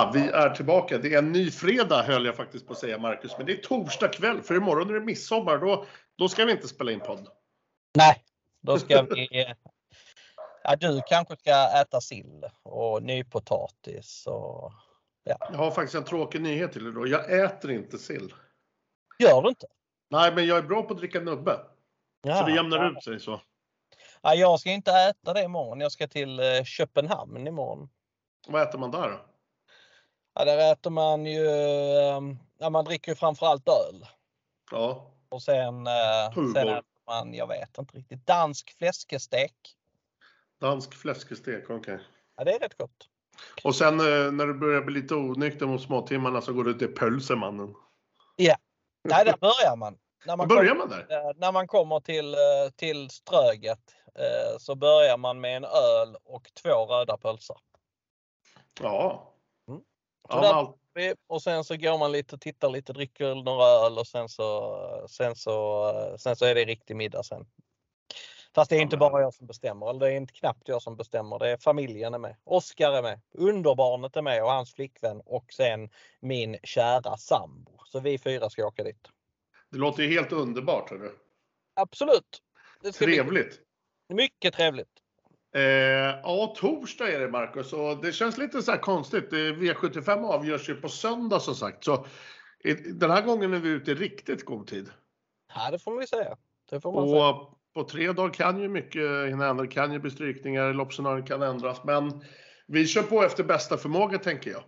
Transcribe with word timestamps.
Ja, 0.00 0.10
vi 0.14 0.28
är 0.28 0.50
tillbaka. 0.50 0.98
Det 0.98 1.14
är 1.14 1.18
en 1.18 1.32
ny 1.32 1.50
fredag 1.50 2.02
höll 2.02 2.26
jag 2.26 2.36
faktiskt 2.36 2.66
på 2.66 2.72
att 2.72 2.78
säga 2.78 2.98
Marcus, 2.98 3.32
men 3.38 3.46
det 3.46 3.52
är 3.52 3.56
torsdag 3.56 4.08
kväll 4.08 4.42
för 4.42 4.54
imorgon 4.54 4.90
är 4.90 4.94
det 4.94 5.00
midsommar. 5.00 5.58
Då, 5.58 5.84
då 6.18 6.28
ska 6.28 6.44
vi 6.44 6.52
inte 6.52 6.68
spela 6.68 6.92
in 6.92 7.00
podd. 7.00 7.28
Nej, 7.96 8.24
då 8.62 8.78
ska 8.78 9.02
vi... 9.02 9.54
Ja, 10.62 10.76
du 10.76 11.02
kanske 11.06 11.36
ska 11.36 11.80
äta 11.82 12.00
sill 12.00 12.44
och 12.62 13.02
nypotatis 13.02 14.26
och... 14.26 14.72
Ja. 15.24 15.36
Jag 15.52 15.58
har 15.58 15.70
faktiskt 15.70 15.94
en 15.94 16.04
tråkig 16.04 16.40
nyhet 16.40 16.72
till 16.72 16.84
dig 16.84 16.92
då. 16.92 17.06
Jag 17.06 17.40
äter 17.44 17.70
inte 17.70 17.98
sill. 17.98 18.34
Gör 19.18 19.42
du 19.42 19.48
inte? 19.48 19.66
Nej, 20.10 20.34
men 20.34 20.46
jag 20.46 20.58
är 20.58 20.62
bra 20.62 20.82
på 20.82 20.94
att 20.94 20.98
dricka 20.98 21.20
nubbe. 21.20 21.60
Ja. 22.22 22.36
Så 22.36 22.46
det 22.46 22.54
jämnar 22.54 22.90
ut 22.90 23.04
sig 23.04 23.20
så. 23.20 23.40
Ja, 24.22 24.34
jag 24.34 24.60
ska 24.60 24.70
inte 24.70 24.92
äta 24.92 25.32
det 25.32 25.42
imorgon. 25.42 25.80
Jag 25.80 25.92
ska 25.92 26.08
till 26.08 26.40
eh, 26.40 26.64
Köpenhamn 26.64 27.46
imorgon. 27.46 27.88
Vad 28.48 28.62
äter 28.62 28.78
man 28.78 28.90
där 28.90 29.10
då? 29.10 29.29
Ja, 30.34 30.44
där 30.44 30.72
äter 30.72 30.90
man 30.90 31.26
ju, 31.26 31.46
eh, 31.46 32.20
ja, 32.58 32.70
man 32.70 32.84
dricker 32.84 33.12
ju 33.12 33.16
framförallt 33.16 33.68
öl. 33.68 34.06
Ja. 34.70 35.10
Och 35.28 35.42
sen, 35.42 35.86
eh, 35.86 36.52
sen 36.54 36.68
äter 36.68 36.84
man, 37.06 37.34
jag 37.34 37.46
vet 37.46 37.78
inte 37.78 37.96
riktigt, 37.96 38.26
dansk 38.26 38.76
fläskestek. 38.78 39.54
Dansk 40.60 40.94
fläskestek, 40.94 41.70
okej. 41.70 41.98
Ja, 42.36 42.44
det 42.44 42.52
är 42.52 42.58
rätt 42.58 42.78
gott. 42.78 43.08
Och 43.64 43.76
sen 43.76 44.00
eh, 44.00 44.32
när 44.32 44.46
du 44.46 44.54
börjar 44.54 44.82
bli 44.82 45.00
lite 45.00 45.14
onykter 45.14 45.66
mot 45.66 45.82
småtimmarna 45.82 46.40
så 46.40 46.52
går 46.52 46.64
du 46.64 46.74
till 46.74 46.94
pölsemannen. 46.94 47.74
Nej, 49.04 49.24
där 49.24 49.36
börjar 49.36 49.76
man. 49.76 49.98
När 50.26 50.36
man, 50.36 50.48
Börjar 50.48 50.74
kommer, 50.74 50.86
man 50.86 51.06
där? 51.08 51.28
eh, 51.28 51.32
när 51.36 51.52
man 51.52 51.66
kommer 51.66 52.00
till, 52.00 52.36
till 52.76 53.10
Ströget 53.10 53.80
så 54.58 54.74
börjar 54.74 55.16
man 55.16 55.40
med 55.40 55.56
en 55.56 55.64
öl 55.64 56.16
och 56.24 56.50
två 56.62 56.86
röda 56.86 57.16
pölsar. 57.16 57.56
Ja. 58.80 59.32
Ja, 60.30 60.76
Och 61.26 61.42
sen 61.42 61.64
så 61.64 61.76
går 61.76 61.98
man 61.98 62.12
lite 62.12 62.34
och 62.34 62.40
tittar 62.40 62.68
lite, 62.68 62.92
dricker 62.92 63.34
några 63.34 63.64
öl 63.64 63.98
och 63.98 64.06
sen 64.06 64.28
så, 64.28 65.06
sen 65.10 65.36
så, 65.36 66.16
sen 66.18 66.36
så 66.36 66.44
är 66.44 66.54
det 66.54 66.64
riktig 66.64 66.96
middag 66.96 67.22
sen. 67.22 67.46
Fast 68.54 68.70
det 68.70 68.76
är 68.76 68.80
inte 68.80 68.96
bara 68.96 69.20
jag 69.20 69.34
som 69.34 69.46
bestämmer, 69.46 69.90
eller 69.90 70.00
det 70.00 70.12
är 70.12 70.16
inte 70.16 70.32
knappt 70.32 70.68
jag 70.68 70.82
som 70.82 70.96
bestämmer. 70.96 71.38
Det 71.38 71.48
är 71.50 71.56
familjen 71.56 72.14
är 72.14 72.18
med. 72.18 72.36
Oskar 72.44 72.92
är 72.92 73.02
med. 73.02 73.20
Underbarnet 73.34 74.16
är 74.16 74.22
med 74.22 74.42
och 74.44 74.50
hans 74.50 74.74
flickvän 74.74 75.20
och 75.24 75.52
sen 75.52 75.90
min 76.20 76.58
kära 76.62 77.16
sambo. 77.16 77.72
Så 77.86 78.00
vi 78.00 78.18
fyra 78.18 78.50
ska 78.50 78.66
åka 78.66 78.84
dit. 78.84 79.08
det 79.70 79.78
låter 79.78 80.02
ju 80.02 80.08
helt 80.08 80.32
underbart. 80.32 80.90
Hörru. 80.90 81.10
Absolut! 81.74 82.42
Det 82.82 82.92
ska 82.92 83.04
Trevligt. 83.04 83.60
bli 84.08 84.14
mycket 84.16 84.54
trevligt. 84.54 84.99
Eh, 85.54 85.62
ja, 86.22 86.54
torsdag 86.56 87.12
är 87.12 87.20
det 87.20 87.28
Marcus 87.28 87.72
och 87.72 88.02
det 88.02 88.12
känns 88.12 88.38
lite 88.38 88.62
så 88.62 88.72
konstigt. 88.72 89.32
Eh, 89.32 89.36
V75 89.36 90.24
avgörs 90.24 90.68
ju 90.68 90.74
på 90.74 90.88
söndag 90.88 91.40
som 91.40 91.54
sagt. 91.54 91.84
Så 91.84 92.06
den 92.94 93.10
här 93.10 93.22
gången 93.22 93.54
är 93.54 93.58
vi 93.58 93.68
ute 93.68 93.90
i 93.90 93.94
riktigt 93.94 94.44
god 94.44 94.66
tid. 94.66 94.90
Ja, 95.54 95.70
det 95.70 95.78
får 95.78 95.90
man 95.90 96.00
ju 96.00 96.06
säga. 96.06 96.36
Det 96.70 96.80
får 96.80 96.92
man 96.92 97.08
säga. 97.08 97.28
Och 97.28 97.58
på 97.74 97.84
tre 97.84 98.12
dagar 98.12 98.34
kan 98.34 98.60
ju 98.60 98.68
mycket 98.68 99.28
hinna 99.28 99.46
hända. 99.46 99.62
Det 99.62 99.68
kan 99.68 99.92
ju 99.92 99.98
bli 99.98 100.10
strykningar, 100.10 100.72
loppscenarion 100.72 101.26
kan 101.26 101.42
ändras. 101.42 101.84
Men 101.84 102.24
vi 102.66 102.86
kör 102.86 103.02
på 103.02 103.22
efter 103.22 103.44
bästa 103.44 103.76
förmåga 103.76 104.18
tänker 104.18 104.50
jag. 104.50 104.62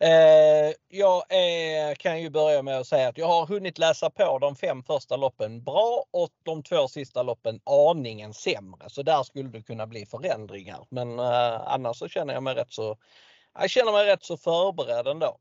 Eh, 0.00 0.74
jag 0.88 1.32
är, 1.32 1.94
kan 1.94 2.22
ju 2.22 2.30
börja 2.30 2.62
med 2.62 2.78
att 2.78 2.86
säga 2.86 3.08
att 3.08 3.18
jag 3.18 3.26
har 3.26 3.46
hunnit 3.46 3.78
läsa 3.78 4.10
på 4.10 4.38
de 4.38 4.56
fem 4.56 4.82
första 4.82 5.16
loppen 5.16 5.64
bra 5.64 6.04
och 6.10 6.30
de 6.42 6.62
två 6.62 6.88
sista 6.88 7.22
loppen 7.22 7.60
aningen 7.64 8.34
sämre. 8.34 8.90
Så 8.90 9.02
där 9.02 9.22
skulle 9.22 9.48
det 9.48 9.62
kunna 9.62 9.86
bli 9.86 10.06
förändringar. 10.06 10.86
Men 10.90 11.18
eh, 11.18 11.60
annars 11.66 11.98
så 11.98 12.08
känner 12.08 12.34
jag 12.34 12.42
mig 12.42 12.54
rätt 12.54 12.72
så 12.72 12.96
jag 13.58 13.70
känner 13.70 13.92
mig 13.92 14.06
rätt 14.06 14.24
så 14.24 14.36
förberedd 14.36 15.06
ändå. 15.06 15.38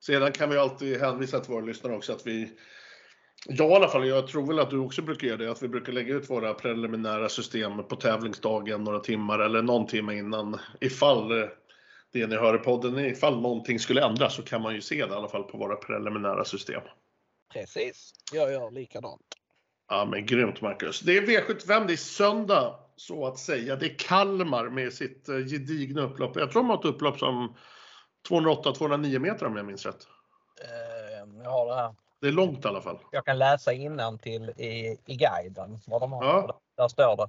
Sedan 0.00 0.32
kan 0.32 0.50
vi 0.50 0.58
alltid 0.58 1.00
hänvisa 1.00 1.40
till 1.40 1.52
våra 1.52 1.64
lyssnare 1.64 1.96
också 1.96 2.12
att 2.12 2.26
vi 2.26 2.48
jag 3.48 3.70
i 3.70 3.74
alla 3.74 3.88
fall, 3.88 4.08
jag 4.08 4.26
tror 4.26 4.46
väl 4.46 4.58
att 4.58 4.70
du 4.70 4.78
också 4.78 5.02
brukar 5.02 5.26
göra 5.26 5.36
det, 5.36 5.50
att 5.50 5.62
vi 5.62 5.68
brukar 5.68 5.92
lägga 5.92 6.14
ut 6.14 6.30
våra 6.30 6.54
preliminära 6.54 7.28
system 7.28 7.88
på 7.88 7.96
tävlingsdagen 7.96 8.84
några 8.84 9.00
timmar 9.00 9.38
eller 9.38 9.62
någon 9.62 9.86
timme 9.86 10.14
innan. 10.14 10.58
Ifall 10.80 11.42
eh, 11.42 11.48
det 12.20 12.26
ni 12.26 12.36
hör 12.36 12.54
i 12.54 12.58
podden, 12.58 12.98
ifall 12.98 13.40
någonting 13.40 13.78
skulle 13.78 14.04
ändras 14.04 14.34
så 14.34 14.42
kan 14.42 14.62
man 14.62 14.74
ju 14.74 14.80
se 14.80 15.06
det 15.06 15.12
i 15.12 15.16
alla 15.16 15.28
fall 15.28 15.42
på 15.44 15.58
våra 15.58 15.76
preliminära 15.76 16.44
system. 16.44 16.82
Precis, 17.52 18.12
jag 18.32 18.52
gör 18.52 18.70
likadant. 18.70 19.22
Ja 19.88 20.04
men 20.04 20.26
grymt 20.26 20.60
Marcus. 20.60 21.00
Det 21.00 21.16
är 21.16 21.22
V75, 21.22 21.86
det 21.86 21.92
är 21.92 21.96
söndag 21.96 22.74
så 22.96 23.26
att 23.26 23.38
säga. 23.38 23.76
Det 23.76 23.86
är 23.86 23.98
Kalmar 23.98 24.68
med 24.68 24.92
sitt 24.92 25.28
eh, 25.28 25.36
gedigna 25.36 26.02
upplopp. 26.02 26.36
Jag 26.36 26.52
tror 26.52 26.62
de 26.62 26.70
har 26.70 26.78
ett 26.78 26.84
upplopp 26.84 27.18
som 27.18 27.56
208-209 28.28 29.18
meter 29.18 29.46
om 29.46 29.56
jag 29.56 29.66
minns 29.66 29.86
rätt. 29.86 30.06
Eh, 30.64 31.42
jag 31.44 31.50
har 31.50 31.66
det 31.66 31.74
här. 31.74 31.94
Det 32.20 32.28
är 32.28 32.32
långt 32.32 32.64
i 32.64 32.68
alla 32.68 32.80
fall. 32.80 32.98
Jag 33.12 33.24
kan 33.24 33.38
läsa 33.38 33.70
till 34.22 34.50
i, 34.56 34.98
i 35.06 35.16
guiden 35.16 35.78
vad 35.86 36.00
de 36.00 36.12
har. 36.12 36.24
Ja. 36.24 36.60
Där 36.76 36.88
står 36.88 37.16
det. 37.16 37.28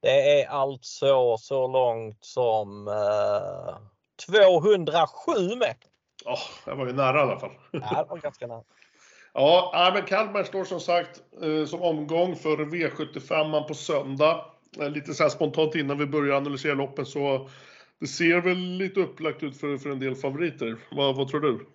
Det 0.00 0.42
är 0.42 0.48
alltså 0.48 1.36
så 1.36 1.66
långt 1.66 2.24
som 2.24 2.88
eh, 2.88 3.76
207 4.16 5.56
meter. 5.56 5.90
Åh, 6.24 6.38
jag 6.66 6.76
var 6.76 6.86
ju 6.86 6.92
nära 6.92 7.18
i 7.18 7.22
alla 7.22 7.38
fall. 7.40 7.52
Ja, 7.70 8.02
det 8.02 8.10
var 8.10 8.18
ganska 8.18 8.46
nära. 8.46 8.62
Ja, 9.38 9.70
ja, 9.72 9.90
men 9.94 10.02
Kalmar 10.02 10.44
står 10.44 10.64
som 10.64 10.80
sagt 10.80 11.22
eh, 11.42 11.66
som 11.66 11.82
omgång 11.82 12.36
för 12.36 12.56
V75 12.56 13.62
på 13.68 13.74
söndag. 13.74 14.44
Eh, 14.80 14.90
Lite 14.90 15.14
så 15.14 15.30
spontant 15.30 15.74
innan 15.74 15.98
vi 15.98 16.06
börjar 16.06 16.36
analysera 16.36 16.74
loppen 16.74 17.06
så 17.06 17.48
det 18.00 18.06
ser 18.06 18.40
väl 18.40 18.58
lite 18.58 19.00
upplagt 19.00 19.42
ut 19.42 19.60
för, 19.60 19.78
för 19.78 19.90
en 19.90 20.00
del 20.00 20.14
favoriter. 20.14 20.76
Vad, 20.90 21.16
vad 21.16 21.28
tror 21.28 21.40
du? 21.40 21.66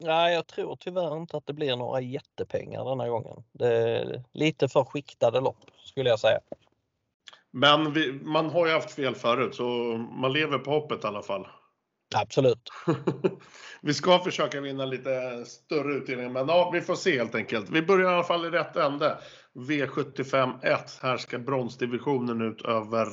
Nej, 0.00 0.34
jag 0.34 0.46
tror 0.46 0.76
tyvärr 0.80 1.16
inte 1.16 1.36
att 1.36 1.46
det 1.46 1.52
blir 1.52 1.76
några 1.76 2.00
jättepengar 2.00 2.84
denna 2.84 3.08
gången. 3.08 3.42
Lite 4.32 4.68
för 4.68 4.84
skiktade 4.84 5.40
lopp 5.40 5.64
skulle 5.84 6.10
jag 6.10 6.20
säga. 6.20 6.40
Men 7.50 7.92
vi, 7.92 8.12
man 8.12 8.50
har 8.50 8.66
ju 8.66 8.72
haft 8.72 8.90
fel 8.90 9.14
förut 9.14 9.54
så 9.54 9.62
man 10.12 10.32
lever 10.32 10.58
på 10.58 10.70
hoppet 10.70 11.04
i 11.04 11.06
alla 11.06 11.22
fall. 11.22 11.46
Absolut. 12.14 12.70
vi 13.82 13.94
ska 13.94 14.18
försöka 14.18 14.60
vinna 14.60 14.84
lite 14.84 15.44
större 15.44 15.94
utdelning, 15.94 16.32
men 16.32 16.48
ja, 16.48 16.70
vi 16.72 16.80
får 16.80 16.94
se 16.94 17.18
helt 17.18 17.34
enkelt. 17.34 17.70
Vi 17.70 17.82
börjar 17.82 18.10
i 18.10 18.14
alla 18.14 18.24
fall 18.24 18.44
i 18.44 18.50
rätt 18.50 18.76
ände. 18.76 19.18
V75 19.54 20.64
1. 20.64 20.98
Här 21.02 21.16
ska 21.16 21.38
bronsdivisionen 21.38 22.40
ut 22.42 22.62
över 22.62 23.06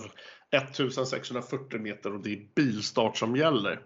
1640 0.56 1.80
meter 1.80 2.13
och 2.13 2.24
det 2.24 2.34
är 2.34 2.40
bilstart 2.56 3.18
som 3.18 3.36
gäller. 3.36 3.80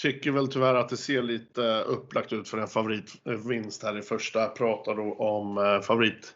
Tycker 0.00 0.30
väl 0.30 0.48
tyvärr 0.48 0.74
att 0.74 0.88
det 0.88 0.96
ser 0.96 1.22
lite 1.22 1.82
upplagt 1.82 2.32
ut 2.32 2.48
för 2.48 2.58
en 2.58 2.68
favoritvinst 2.68 3.82
här 3.82 3.98
i 3.98 4.02
första. 4.02 4.40
Jag 4.40 4.54
pratar 4.56 4.94
då 4.94 5.14
om 5.14 5.58
eh, 5.58 5.80
favorit 5.80 6.34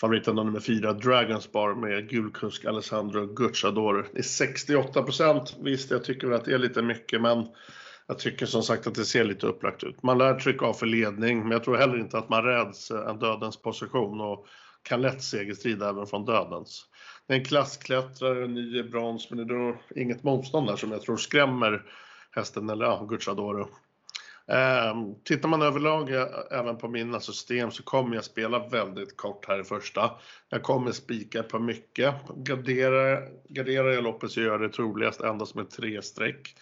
favoriten 0.00 0.36
nummer 0.36 0.60
fyra, 0.60 0.92
Dragons 0.92 1.52
Bar 1.52 1.74
med 1.74 2.08
gulkusk 2.08 2.64
Alessandro 2.64 3.26
Gucciador. 3.26 4.08
Det 4.12 4.18
är 4.18 4.22
68 4.22 5.02
procent. 5.02 5.56
Visst, 5.60 5.90
jag 5.90 6.04
tycker 6.04 6.26
väl 6.26 6.36
att 6.36 6.44
det 6.44 6.54
är 6.54 6.58
lite 6.58 6.82
mycket, 6.82 7.22
men 7.22 7.46
jag 8.06 8.18
tycker 8.18 8.46
som 8.46 8.62
sagt 8.62 8.86
att 8.86 8.94
det 8.94 9.04
ser 9.04 9.24
lite 9.24 9.46
upplagt 9.46 9.84
ut. 9.84 10.02
Man 10.02 10.18
lär 10.18 10.34
trycka 10.34 10.66
av 10.66 10.72
för 10.74 10.86
ledning, 10.86 11.38
men 11.38 11.50
jag 11.50 11.64
tror 11.64 11.76
heller 11.76 11.98
inte 11.98 12.18
att 12.18 12.28
man 12.28 12.44
räds 12.44 12.90
eh, 12.90 13.10
en 13.10 13.18
dödens 13.18 13.62
position 13.62 14.20
och 14.20 14.46
kan 14.82 15.02
lätt 15.02 15.22
segerstrida 15.22 15.88
även 15.88 16.06
från 16.06 16.24
dödens. 16.24 16.86
Det 17.26 17.34
är 17.34 17.38
en 17.38 17.44
klassklättrare, 17.44 18.46
ny 18.46 18.78
i 18.78 18.82
brons, 18.82 19.30
men 19.30 19.38
det 19.38 19.54
är 19.54 19.58
då 19.58 19.76
inget 19.94 20.22
motstånd 20.22 20.66
där 20.66 20.76
som 20.76 20.92
jag 20.92 21.02
tror 21.02 21.16
skrämmer 21.16 21.82
hästen, 22.30 22.70
eller 22.70 22.84
ja, 22.84 23.06
Gucciadoro. 23.10 23.68
Eh, 24.48 24.94
tittar 25.24 25.48
man 25.48 25.62
överlag 25.62 26.14
eh, 26.14 26.26
även 26.50 26.78
på 26.78 26.88
mina 26.88 27.20
system 27.20 27.70
så 27.70 27.82
kommer 27.82 28.14
jag 28.14 28.24
spela 28.24 28.68
väldigt 28.68 29.16
kort 29.16 29.48
här 29.48 29.60
i 29.60 29.64
första. 29.64 30.10
Jag 30.48 30.62
kommer 30.62 30.92
spika 30.92 31.42
på 31.42 31.58
mycket. 31.58 32.14
Garderar, 32.36 33.28
garderar 33.48 33.90
jag 33.90 34.04
loppet 34.04 34.30
så 34.30 34.40
gör 34.40 34.50
jag 34.50 34.60
det 34.60 34.68
troligast 34.68 35.20
endast 35.20 35.54
med 35.54 35.70
tre 35.70 36.02
streck. 36.02 36.56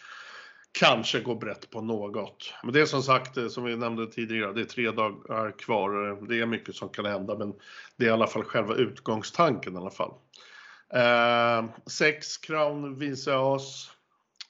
Kanske 0.78 1.20
går 1.20 1.34
brett 1.34 1.70
på 1.70 1.80
något. 1.80 2.54
Men 2.62 2.72
det 2.72 2.80
är 2.80 2.86
som 2.86 3.02
sagt, 3.02 3.36
eh, 3.36 3.48
som 3.48 3.64
vi 3.64 3.76
nämnde 3.76 4.06
tidigare, 4.06 4.52
det 4.52 4.60
är 4.60 4.64
tre 4.64 4.90
dagar 4.90 5.58
kvar. 5.58 6.26
Det 6.28 6.40
är 6.40 6.46
mycket 6.46 6.74
som 6.74 6.88
kan 6.88 7.04
hända, 7.04 7.38
men 7.38 7.54
det 7.96 8.04
är 8.04 8.08
i 8.08 8.12
alla 8.12 8.26
fall 8.26 8.44
själva 8.44 8.74
utgångstanken 8.74 9.74
i 9.74 9.76
alla 9.76 9.90
fall. 9.90 10.12
Eh, 10.94 11.64
Crown 12.46 12.98
Viseas, 12.98 13.90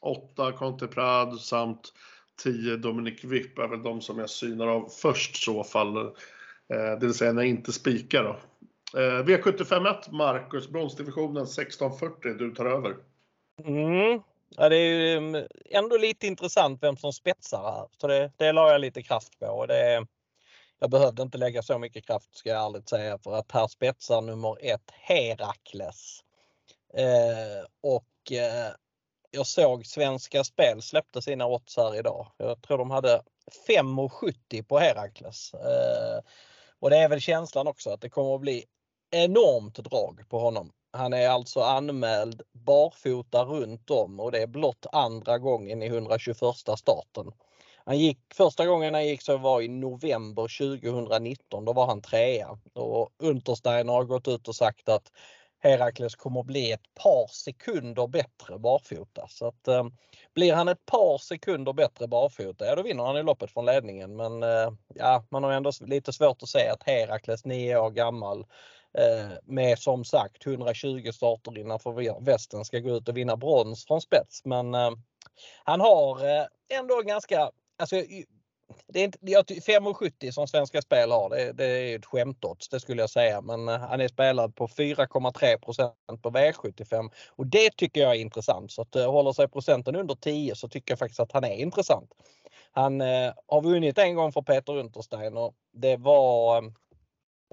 åtta 0.01 0.53
Conte 0.53 0.87
Prad 0.87 1.41
samt 1.41 1.93
10 2.43 2.77
Dominic 2.77 3.25
Vipp 3.25 3.59
är 3.59 3.69
väl 3.69 3.83
de 3.83 4.01
som 4.01 4.19
jag 4.19 4.31
synar 4.31 4.67
av 4.67 4.89
först 4.89 5.45
så 5.45 5.65
fall. 5.65 5.97
Eh, 5.97 6.99
det 7.01 7.07
vill 7.07 7.15
säga 7.15 7.33
när 7.33 7.43
jag 7.43 7.49
inte 7.49 7.73
spikar 7.73 8.25
då. 8.25 8.37
Eh, 9.01 9.25
V751 9.25 10.13
Marcus, 10.13 10.69
bronsdivisionen 10.69 11.43
1640, 11.43 12.35
du 12.39 12.55
tar 12.55 12.67
över. 12.67 12.97
Mm. 13.65 14.21
Ja, 14.57 14.69
det 14.69 14.77
är 14.77 14.89
ju 14.89 15.17
mm, 15.17 15.47
ändå 15.71 15.97
lite 15.97 16.27
intressant 16.27 16.83
vem 16.83 16.97
som 16.97 17.13
spetsar 17.13 17.63
här. 17.63 17.89
Så 18.01 18.07
det, 18.07 18.33
det 18.37 18.53
la 18.53 18.73
jag 18.73 18.81
lite 18.81 19.03
kraft 19.03 19.39
på. 19.39 19.47
Och 19.47 19.69
det, 19.69 20.07
jag 20.79 20.91
behövde 20.91 21.23
inte 21.23 21.39
lägga 21.39 21.63
så 21.63 21.79
mycket 21.79 22.07
kraft 22.07 22.37
ska 22.37 22.49
jag 22.49 22.67
ärligt 22.67 22.89
säga 22.89 23.19
för 23.19 23.35
att 23.35 23.53
här 23.53 23.67
spetsar 23.67 24.21
nummer 24.21 24.57
ett 24.61 24.91
Herakles. 24.93 26.25
Eh, 26.95 27.67
och 27.81 28.33
eh, 28.33 28.73
jag 29.35 29.47
såg 29.47 29.87
Svenska 29.87 30.45
Spel 30.45 30.83
släppte 30.83 31.23
sina 31.23 31.47
odds 31.47 31.77
här 31.77 31.99
idag. 31.99 32.27
Jag 32.37 32.63
tror 32.63 32.79
de 32.79 32.91
hade 32.91 33.23
5,70 33.69 34.63
på 34.63 34.79
Herakles. 34.79 35.55
Eh, 35.55 36.21
och 36.81 36.91
det 36.91 36.97
är 36.97 37.09
väl 37.09 37.21
känslan 37.21 37.67
också 37.67 37.91
att 37.91 38.01
det 38.01 38.09
kommer 38.09 38.35
att 38.35 38.41
bli 38.41 38.65
enormt 39.11 39.77
drag 39.77 40.29
på 40.29 40.39
honom. 40.39 40.73
Han 40.93 41.13
är 41.13 41.29
alltså 41.29 41.61
anmäld 41.61 42.43
barfota 42.53 43.45
runt 43.45 43.91
om 43.91 44.21
och 44.21 44.33
det 44.33 44.43
är 44.43 44.47
blott 44.47 44.87
andra 44.93 45.39
gången 45.39 45.83
i 45.83 45.87
121 45.87 46.37
starten. 46.77 47.33
Han 47.87 47.99
gick, 47.99 48.19
första 48.35 48.67
gången 48.67 48.95
han 48.95 49.07
gick 49.07 49.23
så 49.23 49.37
var 49.37 49.63
i 49.63 49.69
november 49.69 50.59
2019. 50.83 51.65
Då 51.65 51.73
var 51.73 51.87
han 51.87 52.03
trea 52.03 52.59
och 52.75 53.11
Untersteiner 53.19 53.93
har 53.93 54.05
gått 54.05 54.29
ut 54.29 54.49
och 54.49 54.57
sagt 54.57 54.89
att 54.89 55.13
Herakles 55.65 56.15
kommer 56.15 56.41
att 56.41 56.47
bli 56.47 56.73
ett 56.73 56.95
par 57.03 57.27
sekunder 57.27 58.07
bättre 58.07 58.59
barfota. 58.59 59.27
Så 59.29 59.47
att, 59.47 59.69
eh, 59.69 59.85
blir 60.35 60.55
han 60.55 60.69
ett 60.69 60.87
par 60.87 61.19
sekunder 61.19 61.73
bättre 61.73 62.09
barfota, 62.09 62.67
ja 62.67 62.75
då 62.75 62.83
vinner 62.83 63.05
han 63.05 63.17
i 63.17 63.23
loppet 63.23 63.51
från 63.51 63.67
ledningen. 63.67 64.17
Men 64.17 64.43
eh, 64.43 64.73
ja, 64.95 65.25
man 65.31 65.45
har 65.45 65.53
ändå 65.53 65.73
lite 65.81 66.13
svårt 66.13 66.43
att 66.43 66.49
se 66.49 66.69
att 66.69 66.83
Herakles, 66.83 67.45
9 67.45 67.77
år 67.77 67.91
gammal, 67.91 68.47
eh, 68.99 69.31
med 69.45 69.79
som 69.79 70.05
sagt 70.05 70.47
120 70.47 71.11
starter 71.13 71.59
innanför 71.59 72.25
västen 72.25 72.65
ska 72.65 72.79
gå 72.79 72.97
ut 72.97 73.09
och 73.09 73.17
vinna 73.17 73.37
brons 73.37 73.87
från 73.87 74.01
spets. 74.01 74.45
Men 74.45 74.75
eh, 74.75 74.91
han 75.65 75.81
har 75.81 76.27
eh, 76.27 76.47
ändå 76.79 77.03
ganska, 77.03 77.51
alltså 77.79 77.97
det 78.87 79.01
är 79.01 79.05
inte, 79.05 79.55
5,70 79.55 80.31
som 80.31 80.49
Svenska 80.49 80.83
Spel 80.83 81.11
har, 81.11 81.31
det, 81.31 81.53
det 81.53 81.65
är 81.65 81.99
ett 81.99 82.07
skämtodds 82.07 82.69
det 82.69 82.81
skulle 82.81 83.03
jag 83.03 83.11
säga. 83.11 83.41
Men 83.41 83.69
eh, 83.69 83.79
han 83.79 84.01
är 84.01 84.09
spelad 84.09 84.57
på 84.57 84.67
4,3% 84.67 85.93
på 86.23 86.31
V75 86.31 87.11
och 87.29 87.47
det 87.47 87.77
tycker 87.77 88.01
jag 88.01 88.11
är 88.11 88.21
intressant. 88.21 88.73
Så 88.73 88.83
att 88.83 88.97
eh, 88.97 89.11
håller 89.11 89.33
sig 89.33 89.49
procenten 89.49 89.97
under 89.97 90.15
10 90.15 90.55
så 90.55 90.69
tycker 90.69 90.93
jag 90.93 90.99
faktiskt 90.99 91.21
att 91.21 91.33
han 91.33 91.45
är 91.45 91.57
intressant. 91.57 92.11
Han 92.73 93.01
eh, 93.01 93.33
har 93.47 93.63
vunnit 93.63 93.99
en 93.99 94.15
gång 94.15 94.33
för 94.33 94.43
Peter 94.43 94.77
Untersteiner. 94.77 95.53
Det 95.73 95.97
var 95.97 96.63
eh, 96.63 96.71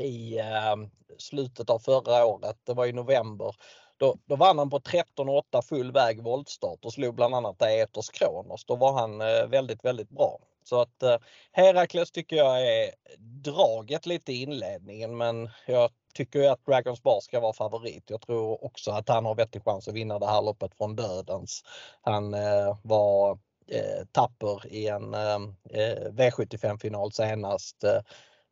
i 0.05 0.39
eh, 0.39 0.75
slutet 1.17 1.69
av 1.69 1.79
förra 1.79 2.25
året, 2.25 2.57
det 2.63 2.73
var 2.73 2.85
i 2.85 2.93
november. 2.93 3.55
Då, 3.97 4.17
då 4.25 4.35
vann 4.35 4.57
han 4.57 4.69
på 4.69 4.79
13,8 4.79 5.61
full 5.61 5.91
väg 5.91 6.23
voltstart 6.23 6.85
och 6.85 6.93
slog 6.93 7.15
bland 7.15 7.35
annat 7.35 7.61
e 7.61 7.65
Aetos 7.65 8.09
Kronos. 8.09 8.65
Då 8.65 8.75
var 8.75 8.93
han 8.93 9.21
eh, 9.21 9.47
väldigt, 9.47 9.85
väldigt 9.85 10.09
bra. 10.09 10.39
Så 10.63 10.81
att 10.81 11.03
eh, 11.03 11.17
Herakles 11.51 12.11
tycker 12.11 12.35
jag 12.35 12.67
är 12.67 12.91
draget 13.17 14.05
lite 14.05 14.33
i 14.33 14.41
inledningen 14.41 15.17
men 15.17 15.49
jag 15.67 15.89
tycker 16.13 16.49
att 16.49 16.65
Dragons 16.65 17.03
Bar 17.03 17.19
ska 17.19 17.39
vara 17.39 17.53
favorit. 17.53 18.03
Jag 18.07 18.21
tror 18.21 18.65
också 18.65 18.91
att 18.91 19.09
han 19.09 19.25
har 19.25 19.35
vettig 19.35 19.63
chans 19.63 19.87
att 19.87 19.93
vinna 19.93 20.19
det 20.19 20.27
här 20.27 20.41
loppet 20.41 20.75
från 20.77 20.95
dödens. 20.95 21.63
Han 22.01 22.33
eh, 22.33 22.77
var 22.83 23.31
eh, 23.67 24.05
tapper 24.11 24.73
i 24.73 24.87
en 24.87 25.13
eh, 25.13 25.39
eh 25.69 26.11
V75 26.11 26.77
final 26.77 27.11
senast. 27.11 27.83
Eh, 27.83 28.01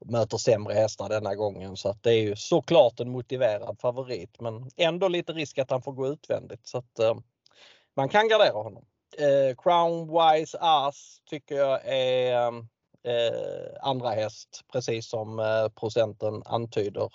möter 0.05 0.37
sämre 0.37 0.73
hästar 0.73 1.09
denna 1.09 1.35
gången 1.35 1.77
så 1.77 1.89
att 1.89 2.03
det 2.03 2.11
är 2.11 2.21
ju 2.21 2.35
såklart 2.35 2.99
en 2.99 3.11
motiverad 3.11 3.79
favorit 3.79 4.41
men 4.41 4.69
ändå 4.77 5.07
lite 5.07 5.33
risk 5.33 5.57
att 5.57 5.71
han 5.71 5.81
får 5.81 5.91
gå 5.91 6.07
utvändigt 6.07 6.67
så 6.67 6.77
att 6.77 6.99
eh, 6.99 7.15
man 7.95 8.09
kan 8.09 8.27
gardera 8.27 8.63
honom 8.63 8.85
eh, 9.17 9.55
Crown 9.63 10.07
Wise 10.07 10.57
Ass 10.61 11.21
tycker 11.29 11.55
jag 11.55 11.81
är 11.85 12.47
eh, 13.03 13.77
andra 13.81 14.09
häst 14.09 14.61
precis 14.71 15.09
som 15.09 15.39
eh, 15.39 15.69
procenten 15.69 16.43
antyder. 16.45 17.09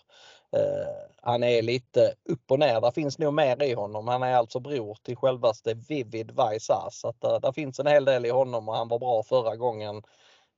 Eh, 0.56 1.08
han 1.22 1.42
är 1.42 1.62
lite 1.62 2.14
upp 2.28 2.50
och 2.50 2.58
ner. 2.58 2.80
Det 2.80 2.92
finns 2.92 3.18
nog 3.18 3.34
mer 3.34 3.62
i 3.62 3.74
honom. 3.74 4.08
Han 4.08 4.22
är 4.22 4.34
alltså 4.34 4.60
bror 4.60 4.98
till 5.02 5.16
självaste 5.16 5.74
Vivid 5.74 6.30
Vice 6.30 6.72
Ass. 6.74 7.00
Så 7.00 7.08
att, 7.08 7.24
uh, 7.24 7.40
där 7.40 7.52
finns 7.52 7.78
en 7.78 7.86
hel 7.86 8.04
del 8.04 8.26
i 8.26 8.30
honom 8.30 8.68
och 8.68 8.74
han 8.74 8.88
var 8.88 8.98
bra 8.98 9.22
förra 9.22 9.56
gången. 9.56 9.96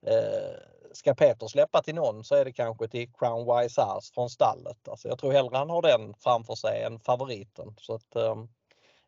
Uh, 0.07 0.57
ska 0.93 1.13
Peter 1.15 1.47
släppa 1.47 1.81
till 1.81 1.95
någon 1.95 2.23
så 2.23 2.35
är 2.35 2.45
det 2.45 2.53
kanske 2.53 2.87
till 2.87 3.13
Crown 3.13 3.57
Wise 3.57 3.81
Ass 3.81 4.11
från 4.11 4.29
stallet. 4.29 4.87
Alltså 4.89 5.07
jag 5.07 5.19
tror 5.19 5.31
hellre 5.31 5.57
han 5.57 5.69
har 5.69 5.81
den 5.81 6.13
framför 6.13 6.55
sig 6.55 6.83
än 6.83 6.99
favoriten. 6.99 7.75
Så 7.77 7.93
att, 7.93 8.15
ehm, 8.15 8.47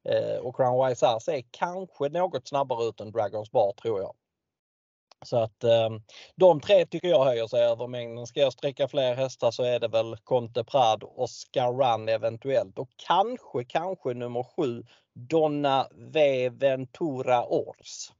Eh, 0.04 0.38
och 0.38 0.56
Crown 0.56 0.88
Wise 0.88 1.07
Ass 1.07 1.28
är 1.28 1.44
kanske 1.51 2.10
något 2.10 2.48
snabbare 2.48 2.86
ut 2.86 3.00
än 3.00 3.12
Dragons 3.12 3.51
Bar 3.51 3.74
tror 3.74 4.00
jag. 4.00 4.13
Så 5.25 5.38
att 5.38 5.63
ehm, 5.63 6.01
de 6.36 6.62
tre 6.62 6.86
tycker 6.86 7.07
jag 7.07 7.25
höjer 7.25 7.48
sig 7.48 7.63
över 7.63 7.88
mängden. 7.88 8.28
Ska 8.28 8.40
jag 8.40 8.54
sträcka 8.54 8.88
fler 8.88 9.16
hästar 9.16 9.51
så 9.51 9.63
är 9.63 9.80
det 9.80 9.88
väl 9.88 10.18
Conte 10.18 10.63
Prad, 10.63 11.04
och 11.04 11.30
Scaran 11.30 12.10
eventuellt 12.10 12.80
och 12.80 12.90
kanske, 13.07 13.66
kanske 13.66 14.13
nummer 14.13 14.44
sju 14.44 14.84
Donna 15.13 15.88
V 15.92 16.50
Ventura 16.50 17.46
Ors. 17.46 18.12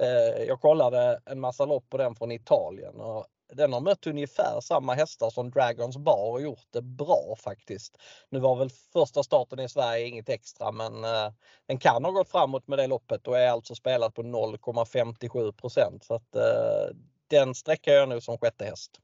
Eh, 0.00 0.44
jag 0.44 0.60
kollade 0.60 1.20
en 1.24 1.40
massa 1.40 1.64
lopp 1.64 1.90
på 1.90 1.96
den 1.96 2.14
från 2.14 2.32
Italien 2.32 3.00
och 3.00 3.26
den 3.52 3.72
har 3.72 3.80
mött 3.80 4.06
ungefär 4.06 4.60
samma 4.60 4.94
hästar 4.94 5.30
som 5.30 5.50
Dragons 5.50 5.96
Bar 5.96 6.30
och 6.30 6.42
gjort 6.42 6.66
det 6.70 6.82
bra 6.82 7.36
faktiskt. 7.38 7.98
Nu 8.28 8.38
var 8.38 8.56
väl 8.56 8.70
första 8.92 9.22
starten 9.22 9.60
i 9.60 9.68
Sverige 9.68 10.06
inget 10.06 10.28
extra 10.28 10.72
men 10.72 11.04
eh, 11.04 11.32
den 11.66 11.78
kan 11.78 12.04
ha 12.04 12.10
gått 12.10 12.30
framåt 12.30 12.68
med 12.68 12.78
det 12.78 12.86
loppet 12.86 13.26
och 13.26 13.38
är 13.38 13.48
alltså 13.48 13.74
spelad 13.74 14.14
på 14.14 14.22
0,57% 14.22 15.98
så 16.02 16.14
att 16.14 16.36
eh, 16.36 16.96
den 17.28 17.54
sträcker 17.54 17.92
jag 17.92 18.08
nu 18.08 18.20
som 18.20 18.38
sjätte 18.38 18.64
häst. 18.64 19.00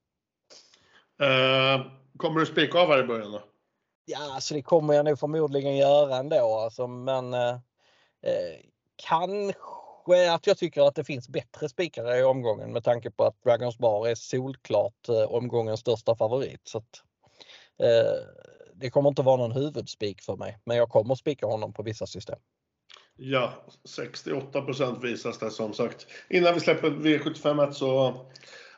Uh, 1.22 1.86
kommer 2.16 2.40
du 2.40 2.46
spika 2.46 2.78
av 2.78 2.88
här 2.88 3.04
i 3.04 3.06
början 3.06 3.32
då? 3.32 3.42
Ja, 4.04 4.34
alltså 4.34 4.54
det 4.54 4.62
kommer 4.62 4.94
jag 4.94 5.04
nog 5.04 5.18
förmodligen 5.18 5.76
göra 5.76 6.16
ändå 6.16 6.58
alltså, 6.58 6.86
men 6.86 7.34
eh, 7.34 7.50
eh 8.22 8.60
kanske 9.08 9.79
kanske 10.06 10.32
att 10.32 10.46
jag 10.46 10.58
tycker 10.58 10.88
att 10.88 10.94
det 10.94 11.04
finns 11.04 11.28
bättre 11.28 11.68
spikare 11.68 12.18
i 12.18 12.22
omgången 12.22 12.72
med 12.72 12.84
tanke 12.84 13.10
på 13.10 13.24
att 13.24 13.42
Dragons 13.42 13.78
Bar 13.78 14.08
är 14.08 14.14
solklart 14.14 15.08
eh, 15.08 15.32
omgångens 15.34 15.80
största 15.80 16.16
favorit. 16.16 16.60
Så 16.64 16.78
att, 16.78 17.02
eh, 17.82 18.22
det 18.74 18.90
kommer 18.90 19.08
inte 19.08 19.22
vara 19.22 19.36
någon 19.36 19.52
huvudspik 19.52 20.22
för 20.22 20.36
mig, 20.36 20.58
men 20.64 20.76
jag 20.76 20.88
kommer 20.88 21.14
spika 21.14 21.46
honom 21.46 21.72
på 21.72 21.82
vissa 21.82 22.06
system. 22.06 22.38
Ja, 23.16 23.52
68% 23.98 25.02
visas 25.02 25.38
det 25.38 25.50
som 25.50 25.72
sagt. 25.72 26.06
Innan 26.28 26.54
vi 26.54 26.60
släpper 26.60 26.90
V75 26.90 27.72
så 27.72 28.14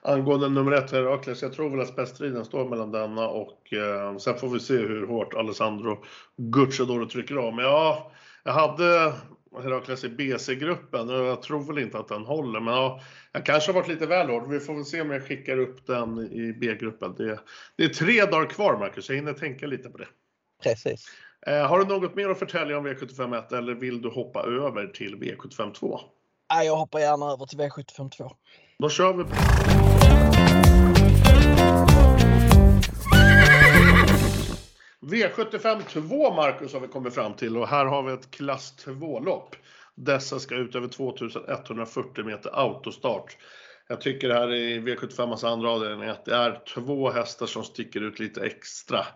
angående 0.03 0.49
nummer 0.49 0.73
ett 0.73 0.91
Herakles, 0.91 1.43
jag 1.43 1.53
tror 1.53 1.71
väl 1.71 1.81
att 1.81 1.89
spetsstriden 1.89 2.45
står 2.45 2.69
mellan 2.69 2.93
denna 2.93 3.29
och 3.29 3.73
eh, 3.73 4.17
sen 4.17 4.39
får 4.39 4.49
vi 4.49 4.61
se 4.61 4.75
hur 4.75 5.07
hårt 5.07 5.35
Alessandro 5.35 6.05
Gucciadoro 6.37 7.09
trycker 7.09 7.37
av. 7.37 7.55
Men 7.55 7.65
ja, 7.65 8.13
jag 8.45 8.53
hade 8.53 9.13
Herakles 9.61 10.05
i 10.05 10.09
BC-gruppen 10.09 11.09
jag 11.09 11.43
tror 11.43 11.63
väl 11.63 11.79
inte 11.79 11.99
att 11.99 12.09
den 12.09 12.25
håller. 12.25 12.61
Men 12.61 12.75
ja, 12.75 13.01
jag 13.33 13.47
kanske 13.47 13.73
har 13.73 13.81
varit 13.81 13.89
lite 13.89 14.07
väl 14.07 14.31
hård. 14.31 14.49
Vi 14.49 14.61
får 14.61 14.75
väl 14.75 14.85
se 14.85 15.01
om 15.01 15.11
jag 15.11 15.27
skickar 15.27 15.59
upp 15.59 15.87
den 15.87 16.19
i 16.33 16.53
B-gruppen. 16.61 17.15
Det, 17.15 17.41
det, 17.77 17.85
är 17.85 17.89
tre 17.89 18.25
dagar 18.25 18.47
kvar 18.47 18.79
Marcus, 18.79 19.09
jag 19.09 19.17
hinner 19.17 19.33
tänka 19.33 19.67
lite 19.67 19.89
på 19.89 19.99
det. 19.99 20.09
Precis. 20.63 21.05
Eh, 21.47 21.67
har 21.67 21.79
du 21.79 21.85
något 21.85 22.15
mer 22.15 22.29
att 22.29 22.39
förtälja 22.39 22.79
om 22.79 22.87
V751 22.87 23.57
eller 23.57 23.75
vill 23.75 24.03
du 24.03 24.09
hoppa 24.09 24.43
över 24.43 24.87
till 24.87 25.17
V752? 25.17 26.01
Nej, 26.55 26.67
jag 26.67 26.77
hoppar 26.77 26.99
gärna 26.99 27.33
över 27.33 27.47
till 27.47 27.59
V752. 27.59 28.31
Då 28.79 28.89
kör 28.89 29.13
vi. 29.13 29.25
V75 35.23 35.83
2 35.83 36.35
Marcus 36.35 36.73
har 36.73 36.81
vi 36.81 36.89
kommit 36.89 37.15
fram 37.15 37.35
till 37.35 37.57
och 37.57 37.69
här 37.69 37.85
har 37.85 38.03
vi 38.03 38.13
ett 38.13 38.31
klass 38.31 38.75
2-lopp. 38.87 39.57
Dessa 39.95 40.39
ska 40.39 40.55
ut 40.57 40.75
över 40.75 40.89
2140 40.89 42.25
meter 42.25 42.51
autostart. 42.53 43.37
Jag 43.89 44.01
tycker 44.01 44.29
det 44.29 44.35
här 44.35 44.55
i 44.55 44.81
V75 44.81 45.47
andra 45.47 45.71
avdelning 45.71 46.09
att 46.09 46.25
det 46.25 46.35
är 46.35 46.61
två 46.75 47.11
hästar 47.11 47.47
som 47.47 47.65
sticker 47.65 48.01
ut 48.01 48.19
lite 48.19 48.47
extra. 48.47 49.07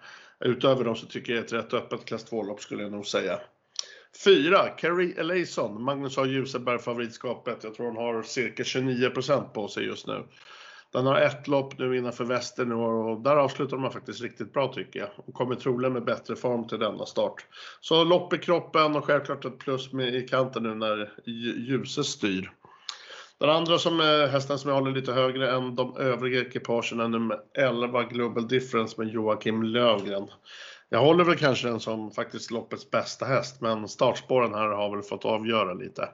Utöver 0.41 0.85
dem 0.85 0.97
så 0.97 1.07
tycker 1.07 1.33
jag 1.33 1.45
ett 1.45 1.53
rätt 1.53 1.75
öppet 1.75 2.05
klass 2.05 2.33
2-lopp 2.33 2.61
skulle 2.61 2.83
jag 2.83 2.93
nog 2.93 3.07
säga. 3.07 3.41
Fyra, 4.25 4.69
Carrie 4.69 5.21
Elason. 5.21 5.83
Magnus 5.83 6.17
har 6.17 6.27
Ljuseberg 6.27 6.79
favoritskapet. 6.79 7.65
Jag 7.65 7.75
tror 7.75 7.87
hon 7.87 7.97
har 7.97 8.23
cirka 8.23 8.63
29% 8.63 9.49
på 9.53 9.69
sig 9.69 9.85
just 9.85 10.07
nu. 10.07 10.25
Den 10.97 11.07
har 11.07 11.21
ett 11.21 11.49
lopp 11.49 11.79
nu 11.79 11.97
innanför 11.97 12.25
Västern 12.25 12.73
och 12.73 13.21
där 13.21 13.37
avslutar 13.37 13.77
man 13.77 13.93
faktiskt 13.93 14.23
riktigt 14.23 14.53
bra 14.53 14.73
tycker 14.73 15.01
jag. 15.01 15.09
Och 15.17 15.35
kommer 15.35 15.55
troligen 15.55 15.93
med 15.93 16.05
bättre 16.05 16.37
form 16.37 16.69
till 16.69 16.79
denna 16.79 17.07
start. 17.07 17.47
Så 17.81 18.05
lopp 18.05 18.33
i 18.33 18.39
kroppen 18.39 18.97
och 18.97 19.05
självklart 19.05 19.45
ett 19.45 19.59
plus 19.59 19.93
med 19.93 20.15
i 20.15 20.29
kanten 20.29 20.63
nu 20.63 20.75
när 20.75 21.13
ljuset 21.69 22.07
styr. 22.07 22.51
Den 23.39 23.51
andra 23.51 23.79
som 23.79 24.01
är 24.01 24.27
hästen 24.27 24.59
som 24.59 24.71
jag 24.71 24.79
håller 24.79 24.93
lite 24.93 25.13
högre 25.13 25.51
än 25.51 25.77
de 25.77 25.97
övriga 25.97 26.41
ekipagen 26.41 27.01
är 27.01 27.09
nummer 27.09 27.39
11 27.59 28.03
Global 28.03 28.49
Difference 28.49 29.03
med 29.03 29.13
Joakim 29.13 29.63
Lövgren. 29.63 30.29
Jag 30.89 31.01
håller 31.01 31.25
väl 31.25 31.37
kanske 31.37 31.69
den 31.69 31.81
som 31.81 32.11
faktiskt 32.11 32.51
loppets 32.51 32.91
bästa 32.91 33.27
häst, 33.27 33.61
men 33.61 33.89
startspåren 33.89 34.55
här 34.55 34.69
har 34.69 34.91
väl 34.97 35.03
fått 35.03 35.25
avgöra 35.25 35.75
lite. 35.75 36.09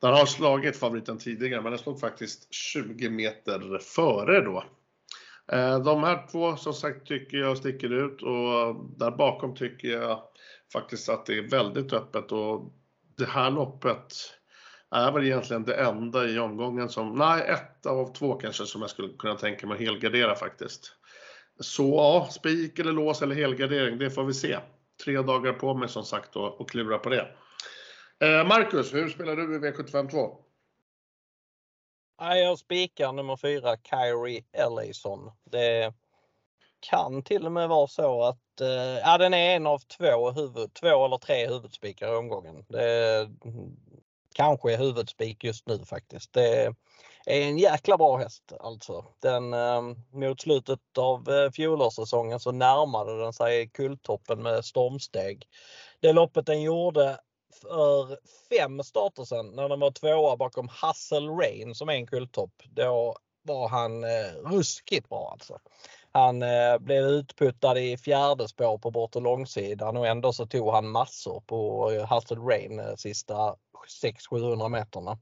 Den 0.00 0.14
har 0.14 0.26
slagit 0.26 0.76
favoriten 0.76 1.18
tidigare, 1.18 1.62
men 1.62 1.72
den 1.72 1.78
slog 1.78 2.00
faktiskt 2.00 2.54
20 2.54 3.10
meter 3.10 3.78
före 3.78 4.40
då. 4.40 4.64
Eh, 5.52 5.78
de 5.78 6.02
här 6.02 6.26
två 6.32 6.56
som 6.56 6.74
sagt 6.74 7.06
tycker 7.06 7.36
jag 7.36 7.58
sticker 7.58 7.92
ut 7.92 8.22
och 8.22 8.76
där 8.98 9.10
bakom 9.10 9.54
tycker 9.54 9.88
jag 9.88 10.22
faktiskt 10.72 11.08
att 11.08 11.26
det 11.26 11.38
är 11.38 11.50
väldigt 11.50 11.92
öppet 11.92 12.32
och 12.32 12.72
det 13.16 13.26
här 13.26 13.50
loppet 13.50 14.14
är 14.90 15.12
väl 15.12 15.24
egentligen 15.24 15.64
det 15.64 15.74
enda 15.74 16.28
i 16.28 16.38
omgången 16.38 16.88
som, 16.88 17.14
nej 17.14 17.42
ett 17.48 17.86
av 17.86 18.14
två 18.14 18.34
kanske 18.34 18.66
som 18.66 18.80
jag 18.80 18.90
skulle 18.90 19.08
kunna 19.18 19.34
tänka 19.34 19.66
mig 19.66 19.74
att 19.74 19.80
helgardera 19.80 20.34
faktiskt. 20.34 20.92
Så 21.60 21.82
ja, 21.82 22.28
spik 22.30 22.78
eller 22.78 22.92
lås 22.92 23.22
eller 23.22 23.34
helgardering, 23.34 23.98
det 23.98 24.10
får 24.10 24.24
vi 24.24 24.34
se. 24.34 24.58
Tre 25.04 25.22
dagar 25.22 25.52
på 25.52 25.74
mig 25.74 25.88
som 25.88 26.04
sagt 26.04 26.32
då 26.32 26.40
och 26.40 26.70
klura 26.70 26.98
på 26.98 27.08
det. 27.08 27.28
Eh, 28.22 28.46
Marcus, 28.46 28.94
hur 28.94 29.08
spelar 29.08 29.36
du 29.36 29.56
i 29.56 29.58
V75 29.58 30.10
2? 30.10 30.38
Jag 32.18 32.58
spikar 32.58 33.12
nummer 33.12 33.36
fyra, 33.36 33.76
Kyrie 33.76 34.44
Ellison. 34.52 35.32
Det 35.44 35.94
kan 36.80 37.22
till 37.22 37.46
och 37.46 37.52
med 37.52 37.68
vara 37.68 37.86
så 37.86 38.22
att 38.22 38.60
eh, 38.60 38.98
ja, 38.98 39.18
den 39.18 39.34
är 39.34 39.56
en 39.56 39.66
av 39.66 39.78
två, 39.78 40.30
huvud, 40.30 40.74
två 40.74 41.04
eller 41.04 41.18
tre 41.18 41.46
huvudspikar 41.46 42.12
i 42.12 42.16
omgången. 42.16 42.64
Det 42.68 43.28
kanske 44.34 44.72
är 44.72 44.78
huvudspik 44.78 45.44
just 45.44 45.66
nu 45.66 45.84
faktiskt. 45.84 46.32
Det 46.32 46.64
är 47.26 47.48
en 47.48 47.58
jäkla 47.58 47.96
bra 47.96 48.16
häst 48.16 48.52
alltså. 48.60 49.04
Den, 49.22 49.54
ehm, 49.54 49.96
mot 50.12 50.40
slutet 50.40 50.98
av 50.98 51.28
eh, 51.28 51.50
fjolårssäsongen 51.50 52.40
så 52.40 52.52
närmade 52.52 53.18
den 53.18 53.32
sig 53.32 53.68
kulltoppen 53.68 54.42
med 54.42 54.64
stormsteg. 54.64 55.46
Det 56.00 56.12
loppet 56.12 56.46
den 56.46 56.62
gjorde 56.62 57.18
för 57.60 58.18
fem 58.48 58.82
starter 58.82 59.24
sedan 59.24 59.50
när 59.54 59.68
de 59.68 59.80
var 59.80 59.90
tvåa 59.90 60.36
bakom 60.36 60.68
Hustle 60.82 61.28
Rain 61.28 61.74
som 61.74 61.88
är 61.88 61.94
en 61.94 62.06
kulttopp. 62.06 62.62
Då 62.70 63.16
var 63.42 63.68
han 63.68 64.04
eh, 64.04 64.50
ruskigt 64.50 65.08
bra 65.08 65.28
alltså. 65.32 65.58
Han 66.12 66.42
eh, 66.42 66.78
blev 66.78 67.04
utputtad 67.04 67.78
i 67.78 67.96
fjärde 67.96 68.48
spår 68.48 68.78
på 68.78 68.90
bort 68.90 69.16
och 69.16 69.22
långsidan 69.22 69.96
och 69.96 70.06
ändå 70.06 70.32
så 70.32 70.46
tog 70.46 70.70
han 70.70 70.88
massor 70.88 71.40
på 71.40 71.90
eh, 71.90 72.14
Hustle 72.14 72.36
Rain 72.36 72.80
eh, 72.80 72.94
sista 72.96 73.54
600-700 74.02 74.68
meterna. 74.68 75.18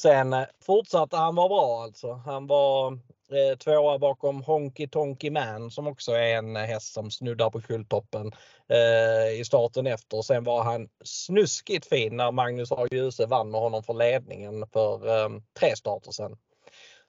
Sen 0.00 0.32
eh, 0.32 0.44
fortsatte 0.60 1.16
han 1.16 1.34
vara 1.34 1.48
bra 1.48 1.82
alltså. 1.82 2.12
Han 2.12 2.46
var 2.46 2.92
eh, 2.92 3.58
tvåa 3.58 3.98
bakom 3.98 4.42
Honky 4.42 4.88
Tonky 4.88 5.30
Man 5.30 5.70
som 5.70 5.86
också 5.86 6.12
är 6.12 6.36
en 6.36 6.56
eh, 6.56 6.62
häst 6.62 6.92
som 6.92 7.10
snuddar 7.10 7.50
på 7.50 7.60
kulttoppen 7.60 8.32
Eh, 8.68 9.40
i 9.40 9.44
starten 9.44 9.86
efter. 9.86 10.22
Sen 10.22 10.44
var 10.44 10.62
han 10.62 10.88
snuskigt 11.04 11.86
fin 11.86 12.16
när 12.16 12.32
Magnus 12.32 12.72
A. 12.72 12.86
Djuse 12.90 13.26
vann 13.26 13.50
med 13.50 13.60
honom 13.60 13.82
för 13.82 13.94
ledningen 13.94 14.66
för 14.72 15.08
eh, 15.08 15.28
tre 15.58 15.76
starter 15.76 16.12
sen. 16.12 16.36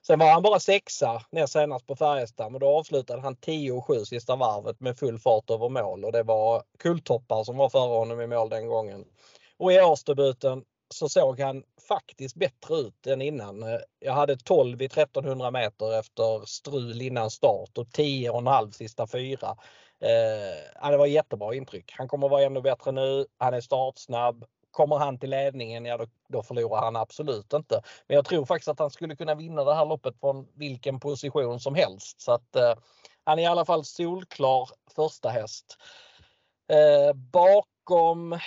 Sen 0.06 0.18
var 0.18 0.32
han 0.32 0.42
bara 0.42 0.60
sexa 0.60 1.22
näst 1.30 1.52
senast 1.52 1.86
på 1.86 1.96
Färjestad 1.96 2.52
men 2.52 2.60
då 2.60 2.68
avslutade 2.68 3.22
han 3.22 3.36
10-7 3.36 4.04
sista 4.04 4.36
varvet 4.36 4.80
med 4.80 4.98
full 4.98 5.18
fart 5.18 5.50
över 5.50 5.68
mål 5.68 6.04
och 6.04 6.12
det 6.12 6.22
var 6.22 6.62
kulltoppar 6.78 7.44
som 7.44 7.56
var 7.56 7.68
före 7.68 7.98
honom 7.98 8.20
i 8.20 8.26
mål 8.26 8.48
den 8.48 8.66
gången. 8.66 9.04
Och 9.56 9.72
i 9.72 9.80
årsdebuten 9.80 10.64
så 10.94 11.08
såg 11.08 11.40
han 11.40 11.62
faktiskt 11.88 12.36
bättre 12.36 12.76
ut 12.76 13.06
än 13.06 13.22
innan. 13.22 13.62
Eh, 13.62 13.78
jag 13.98 14.12
hade 14.12 14.36
12 14.36 14.82
i 14.82 14.84
1300 14.84 15.50
meter 15.50 15.98
efter 15.98 16.46
strul 16.46 17.02
innan 17.02 17.30
start 17.30 17.78
och 17.78 17.86
10,5 17.86 18.70
sista 18.70 19.06
fyra. 19.06 19.56
Eh, 20.00 20.90
det 20.90 20.96
var 20.96 21.06
jättebra 21.06 21.54
intryck. 21.54 21.94
Han 21.98 22.08
kommer 22.08 22.28
vara 22.28 22.42
ännu 22.42 22.60
bättre 22.60 22.92
nu. 22.92 23.26
Han 23.38 23.54
är 23.54 23.60
startsnabb. 23.60 24.44
Kommer 24.70 24.96
han 24.96 25.18
till 25.18 25.30
ledningen, 25.30 25.84
ja 25.84 25.96
då, 25.96 26.06
då 26.28 26.42
förlorar 26.42 26.80
han 26.80 26.96
absolut 26.96 27.52
inte. 27.52 27.82
Men 28.06 28.14
jag 28.14 28.24
tror 28.24 28.44
faktiskt 28.44 28.68
att 28.68 28.78
han 28.78 28.90
skulle 28.90 29.16
kunna 29.16 29.34
vinna 29.34 29.64
det 29.64 29.74
här 29.74 29.86
loppet 29.86 30.20
från 30.20 30.48
vilken 30.54 31.00
position 31.00 31.60
som 31.60 31.74
helst. 31.74 32.20
Så 32.20 32.32
att 32.32 32.56
eh, 32.56 32.74
han 33.24 33.38
är 33.38 33.42
i 33.42 33.46
alla 33.46 33.64
fall 33.64 33.84
solklar 33.84 34.68
första 34.94 35.28
häst. 35.28 35.76
Eh, 36.72 37.12
bakom 37.14 38.38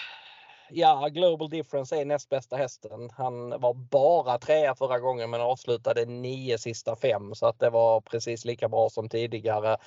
ja, 0.72 1.08
Global 1.08 1.50
Difference 1.50 2.02
är 2.02 2.06
näst 2.06 2.30
bästa 2.30 2.56
hästen. 2.56 3.10
Han 3.18 3.50
var 3.50 3.74
bara 3.74 4.38
trea 4.38 4.76
förra 4.76 5.00
gången 5.00 5.30
men 5.30 5.42
avslutade 5.42 6.06
nio 6.06 6.58
sista 6.58 6.96
fem 6.96 7.36
så 7.36 7.46
att 7.46 7.60
det 7.60 7.70
var 7.70 8.02
precis 8.02 8.46
lika 8.46 8.70
bra 8.70 8.90
som 8.90 9.10
tidigare. 9.10 9.78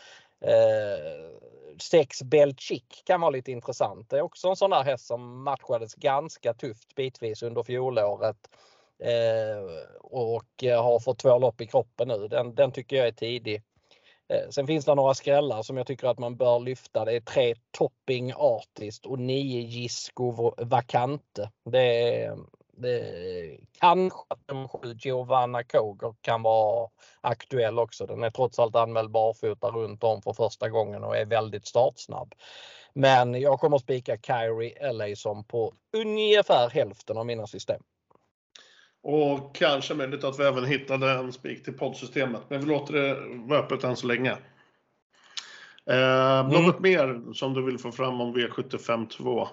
Eh, 0.47 1.25
sex 1.83 2.23
Belchik 2.23 3.03
kan 3.07 3.21
vara 3.21 3.31
lite 3.31 3.53
intressant. 3.53 4.11
Det 4.11 4.19
är 4.19 4.23
också 4.23 4.49
en 4.49 4.57
sån 4.57 4.71
där 4.71 4.83
häst 4.83 5.07
som 5.07 5.43
matchades 5.43 5.95
ganska 5.95 6.55
tufft 6.55 6.95
bitvis 6.95 7.43
under 7.43 7.63
fjolåret. 7.63 8.37
Eh, 8.99 9.65
och 10.01 10.65
eh, 10.65 10.83
har 10.83 11.01
fått 11.01 11.19
två 11.19 11.39
lopp 11.39 11.61
i 11.61 11.67
kroppen 11.67 12.09
nu. 12.09 12.29
Den, 12.29 12.55
den 12.55 12.73
tycker 12.73 12.97
jag 12.97 13.07
är 13.07 13.13
tidig. 13.13 13.63
Eh, 14.29 14.51
sen 14.51 14.67
finns 14.67 14.85
det 14.85 14.95
några 14.95 15.15
skrällar 15.15 15.63
som 15.63 15.77
jag 15.77 15.87
tycker 15.87 16.09
att 16.09 16.19
man 16.19 16.37
bör 16.37 16.61
lyfta. 16.61 17.05
Det 17.05 17.13
är 17.13 17.21
tre 17.21 17.55
Topping 17.71 18.33
Artist 18.37 19.07
och 19.07 19.19
nio 19.19 19.61
Gisco 19.61 20.55
Vacante. 20.59 21.51
Det 21.65 22.13
är, 22.13 22.39
det 22.77 23.59
kanske 23.81 24.19
att 24.29 24.49
nummer 24.49 24.69
sju 24.69 24.95
Giovanna 24.99 25.65
Koger 25.65 26.15
kan 26.21 26.43
vara 26.43 26.89
aktuell 27.21 27.79
också. 27.79 28.07
Den 28.07 28.23
är 28.23 28.31
trots 28.31 28.59
allt 28.59 28.77
anmäld 28.77 29.11
barfota 29.11 29.67
runt 29.67 30.05
om 30.05 30.23
för 30.23 30.33
första 30.33 30.69
gången 30.69 31.05
och 31.05 31.17
är 31.17 31.27
väldigt 31.27 31.67
startsnabb. 31.67 32.35
Men 32.95 33.41
jag 33.41 33.61
kommer 33.61 33.77
att 33.77 33.83
spika 33.83 34.17
Kyrie 34.17 34.89
Ellison 34.89 35.45
på 35.45 35.75
ungefär 35.97 36.71
hälften 36.71 37.19
av 37.19 37.27
mina 37.27 37.47
system. 37.47 37.83
Och 39.03 39.55
kanske 39.55 39.95
möjligt 39.95 40.25
att 40.25 40.39
vi 40.39 40.45
även 40.45 40.65
hittade 40.65 41.11
en 41.11 41.33
spik 41.33 41.65
till 41.65 41.79
poddsystemet. 41.79 42.43
Men 42.49 42.61
vi 42.61 42.67
låter 42.67 42.93
det 42.93 43.17
vara 43.49 43.61
öppet 43.61 43.85
än 43.85 43.97
så 43.97 44.07
länge. 44.07 44.37
Eh, 45.91 46.41
mm. 46.41 46.53
Något 46.53 46.81
mer 46.81 47.33
som 47.33 47.55
du 47.55 47.63
vill 47.63 47.79
få 47.79 47.93
fram 47.93 48.21
om 48.21 48.37
V75 48.37 49.09
2? 49.09 49.49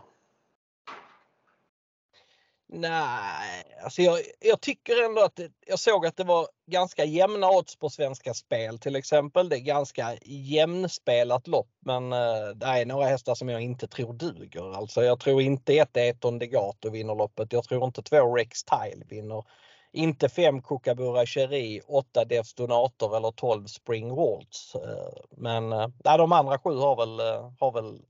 Nej, 2.74 3.64
alltså 3.84 4.02
jag, 4.02 4.20
jag, 4.40 4.62
tycker 4.62 5.06
ändå 5.06 5.22
att 5.22 5.36
det, 5.36 5.52
jag 5.68 5.80
såg 5.80 6.06
att 6.06 6.18
det 6.18 6.24
var 6.24 6.48
ganska 6.68 7.06
jämna 7.06 7.50
odds 7.50 7.76
på 7.76 7.90
Svenska 7.90 8.34
Spel 8.34 8.80
till 8.80 8.96
exempel. 8.96 9.50
Det 9.50 9.58
är 9.58 9.60
ganska 9.60 10.18
jämnspelat 10.26 11.48
lopp 11.48 11.70
men 11.80 12.14
eh, 12.14 12.48
det 12.56 12.66
är 12.66 12.86
några 12.86 13.06
hästar 13.06 13.36
som 13.36 13.50
jag 13.50 13.62
inte 13.62 13.88
tror 13.88 14.14
duger. 14.14 14.78
Alltså 14.78 15.04
jag 15.04 15.20
tror 15.20 15.42
inte 15.42 15.74
ett 15.74 15.98
Eton 15.98 16.40
Degato 16.40 16.90
vinner 16.90 17.16
loppet. 17.16 17.54
Jag 17.54 17.64
tror 17.64 17.86
inte 17.86 18.02
två 18.02 18.36
Rex 18.36 18.64
Tile 18.64 19.06
vinner. 19.10 19.44
Inte 19.92 20.30
fem 20.30 20.62
Kookaburra 20.62 21.26
Cherry, 21.26 21.82
åtta 21.88 22.26
Devs 22.26 22.54
Donator 22.54 23.18
eller 23.18 23.32
12 23.32 23.66
Spring 23.66 24.16
Waltz. 24.16 24.76
Eh, 24.76 25.24
men 25.38 25.72
eh, 25.72 25.88
de 26.04 26.32
andra 26.32 26.60
sju 26.60 26.76
har 26.76 26.96
väl, 26.96 27.20
eh, 27.20 27.52
har 27.60 27.72
väl 27.72 28.02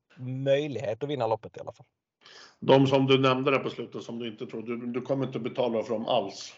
möjlighet 0.44 1.04
att 1.04 1.10
vinna 1.10 1.28
loppet 1.28 1.58
i 1.58 1.60
alla 1.60 1.72
fall. 1.72 1.86
De 2.62 2.88
som 2.88 3.08
du 3.08 3.20
nämnde 3.20 3.52
där 3.52 3.60
på 3.60 3.70
slutet 3.70 4.04
som 4.04 4.20
du 4.20 4.28
inte 4.28 4.46
tror, 4.46 4.62
du, 4.62 4.78
du 4.78 5.02
kommer 5.02 5.26
inte 5.26 5.40
betala 5.40 5.84
för 5.84 5.94
dem 5.94 6.06
alls? 6.06 6.54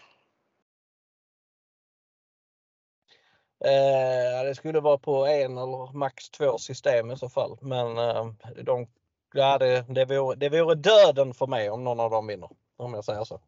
Eh, 3.64 4.46
det 4.46 4.54
skulle 4.54 4.80
vara 4.80 4.98
på 4.98 5.26
en 5.26 5.58
eller 5.58 5.92
max 5.92 6.30
två 6.30 6.58
system 6.58 7.10
i 7.10 7.16
så 7.16 7.28
fall. 7.28 7.58
Men 7.60 7.98
eh, 7.98 8.26
de, 8.62 8.86
ja, 9.34 9.58
det, 9.58 9.84
det, 9.88 10.04
vore, 10.04 10.36
det 10.36 10.48
vore 10.48 10.74
döden 10.74 11.34
för 11.34 11.46
mig 11.46 11.70
om 11.70 11.84
någon 11.84 12.00
av 12.00 12.10
dem 12.10 12.26
vinner. 12.26 12.48
Om 12.76 12.94
jag 12.94 13.04
säger 13.04 13.24
så. 13.24 13.40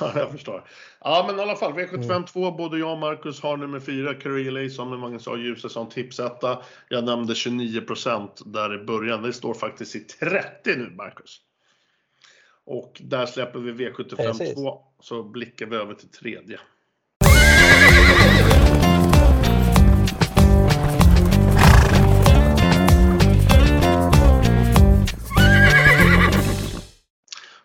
Ja, 0.00 0.12
jag 0.14 0.30
förstår. 0.30 0.68
Ja, 1.00 1.24
men 1.26 1.38
i 1.38 1.42
alla 1.42 1.56
fall 1.56 1.72
V75 1.72 2.26
2. 2.26 2.40
Mm. 2.40 2.56
Både 2.56 2.78
jag 2.78 2.92
och 2.92 2.98
Marcus 2.98 3.42
har 3.42 3.56
nummer 3.56 3.80
4, 3.80 4.14
Curry 4.14 4.68
med 4.84 4.98
Magnus 4.98 5.28
A. 5.28 5.36
Djuse 5.36 5.68
som 5.68 5.88
tipsetta. 5.88 6.62
Jag 6.88 7.04
nämnde 7.04 7.32
29% 7.32 8.28
där 8.44 8.82
i 8.82 8.84
början. 8.84 9.22
Det 9.22 9.32
står 9.32 9.54
faktiskt 9.54 9.96
i 9.96 10.00
30 10.00 10.76
nu, 10.76 10.90
Marcus. 10.90 11.40
Och 12.66 13.00
där 13.04 13.26
släpper 13.26 13.58
vi 13.58 13.72
V75 13.72 14.54
2, 14.54 14.80
så 15.00 15.22
blickar 15.22 15.66
vi 15.66 15.76
över 15.76 15.94
till 15.94 16.10
tredje. 16.10 16.60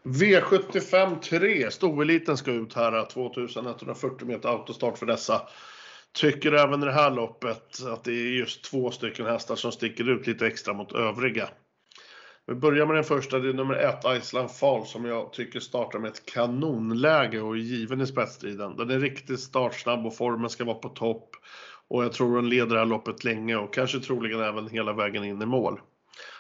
V75 0.03 1.19
3, 1.19 1.71
stoeliten 1.71 2.37
ska 2.37 2.51
ut 2.51 2.73
här, 2.73 3.05
2140 3.09 4.27
meter 4.27 4.49
autostart 4.49 4.97
för 4.97 5.05
dessa. 5.05 5.41
Tycker 6.13 6.51
även 6.51 6.83
i 6.83 6.85
det 6.85 6.91
här 6.91 7.11
loppet 7.11 7.83
att 7.85 8.03
det 8.03 8.11
är 8.11 8.37
just 8.37 8.63
två 8.63 8.91
stycken 8.91 9.25
hästar 9.25 9.55
som 9.55 9.71
sticker 9.71 10.09
ut 10.09 10.27
lite 10.27 10.47
extra 10.47 10.73
mot 10.73 10.91
övriga. 10.91 11.49
Vi 12.47 12.55
börjar 12.55 12.85
med 12.85 12.95
den 12.95 13.03
första, 13.03 13.39
det 13.39 13.49
är 13.49 13.53
nummer 13.53 13.75
ett, 13.75 14.05
Iceland 14.17 14.51
Fall, 14.51 14.85
som 14.85 15.05
jag 15.05 15.33
tycker 15.33 15.59
startar 15.59 15.99
med 15.99 16.11
ett 16.11 16.25
kanonläge 16.25 17.41
och 17.41 17.53
är 17.53 17.59
given 17.59 18.01
i 18.01 18.07
spetsstriden. 18.07 18.75
Den 18.77 18.89
är 18.89 18.99
riktigt 18.99 19.39
startsnabb 19.39 20.05
och 20.05 20.15
formen 20.15 20.49
ska 20.49 20.65
vara 20.65 20.75
på 20.77 20.89
topp. 20.89 21.29
Och 21.87 22.03
jag 22.03 22.13
tror 22.13 22.35
den 22.35 22.49
leder 22.49 22.73
det 22.73 22.79
här 22.79 22.85
loppet 22.85 23.23
länge 23.23 23.55
och 23.55 23.73
kanske 23.73 23.99
troligen 23.99 24.41
även 24.41 24.67
hela 24.67 24.93
vägen 24.93 25.23
in 25.23 25.41
i 25.41 25.45
mål. 25.45 25.79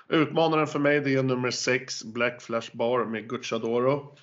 Utmanaren 0.09 0.67
för 0.67 0.79
mig 0.79 0.99
det 0.99 1.15
är 1.15 1.23
nummer 1.23 1.51
6, 1.51 2.03
Black 2.03 2.41
Flash 2.41 2.69
Bar 2.73 3.05
med 3.05 3.29
Gucciadoro. 3.29 4.15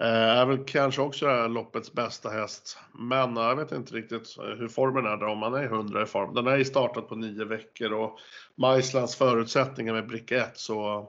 Eh, 0.00 0.38
är 0.38 0.46
väl 0.46 0.64
kanske 0.64 1.02
också 1.02 1.26
det 1.26 1.32
här 1.32 1.48
loppets 1.48 1.92
bästa 1.92 2.30
häst. 2.30 2.78
Men 2.92 3.36
eh, 3.36 3.42
jag 3.42 3.56
vet 3.56 3.72
inte 3.72 3.94
riktigt 3.94 4.38
eh, 4.38 4.44
hur 4.44 4.68
formen 4.68 5.06
är 5.06 5.16
där, 5.16 5.26
om 5.26 5.42
han 5.42 5.54
är 5.54 5.64
100 5.64 6.02
i 6.02 6.06
form. 6.06 6.34
Den 6.34 6.46
är 6.46 6.56
ju 6.56 6.64
startat 6.64 7.08
på 7.08 7.14
nio 7.14 7.44
veckor 7.44 7.92
och 7.92 8.18
med 8.54 8.78
Islands 8.78 9.16
förutsättningar 9.16 9.92
med 9.92 10.08
bricka 10.08 10.36
1 10.36 10.58
så 10.58 11.08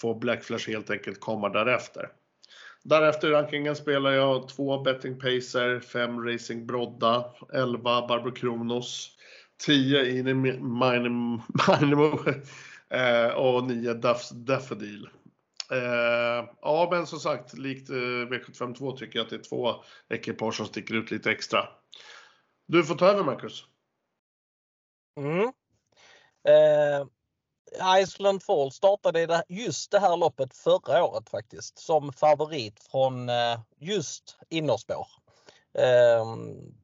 får 0.00 0.14
Blackflash 0.14 0.68
helt 0.68 0.90
enkelt 0.90 1.20
komma 1.20 1.48
därefter. 1.48 2.08
Därefter 2.82 3.28
i 3.28 3.30
rankingen 3.30 3.76
spelar 3.76 4.10
jag 4.10 4.48
2 4.48 4.82
Betting 4.82 5.18
Pacer, 5.18 5.80
5 5.80 6.24
Racing 6.24 6.66
Brodda, 6.66 7.34
11 7.52 8.06
Barbro 8.06 8.32
Kronos, 8.32 9.16
10 9.66 10.34
Minimo 10.34 12.18
eh, 12.90 13.28
och 13.28 13.64
9 13.64 13.94
Duffs 13.94 14.30
Daffodil. 14.30 15.08
Eh, 15.70 16.48
ja, 16.60 16.88
men 16.90 17.06
som 17.06 17.18
sagt, 17.18 17.58
likt 17.58 17.90
eh, 17.90 17.94
V752 17.94 18.96
tycker 18.96 19.18
jag 19.18 19.24
att 19.24 19.30
det 19.30 19.36
är 19.36 19.42
två 19.42 19.74
ekipage 20.08 20.54
som 20.54 20.66
sticker 20.66 20.94
ut 20.94 21.10
lite 21.10 21.30
extra. 21.30 21.68
Du 22.66 22.84
får 22.84 22.94
ta 22.94 23.06
över 23.06 23.24
Marcus. 23.24 23.64
Mm. 25.16 25.42
Eh, 26.48 27.06
Iceland 28.02 28.42
Fall 28.42 28.70
startade 28.70 29.44
just 29.48 29.90
det 29.90 29.98
här 29.98 30.16
loppet 30.16 30.54
förra 30.56 31.04
året 31.04 31.28
faktiskt 31.28 31.78
som 31.78 32.12
favorit 32.12 32.80
från 32.90 33.28
eh, 33.28 33.60
just 33.78 34.38
innerspår. 34.48 35.06
Ehm, 35.78 36.74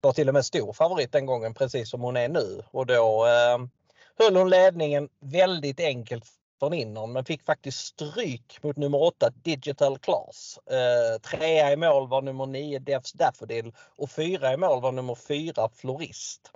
var 0.00 0.12
till 0.12 0.28
och 0.28 0.34
med 0.34 0.44
stor 0.44 0.72
favorit 0.72 1.12
den 1.12 1.26
gången 1.26 1.54
precis 1.54 1.90
som 1.90 2.00
hon 2.00 2.16
är 2.16 2.28
nu 2.28 2.62
och 2.70 2.86
då 2.86 3.26
ehm, 3.26 3.70
höll 4.18 4.36
hon 4.36 4.50
ledningen 4.50 5.08
väldigt 5.20 5.80
enkelt 5.80 6.24
från 6.58 6.74
innan 6.74 7.12
men 7.12 7.24
fick 7.24 7.42
faktiskt 7.42 7.78
stryk 7.78 8.62
mot 8.62 8.76
nummer 8.76 9.02
8 9.02 9.30
Digital 9.30 9.98
Class. 9.98 10.58
Eh, 10.66 11.20
trea 11.20 11.72
i 11.72 11.76
mål 11.76 12.08
var 12.08 12.22
nummer 12.22 12.46
9 12.46 12.78
Devs 12.78 13.12
Daffodil 13.12 13.72
och 13.96 14.10
fyra 14.10 14.52
i 14.52 14.56
mål 14.56 14.82
var 14.82 14.92
nummer 14.92 15.14
4 15.14 15.68
Florist. 15.74 16.50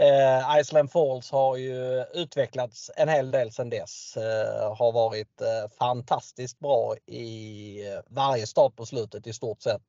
Eh, 0.00 0.58
Iceland 0.60 0.90
Falls 0.90 1.30
har 1.30 1.56
ju 1.56 2.04
utvecklats 2.14 2.90
en 2.96 3.08
hel 3.08 3.30
del 3.30 3.52
sedan 3.52 3.70
dess. 3.70 4.16
Eh, 4.16 4.76
har 4.76 4.92
varit 4.92 5.40
eh, 5.40 5.70
fantastiskt 5.78 6.58
bra 6.58 6.94
i 7.06 7.86
eh, 7.86 8.00
varje 8.08 8.46
start 8.46 8.76
på 8.76 8.86
slutet 8.86 9.26
i 9.26 9.32
stort 9.32 9.62
sett. 9.62 9.82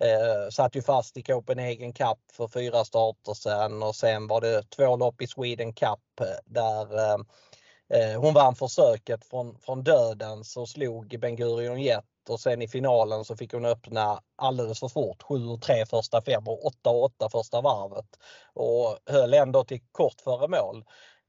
Eh, 0.00 0.50
satt 0.50 0.76
ju 0.76 0.82
fast 0.82 1.16
i 1.16 1.22
Copenhagen 1.22 1.92
Cup 1.92 2.18
för 2.32 2.48
fyra 2.48 2.84
starter 2.84 3.34
sen 3.34 3.82
och 3.82 3.96
sen 3.96 4.26
var 4.26 4.40
det 4.40 4.62
två 4.62 4.96
lopp 4.96 5.22
i 5.22 5.26
Sweden 5.26 5.72
Cup 5.72 6.20
eh, 6.20 6.26
där 6.44 6.98
eh, 6.98 7.18
Eh, 7.92 8.20
hon 8.20 8.34
vann 8.34 8.54
försöket 8.54 9.24
från, 9.24 9.58
från 9.58 9.84
dödens 9.84 10.56
och 10.56 10.68
slog 10.68 11.18
Ben 11.20 11.36
Gurion 11.36 11.80
Jet 11.80 12.04
och 12.28 12.40
sen 12.40 12.62
i 12.62 12.68
finalen 12.68 13.24
så 13.24 13.36
fick 13.36 13.52
hon 13.52 13.64
öppna 13.64 14.20
alldeles 14.36 14.80
för 14.80 14.88
fort. 14.88 15.22
7-3 15.22 15.86
första 15.86 16.22
fem 16.22 16.48
och 16.48 16.72
8-8 16.84 17.28
första 17.32 17.60
varvet. 17.60 18.06
Och 18.54 18.98
höll 19.06 19.34
ändå 19.34 19.64
till 19.64 19.80
kort 19.92 20.20
före 20.20 20.48
mål. 20.48 20.84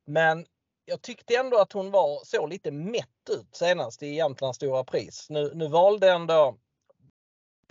Men 0.06 0.46
jag 0.86 1.02
tyckte 1.02 1.36
ändå 1.36 1.58
att 1.58 1.74
hon 1.74 1.92
var 1.92 2.26
så 2.26 2.48
lite 2.48 2.72
mätt 2.72 3.30
ut 3.30 3.56
senast 3.56 4.04
i 4.04 4.16
Jämtlands 4.16 4.56
stora 4.56 4.84
pris. 4.84 5.28
Nu, 5.30 5.52
nu 5.56 5.68
valde 5.68 6.12
ändå 6.12 6.58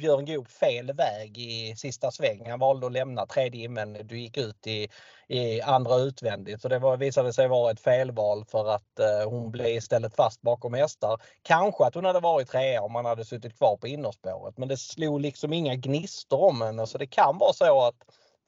Björn 0.02 0.24
Goop 0.24 0.48
fel 0.48 0.92
väg 0.92 1.38
i 1.38 1.76
sista 1.76 2.10
sväng. 2.10 2.50
Han 2.50 2.58
valde 2.58 2.86
att 2.86 2.92
lämna 2.92 3.26
tredje 3.26 3.64
invändigt. 3.64 4.08
Du 4.08 4.20
gick 4.20 4.36
ut 4.36 4.66
i, 4.66 4.88
i 5.28 5.60
andra 5.60 5.96
utvändigt. 5.96 6.62
Så 6.62 6.68
det 6.68 6.78
var, 6.78 6.96
visade 6.96 7.32
sig 7.32 7.48
vara 7.48 7.70
ett 7.70 7.80
felval 7.80 8.44
för 8.44 8.74
att 8.74 8.98
eh, 8.98 9.30
hon 9.30 9.50
blev 9.50 9.66
istället 9.66 10.16
fast 10.16 10.42
bakom 10.42 10.74
hästar. 10.74 11.20
Kanske 11.42 11.84
att 11.84 11.94
hon 11.94 12.04
hade 12.04 12.20
varit 12.20 12.48
trea 12.48 12.82
om 12.82 12.92
man 12.92 13.04
hade 13.04 13.24
suttit 13.24 13.58
kvar 13.58 13.76
på 13.76 13.86
innerspåret. 13.86 14.58
Men 14.58 14.68
det 14.68 14.76
slog 14.76 15.20
liksom 15.20 15.52
inga 15.52 15.74
gnistor 15.74 16.42
om 16.42 16.62
henne. 16.62 16.86
Så 16.86 16.98
det 16.98 17.06
kan 17.06 17.38
vara 17.38 17.52
så 17.52 17.86
att 17.86 17.96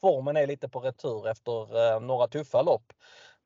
formen 0.00 0.36
är 0.36 0.46
lite 0.46 0.68
på 0.68 0.80
retur 0.80 1.28
efter 1.28 1.92
eh, 1.94 2.00
några 2.00 2.28
tuffa 2.28 2.62
lopp. 2.62 2.92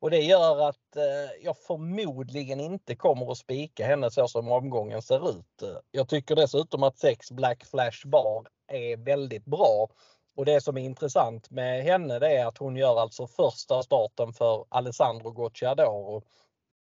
Och 0.01 0.11
det 0.11 0.21
gör 0.21 0.69
att 0.69 0.97
eh, 0.97 1.43
jag 1.43 1.57
förmodligen 1.59 2.61
inte 2.61 2.97
kommer 2.97 3.33
att 3.33 3.39
spika 3.39 3.87
henne 3.87 4.11
så 4.11 4.29
som 4.29 4.53
omgången 4.53 5.03
ser 5.03 5.31
ut. 5.31 5.63
Jag 5.91 6.09
tycker 6.09 6.37
dessutom 6.37 6.83
att 6.83 6.99
6 6.99 7.31
Black 7.31 7.65
Flash 7.65 8.07
Bar 8.07 8.49
är 8.69 8.97
väldigt 8.97 9.45
bra. 9.45 9.89
Och 10.37 10.45
det 10.45 10.61
som 10.61 10.77
är 10.77 10.83
intressant 10.83 11.51
med 11.51 11.85
henne 11.85 12.19
det 12.19 12.37
är 12.37 12.47
att 12.47 12.59
hon 12.59 12.77
gör 12.77 13.01
alltså 13.01 13.27
första 13.27 13.83
starten 13.83 14.33
för 14.33 14.65
Alessandro 14.69 15.31
Gocciadoro. 15.31 16.23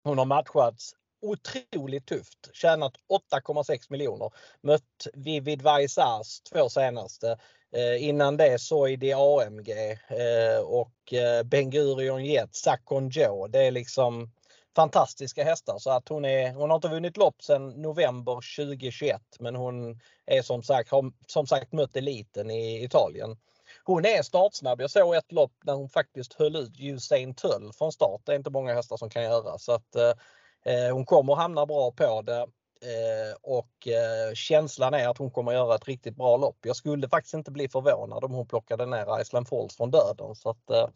Hon 0.05 0.19
har 0.19 0.25
matchats 0.25 0.95
otroligt 1.23 2.07
tufft. 2.07 2.51
Tjänat 2.53 2.93
8,6 3.33 3.87
miljoner. 3.91 4.31
Mött 4.61 5.07
Vivid 5.15 5.63
Vaisas 5.63 6.41
två 6.41 6.69
senaste. 6.69 7.39
Eh, 7.75 8.09
innan 8.09 8.37
det 8.37 8.59
Soidi 8.61 9.13
AMG 9.13 9.71
eh, 10.09 10.61
och 10.65 11.13
eh, 11.13 11.43
Ben 11.43 11.71
Gurion 11.71 12.25
Jet, 12.25 12.55
Sakon 12.55 13.09
Joe. 13.09 13.47
Det 13.47 13.67
är 13.67 13.71
liksom 13.71 14.31
fantastiska 14.77 15.45
hästar 15.45 15.79
så 15.79 15.91
att 15.91 16.09
hon, 16.09 16.25
är, 16.25 16.53
hon 16.53 16.71
har 16.71 16.77
inte 16.77 16.89
vunnit 16.89 17.17
lopp 17.17 17.43
sedan 17.43 17.69
november 17.69 18.35
2021 18.57 19.21
men 19.41 19.57
hon 19.57 20.01
är 20.27 20.43
som 20.43 20.63
sagt, 20.63 20.91
har 20.91 21.13
som 21.27 21.47
sagt 21.47 21.73
mött 21.73 21.97
eliten 21.97 22.51
i 22.51 22.85
Italien. 22.85 23.37
Hon 23.85 24.07
är 24.07 24.23
startsnabb. 24.23 24.81
Jag 24.81 24.91
såg 24.91 25.15
ett 25.15 25.33
lopp 25.33 25.53
när 25.65 25.73
hon 25.73 25.89
faktiskt 25.89 26.33
höll 26.33 26.57
ut 26.57 26.81
Usain 26.81 27.35
Tull 27.35 27.73
från 27.79 27.93
start. 27.93 28.21
Det 28.25 28.33
är 28.33 28.37
inte 28.37 28.51
många 28.51 28.75
hästar 28.75 28.97
som 28.97 29.11
kan 29.11 29.23
göra 29.23 29.59
så 29.59 29.73
att 29.73 29.97
eh, 29.97 30.13
eh 30.75 30.95
hon 30.95 31.07
kommer 31.07 31.35
hamna 31.35 31.67
bra 31.67 31.91
på 31.93 32.23
det. 32.23 32.47
Eh, 32.83 33.37
och 33.43 33.89
eh, 33.89 34.35
känslan 34.35 34.95
är 34.95 35.09
att 35.09 35.19
hon 35.19 35.31
kommer 35.31 35.53
göra 35.53 35.75
ett 35.75 35.89
riktigt 35.89 36.17
bra 36.17 36.37
lopp. 36.37 36.59
Jag 36.63 36.77
skulle 36.77 37.09
faktiskt 37.09 37.35
inte 37.35 37.51
bli 37.51 37.69
förvånad 37.69 38.25
om 38.25 38.33
hon 38.33 38.47
plockade 38.47 38.87
ner 38.87 39.21
Island 39.21 39.49
Falls 39.49 39.77
från 39.77 39.91
döden. 39.91 40.35
Så 40.35 40.51
att, 40.51 40.71
eh, 40.71 40.89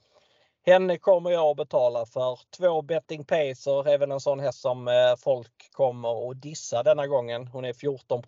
henne 0.66 0.98
kommer 0.98 1.30
jag 1.30 1.50
att 1.50 1.56
betala 1.56 2.06
för. 2.06 2.40
Två 2.56 2.82
betting 2.82 3.24
pacer, 3.24 3.88
även 3.88 4.12
en 4.12 4.20
sån 4.20 4.40
häst 4.40 4.60
som 4.60 4.88
folk 5.18 5.72
kommer 5.72 6.30
att 6.30 6.42
dissa 6.42 6.82
denna 6.82 7.06
gången. 7.06 7.46
Hon 7.46 7.64
är 7.64 7.72
14 7.72 8.22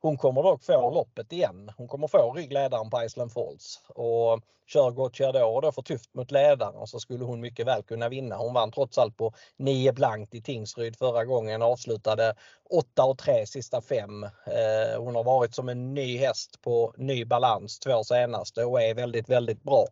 hon 0.00 0.16
kommer 0.16 0.42
dock 0.42 0.64
få 0.64 0.90
loppet 0.90 1.32
igen. 1.32 1.72
Hon 1.76 1.88
kommer 1.88 2.08
få 2.08 2.32
ryggledaren 2.32 2.90
på 2.90 3.02
Iceland 3.04 3.32
Falls. 3.32 3.82
Och 3.88 4.40
kör 4.66 4.90
Gocciador 4.90 5.62
då 5.62 5.72
för 5.72 5.82
tufft 5.82 6.14
mot 6.14 6.30
ledaren 6.30 6.86
så 6.86 7.00
skulle 7.00 7.24
hon 7.24 7.40
mycket 7.40 7.66
väl 7.66 7.82
kunna 7.82 8.08
vinna. 8.08 8.36
Hon 8.36 8.54
vann 8.54 8.72
trots 8.72 8.98
allt 8.98 9.16
på 9.16 9.32
9 9.56 9.92
blankt 9.92 10.34
i 10.34 10.42
Tingsryd 10.42 10.96
förra 10.96 11.24
gången. 11.24 11.62
och 11.62 11.68
Avslutade 11.68 12.34
8 12.70 13.04
och 13.04 13.18
3 13.18 13.46
sista 13.46 13.80
fem. 13.80 14.24
Eh, 14.24 14.98
hon 14.98 15.14
har 15.14 15.24
varit 15.24 15.54
som 15.54 15.68
en 15.68 15.94
ny 15.94 16.18
häst 16.18 16.60
på 16.62 16.94
ny 16.96 17.24
balans 17.24 17.78
två 17.78 18.04
senaste 18.04 18.64
och 18.64 18.82
är 18.82 18.94
väldigt, 18.94 19.28
väldigt 19.28 19.62
bra. 19.62 19.86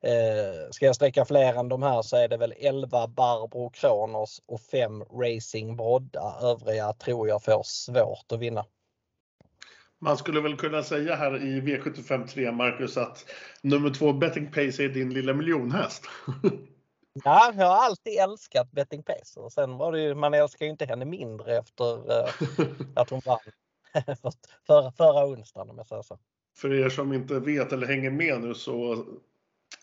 Eh, 0.00 0.70
ska 0.70 0.86
jag 0.86 0.96
sträcka 0.96 1.24
fler 1.24 1.54
än 1.54 1.68
de 1.68 1.82
här 1.82 2.02
så 2.02 2.16
är 2.16 2.28
det 2.28 2.36
väl 2.36 2.54
11 2.58 3.06
Barbro 3.06 3.70
Kronos 3.70 4.42
och 4.46 4.60
5 4.60 5.02
Racing 5.02 5.76
Brodda. 5.76 6.34
Övriga 6.42 6.92
tror 6.92 7.28
jag 7.28 7.42
får 7.44 7.62
svårt 7.62 8.32
att 8.32 8.38
vinna. 8.38 8.64
Man 10.02 10.16
skulle 10.16 10.40
väl 10.40 10.56
kunna 10.56 10.82
säga 10.82 11.14
här 11.14 11.36
i 11.36 11.60
V75 11.60 12.26
3, 12.26 12.52
Marcus, 12.52 12.96
att 12.96 13.24
nummer 13.62 13.90
två 13.90 14.12
Betting 14.12 14.46
Pace 14.46 14.84
är 14.84 14.88
din 14.88 15.14
lilla 15.14 15.32
miljonhäst. 15.32 16.04
Ja, 17.24 17.52
jag 17.56 17.66
har 17.66 17.84
alltid 17.84 18.18
älskat 18.18 18.72
Betting 18.72 19.02
Pace. 19.02 19.50
sen 19.50 19.76
var 19.76 19.92
det 19.92 20.00
ju, 20.00 20.14
man 20.14 20.34
älskar 20.34 20.66
ju 20.66 20.70
inte 20.70 20.84
henne 20.84 21.04
mindre 21.04 21.56
efter 21.56 21.94
uh, 21.94 22.28
att 22.96 23.10
hon 23.10 23.20
vann 23.26 23.38
för, 24.04 24.32
för, 24.66 24.90
förra 24.90 25.26
onsdagen 25.26 25.70
om 25.70 25.78
jag 25.78 25.86
säger 25.86 26.02
så. 26.02 26.18
För 26.56 26.74
er 26.74 26.88
som 26.88 27.12
inte 27.12 27.40
vet 27.40 27.72
eller 27.72 27.86
hänger 27.86 28.10
med 28.10 28.40
nu 28.40 28.54
så, 28.54 29.04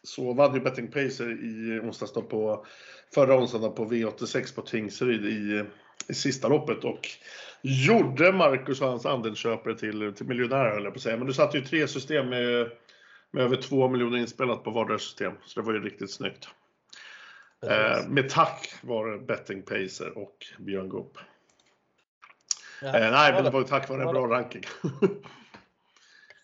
så 0.04 0.34
vann 0.34 0.54
ju 0.54 0.60
Betting 0.60 0.88
Pacer 0.88 1.46
i 1.46 1.80
onsdags 1.80 2.14
på 2.14 2.66
förra 3.14 3.38
onsdagen 3.38 3.76
på 3.76 3.86
V86 3.86 4.56
på 4.56 4.62
Tingsryd 4.62 5.26
i, 5.26 5.66
i 6.10 6.14
sista 6.14 6.48
loppet 6.48 6.84
och 6.84 7.08
gjorde 7.62 8.32
Marcus 8.32 8.82
och 8.82 8.88
hans 8.88 9.06
andelsköpare 9.06 9.78
till, 9.78 10.14
till 10.14 10.26
miljonärer 10.26 10.74
höll 10.74 10.84
jag 10.84 10.94
på 10.94 10.98
att 10.98 11.04
säga. 11.04 11.18
Men 11.18 11.28
du 11.28 11.34
satte 11.34 11.58
ju 11.58 11.66
tre 11.66 11.88
system 11.88 12.30
med, 12.30 12.72
med 13.32 13.44
över 13.44 13.56
två 13.56 13.90
miljoner 13.90 14.18
inspelat 14.18 14.64
på 14.64 14.72
vardera 14.72 15.00
system. 15.00 15.34
Så 15.46 15.60
det 15.60 15.66
var 15.66 15.74
ju 15.74 15.80
riktigt 15.80 16.12
snyggt. 16.12 16.50
Eh, 17.68 18.08
med 18.08 18.30
tack 18.30 18.74
var 18.82 19.08
det 19.08 19.20
Betting 19.20 19.62
Pacer 19.62 20.18
och 20.18 20.46
Björn 20.60 20.90
Goop. 20.90 21.18
Ja, 22.82 22.88
eh, 22.88 23.12
nej, 23.12 23.34
men 23.34 23.44
det 23.44 23.50
var 23.50 23.60
ju 23.60 23.68
tack 23.68 23.90
vare 23.90 24.04
en 24.04 24.14
bra 24.14 24.28
ranking. 24.28 24.64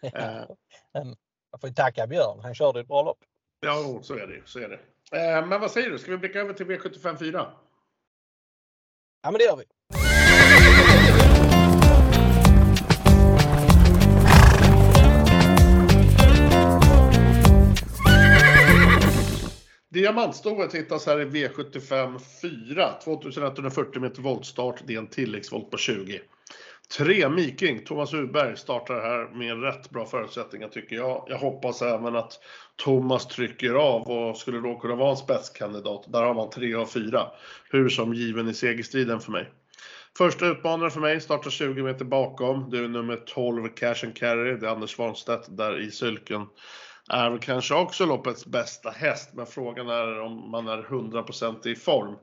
eh. 0.02 0.44
Jag 1.52 1.62
får 1.62 1.70
tacka 1.70 2.08
Björn, 2.08 2.40
han 2.44 2.56
körde 2.56 2.80
ett 2.80 2.88
bra 2.88 3.04
lopp. 3.04 3.20
Ja, 3.60 4.00
så 4.02 4.14
är 4.14 4.28
det. 4.28 4.42
Så 4.46 4.60
är 4.60 4.70
det. 4.70 4.80
Eh, 5.12 5.46
men 5.48 5.62
vad 5.62 5.72
säger 5.72 5.90
du, 5.90 6.00
ska 6.00 6.12
vi 6.12 6.18
blicka 6.18 6.40
över 6.40 6.54
till 6.54 6.66
V75 6.66 7.18
4? 7.18 7.52
Ja, 9.22 9.32
men 9.32 9.34
det 9.34 9.44
gör 9.44 9.58
vi. 9.58 9.66
Diamantstoet 19.96 20.76
hittas 20.76 21.06
här 21.06 21.22
i 21.22 21.26
V75 21.26 22.20
4. 22.42 22.94
2140 23.04 24.02
meter 24.02 24.22
voltstart. 24.22 24.82
Det 24.88 24.94
är 24.94 24.98
en 24.98 25.08
tilläggsvolt 25.08 25.72
på 25.72 25.78
20. 25.78 26.22
3 26.98 27.30
Miking, 27.30 27.86
Thomas 27.86 28.14
Uberg 28.14 28.58
startar 28.58 29.02
här 29.02 29.36
med 29.36 29.64
rätt 29.64 29.90
bra 29.90 30.06
förutsättningar 30.06 30.68
tycker 30.68 30.96
jag. 30.96 31.26
Jag 31.28 31.38
hoppas 31.38 31.82
även 31.82 32.16
att 32.16 32.40
Thomas 32.76 33.28
trycker 33.28 33.74
av 33.74 34.02
och 34.02 34.38
skulle 34.38 34.60
då 34.60 34.80
kunna 34.80 34.96
vara 34.96 35.12
en 35.12 35.18
spetskandidat. 35.18 36.06
Där 36.08 36.24
har 36.24 36.34
man 36.34 36.50
3 36.50 36.76
av 36.76 36.86
4. 36.86 37.28
Hur 37.70 37.90
som 37.90 38.14
given 38.14 38.48
i 38.50 38.54
segerstriden 38.54 39.20
för 39.20 39.32
mig. 39.32 39.50
Första 40.18 40.48
utmanaren 40.48 40.92
för 40.92 41.02
mig 41.02 41.22
startar 41.22 41.50
20 41.50 41.84
meter 41.84 42.06
bakom. 42.06 42.70
Det 42.70 42.78
är 42.78 42.88
nummer 42.88 43.16
12 43.16 43.70
Cash 43.70 44.06
and 44.06 44.16
Carry. 44.16 44.58
Det 44.58 44.68
är 44.68 44.72
Anders 44.72 44.96
Svanstedt 44.96 45.58
där 45.58 45.80
i 45.80 45.92
sylken. 45.92 46.46
Är 47.10 47.30
väl 47.30 47.40
kanske 47.40 47.76
också 47.76 48.06
loppets 48.06 48.46
bästa 48.46 48.90
häst, 48.90 49.30
men 49.34 49.46
frågan 49.46 49.90
är 49.90 50.20
om 50.20 50.52
man 50.52 50.68
är 50.68 50.82
100% 50.82 51.68
i 51.68 51.76
form. 51.76 52.14
I 52.14 52.18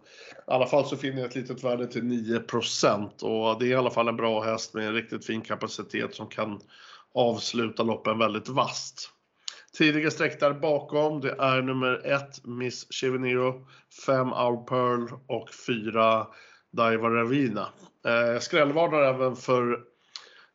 alla 0.47 0.67
fall 0.67 0.87
så 0.87 0.97
finner 0.97 1.21
jag 1.21 1.29
ett 1.29 1.35
litet 1.35 1.65
värde 1.65 1.87
till 1.87 2.03
9% 2.03 3.23
och 3.23 3.59
det 3.61 3.67
är 3.67 3.71
i 3.71 3.75
alla 3.75 3.91
fall 3.91 4.09
en 4.09 4.17
bra 4.17 4.43
häst 4.43 4.75
med 4.75 4.87
en 4.87 4.95
riktigt 4.95 5.27
fin 5.27 5.41
kapacitet 5.41 6.15
som 6.15 6.27
kan 6.27 6.61
avsluta 7.15 7.83
loppen 7.83 8.19
väldigt 8.19 8.49
vasst. 8.49 9.11
Tidiga 9.79 10.11
streck 10.11 10.41
där 10.41 10.53
bakom, 10.53 11.21
det 11.21 11.37
är 11.39 11.63
nummer 11.63 12.07
1 12.07 12.45
Miss 12.45 12.93
Chivenero, 12.93 13.67
5 14.07 14.33
Our 14.33 14.65
Pearl 14.65 15.09
och 15.27 15.49
4 15.67 16.27
Daiva 16.73 17.11
Ravina. 17.11 17.69
Eh, 18.07 18.41
skrällvarnar 18.41 19.03
även 19.03 19.37
för 19.37 19.92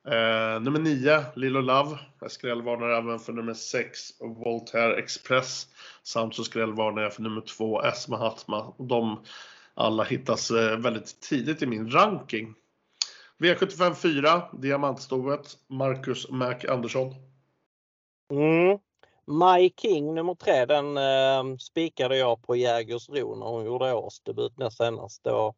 eh, 0.08 0.62
nummer 0.62 0.80
9 0.80 1.26
Lilo 1.36 1.62
Love. 1.62 2.00
Jag 2.20 2.32
skrällvarnar 2.32 2.90
även 2.90 3.20
för 3.20 3.34
nummer 3.34 3.54
6 3.54 4.00
Voltaire 4.20 4.96
Express. 4.96 5.68
Samt 6.04 6.36
så 6.36 6.44
skrällvarnar 6.44 7.02
jag 7.02 7.14
för 7.14 7.22
nummer 7.22 7.42
2 7.42 7.82
Esma 7.82 8.18
Hatma. 8.18 8.74
De 8.78 9.20
alla 9.74 10.04
hittas 10.04 10.52
eh, 10.52 10.78
väldigt 10.78 11.22
tidigt 11.22 11.62
i 11.62 11.66
min 11.66 11.92
ranking. 11.92 12.56
V75 13.40 13.94
4, 13.94 14.50
Diamantstoet, 14.54 15.58
Marcus 15.68 16.30
Mac 16.30 16.56
Andersson. 16.70 17.16
Mm. 18.32 18.80
My 19.26 19.70
King 19.70 20.14
nummer 20.14 20.36
3, 20.36 20.66
den 20.66 20.98
eh, 20.98 21.58
spikade 21.58 22.18
jag 22.18 22.42
på 22.42 22.56
Jägersro 22.56 23.36
när 23.36 23.46
hon 23.46 23.66
gjorde 23.66 23.94
årsdebut 23.94 24.58
näst 24.58 24.78
senast. 24.78 25.24
Då, 25.24 25.54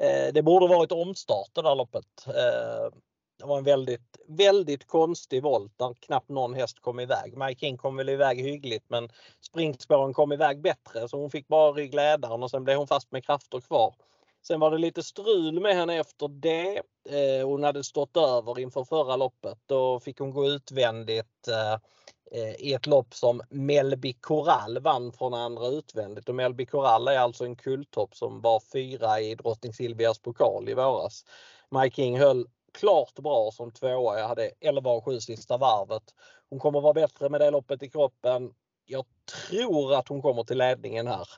eh, 0.00 0.32
det 0.34 0.42
borde 0.42 0.68
varit 0.68 0.92
omstart 0.92 1.48
det 1.52 1.62
där 1.62 1.74
loppet. 1.74 2.26
Eh, 2.26 2.98
det 3.40 3.46
var 3.46 3.58
en 3.58 3.64
väldigt, 3.64 4.16
väldigt 4.26 4.86
konstig 4.86 5.42
volt 5.42 5.72
där 5.78 5.94
knappt 5.94 6.28
någon 6.28 6.54
häst 6.54 6.80
kom 6.80 7.00
iväg. 7.00 7.36
My 7.36 7.54
King 7.54 7.76
kom 7.76 7.96
väl 7.96 8.08
iväg 8.08 8.40
hyggligt 8.40 8.84
men 8.88 9.08
springspåren 9.40 10.14
kom 10.14 10.32
iväg 10.32 10.60
bättre 10.60 11.08
så 11.08 11.16
hon 11.16 11.30
fick 11.30 11.48
bara 11.48 11.72
ryggledaren 11.72 12.42
och 12.42 12.50
sen 12.50 12.64
blev 12.64 12.76
hon 12.76 12.86
fast 12.86 13.12
med 13.12 13.24
krafter 13.24 13.60
kvar. 13.60 13.94
Sen 14.42 14.60
var 14.60 14.70
det 14.70 14.78
lite 14.78 15.02
strul 15.02 15.60
med 15.60 15.76
henne 15.76 16.00
efter 16.00 16.28
det. 16.28 16.82
Eh, 17.08 17.46
hon 17.46 17.62
hade 17.62 17.84
stått 17.84 18.16
över 18.16 18.58
inför 18.58 18.84
förra 18.84 19.16
loppet. 19.16 19.58
Då 19.66 20.00
fick 20.00 20.18
hon 20.18 20.30
gå 20.30 20.46
utvändigt 20.46 21.48
eh, 21.48 21.76
i 22.58 22.74
ett 22.74 22.86
lopp 22.86 23.14
som 23.14 23.42
Melby 23.50 24.12
Corall 24.12 24.78
vann 24.78 25.12
från 25.12 25.34
andra 25.34 25.66
utvändigt. 25.66 26.28
Och 26.28 26.34
Melby 26.34 26.66
Corall 26.66 27.08
är 27.08 27.18
alltså 27.18 27.44
en 27.44 27.56
kulltopp 27.56 28.16
som 28.16 28.40
var 28.40 28.60
fyra 28.72 29.20
i 29.20 29.34
Drottning 29.34 29.74
Silvias 29.74 30.18
pokal 30.18 30.68
i 30.68 30.74
våras. 30.74 31.24
Mike 31.70 31.96
King 31.96 32.18
höll 32.18 32.46
klart 32.72 33.14
bra 33.14 33.50
som 33.52 33.72
tvåa. 33.72 34.18
Jag 34.18 34.28
hade 34.28 34.50
11 34.60 34.90
och 34.90 35.04
7 35.04 35.20
sista 35.20 35.56
varvet. 35.56 36.02
Hon 36.50 36.58
kommer 36.58 36.80
vara 36.80 36.92
bättre 36.92 37.28
med 37.28 37.40
det 37.40 37.50
loppet 37.50 37.82
i 37.82 37.90
kroppen. 37.90 38.52
Jag 38.86 39.04
tror 39.50 39.94
att 39.94 40.08
hon 40.08 40.22
kommer 40.22 40.42
till 40.42 40.58
ledningen 40.58 41.06
här. 41.06 41.28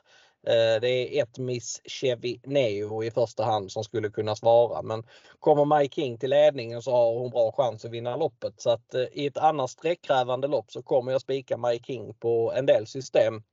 Eh, 0.47 0.81
det 0.81 0.89
är 0.89 1.23
ett 1.23 1.37
Miss 1.37 1.81
Chevy 1.85 2.39
Neo 2.43 3.03
i 3.03 3.11
första 3.11 3.43
hand 3.43 3.71
som 3.71 3.83
skulle 3.83 4.09
kunna 4.09 4.35
svara 4.35 4.81
men 4.81 5.03
kommer 5.39 5.79
Mike 5.79 5.95
King 5.95 6.17
till 6.17 6.29
ledningen 6.29 6.81
så 6.81 6.91
har 6.91 7.19
hon 7.19 7.29
bra 7.29 7.51
chans 7.51 7.85
att 7.85 7.91
vinna 7.91 8.15
loppet. 8.15 8.61
Så 8.61 8.69
att 8.69 8.93
eh, 8.93 9.05
i 9.11 9.25
ett 9.25 9.37
annars 9.37 9.71
sträckkrävande 9.71 10.47
lopp 10.47 10.71
så 10.71 10.81
kommer 10.81 11.11
jag 11.11 11.21
spika 11.21 11.57
Mike 11.57 11.85
King 11.85 12.13
på 12.13 12.53
en 12.55 12.65
del 12.65 12.87
system. 12.87 13.43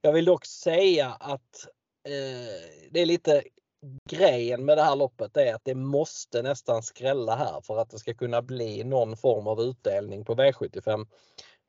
Jag 0.00 0.12
vill 0.12 0.24
dock 0.24 0.46
säga 0.46 1.16
att 1.20 1.66
eh, 2.08 2.70
det 2.90 3.00
är 3.00 3.06
lite 3.06 3.42
grejen 4.10 4.64
med 4.64 4.78
det 4.78 4.82
här 4.82 4.96
loppet 4.96 5.36
är 5.36 5.54
att 5.54 5.64
det 5.64 5.74
måste 5.74 6.42
nästan 6.42 6.82
skrälla 6.82 7.36
här 7.36 7.60
för 7.60 7.78
att 7.78 7.90
det 7.90 7.98
ska 7.98 8.14
kunna 8.14 8.42
bli 8.42 8.84
någon 8.84 9.16
form 9.16 9.46
av 9.46 9.60
utdelning 9.60 10.24
på 10.24 10.34
V75. 10.34 11.06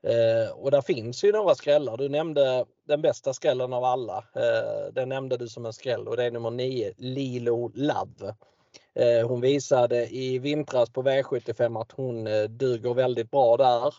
Eh, 0.04 0.52
och 0.52 0.72
där 0.72 0.82
finns 0.82 1.24
ju 1.24 1.32
några 1.32 1.56
skrällar. 1.56 1.98
Du 1.98 2.10
nämnde 2.10 2.66
den 2.88 3.02
bästa 3.02 3.34
skrällen 3.34 3.74
av 3.74 3.84
alla. 3.84 4.18
Eh, 4.36 4.94
den 4.94 5.10
nämnde 5.10 5.38
du 5.38 5.48
som 5.48 5.66
en 5.66 5.74
skräll 5.74 6.08
och 6.08 6.18
det 6.18 6.24
är 6.24 6.32
nummer 6.32 6.52
9, 6.52 6.94
Lilo 6.98 7.72
Love. 7.74 8.36
Eh, 8.96 9.28
hon 9.28 9.42
visade 9.42 10.08
i 10.08 10.40
vintras 10.40 10.90
på 10.90 11.04
V75 11.04 11.82
att 11.82 11.92
hon 11.92 12.28
eh, 12.28 12.44
duger 12.44 12.94
väldigt 12.94 13.32
bra 13.32 13.58
där. 13.58 13.94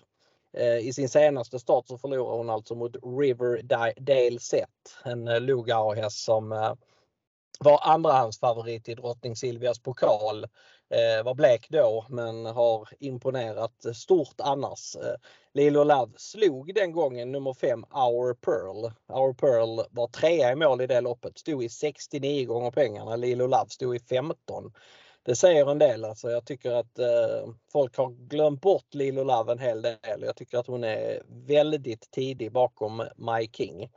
Eh, 0.52 0.78
I 0.78 0.92
sin 0.92 1.08
senaste 1.08 1.58
start 1.58 1.86
så 1.86 1.98
förlorar 1.98 2.36
hon 2.36 2.50
alltså 2.50 2.74
mot 2.74 2.96
Riverdale 3.20 4.38
Set, 4.40 4.68
en 5.04 5.28
eh, 5.28 5.40
Lugauer-häst 5.40 6.24
som 6.24 6.52
eh, 6.52 6.72
var 7.58 7.80
andrahandsfavorit 7.82 8.88
i 8.88 8.94
Drottning 8.94 9.36
Silvias 9.36 9.78
pokal. 9.78 10.44
Eh, 10.90 11.24
var 11.24 11.34
blek 11.34 11.66
då 11.68 12.06
men 12.08 12.46
har 12.46 12.88
imponerat 12.98 13.86
stort 13.94 14.34
annars. 14.38 14.96
Eh, 14.96 15.14
Lilo 15.54 15.84
Love 15.84 16.12
slog 16.16 16.74
den 16.74 16.92
gången 16.92 17.32
nummer 17.32 17.54
5 17.54 17.84
Our 17.84 18.34
Pearl. 18.34 18.92
Our 19.08 19.32
Pearl 19.32 19.86
var 19.90 20.06
trea 20.06 20.52
i 20.52 20.54
mål 20.54 20.80
i 20.80 20.86
det 20.86 21.00
loppet. 21.00 21.38
Stod 21.38 21.64
i 21.64 21.68
69 21.68 22.46
gånger 22.46 22.70
pengarna. 22.70 23.16
Lilo 23.16 23.46
Love 23.46 23.68
stod 23.68 23.96
i 23.96 23.98
15. 23.98 24.72
Det 25.22 25.36
säger 25.36 25.70
en 25.70 25.78
del 25.78 26.04
alltså. 26.04 26.30
Jag 26.30 26.44
tycker 26.44 26.70
att 26.70 26.98
eh, 26.98 27.52
folk 27.72 27.96
har 27.96 28.10
glömt 28.10 28.60
bort 28.60 28.94
Lilo 28.94 29.24
Love 29.24 29.52
en 29.52 29.58
hel 29.58 29.82
del. 29.82 30.22
Jag 30.22 30.36
tycker 30.36 30.58
att 30.58 30.66
hon 30.66 30.84
är 30.84 31.22
väldigt 31.28 32.10
tidig 32.10 32.52
bakom 32.52 33.04
My 33.16 33.48
King. 33.52 33.90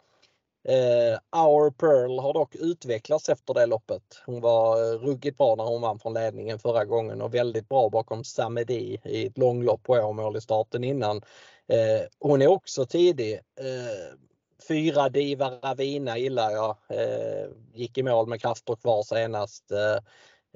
Eh, 0.63 1.41
Our 1.41 1.71
Pearl 1.71 2.19
har 2.19 2.33
dock 2.33 2.55
utvecklats 2.55 3.29
efter 3.29 3.53
det 3.53 3.65
loppet. 3.65 4.21
Hon 4.25 4.41
var 4.41 4.77
eh, 4.77 4.99
ruggigt 4.99 5.37
bra 5.37 5.55
när 5.55 5.63
hon 5.63 5.81
vann 5.81 5.99
från 5.99 6.13
ledningen 6.13 6.59
förra 6.59 6.85
gången 6.85 7.21
och 7.21 7.33
väldigt 7.33 7.69
bra 7.69 7.89
bakom 7.89 8.23
Samedi 8.23 8.99
i 9.03 9.25
ett 9.27 9.37
långlopp 9.37 9.83
på 9.83 9.93
Åmål 9.93 10.37
i 10.37 10.41
starten 10.41 10.83
innan. 10.83 11.21
Eh, 11.67 12.01
hon 12.19 12.41
är 12.41 12.47
också 12.47 12.85
tidig. 12.85 13.33
Eh, 13.33 14.17
fyra 14.67 15.09
Diva 15.09 15.49
Ravina 15.49 16.17
gillar 16.17 16.51
jag. 16.51 16.77
Eh, 16.89 17.47
gick 17.73 17.97
i 17.97 18.03
mål 18.03 18.27
med 18.27 18.41
krafter 18.41 18.75
kvar 18.75 19.03
senast. 19.03 19.71
Eh, 19.71 19.97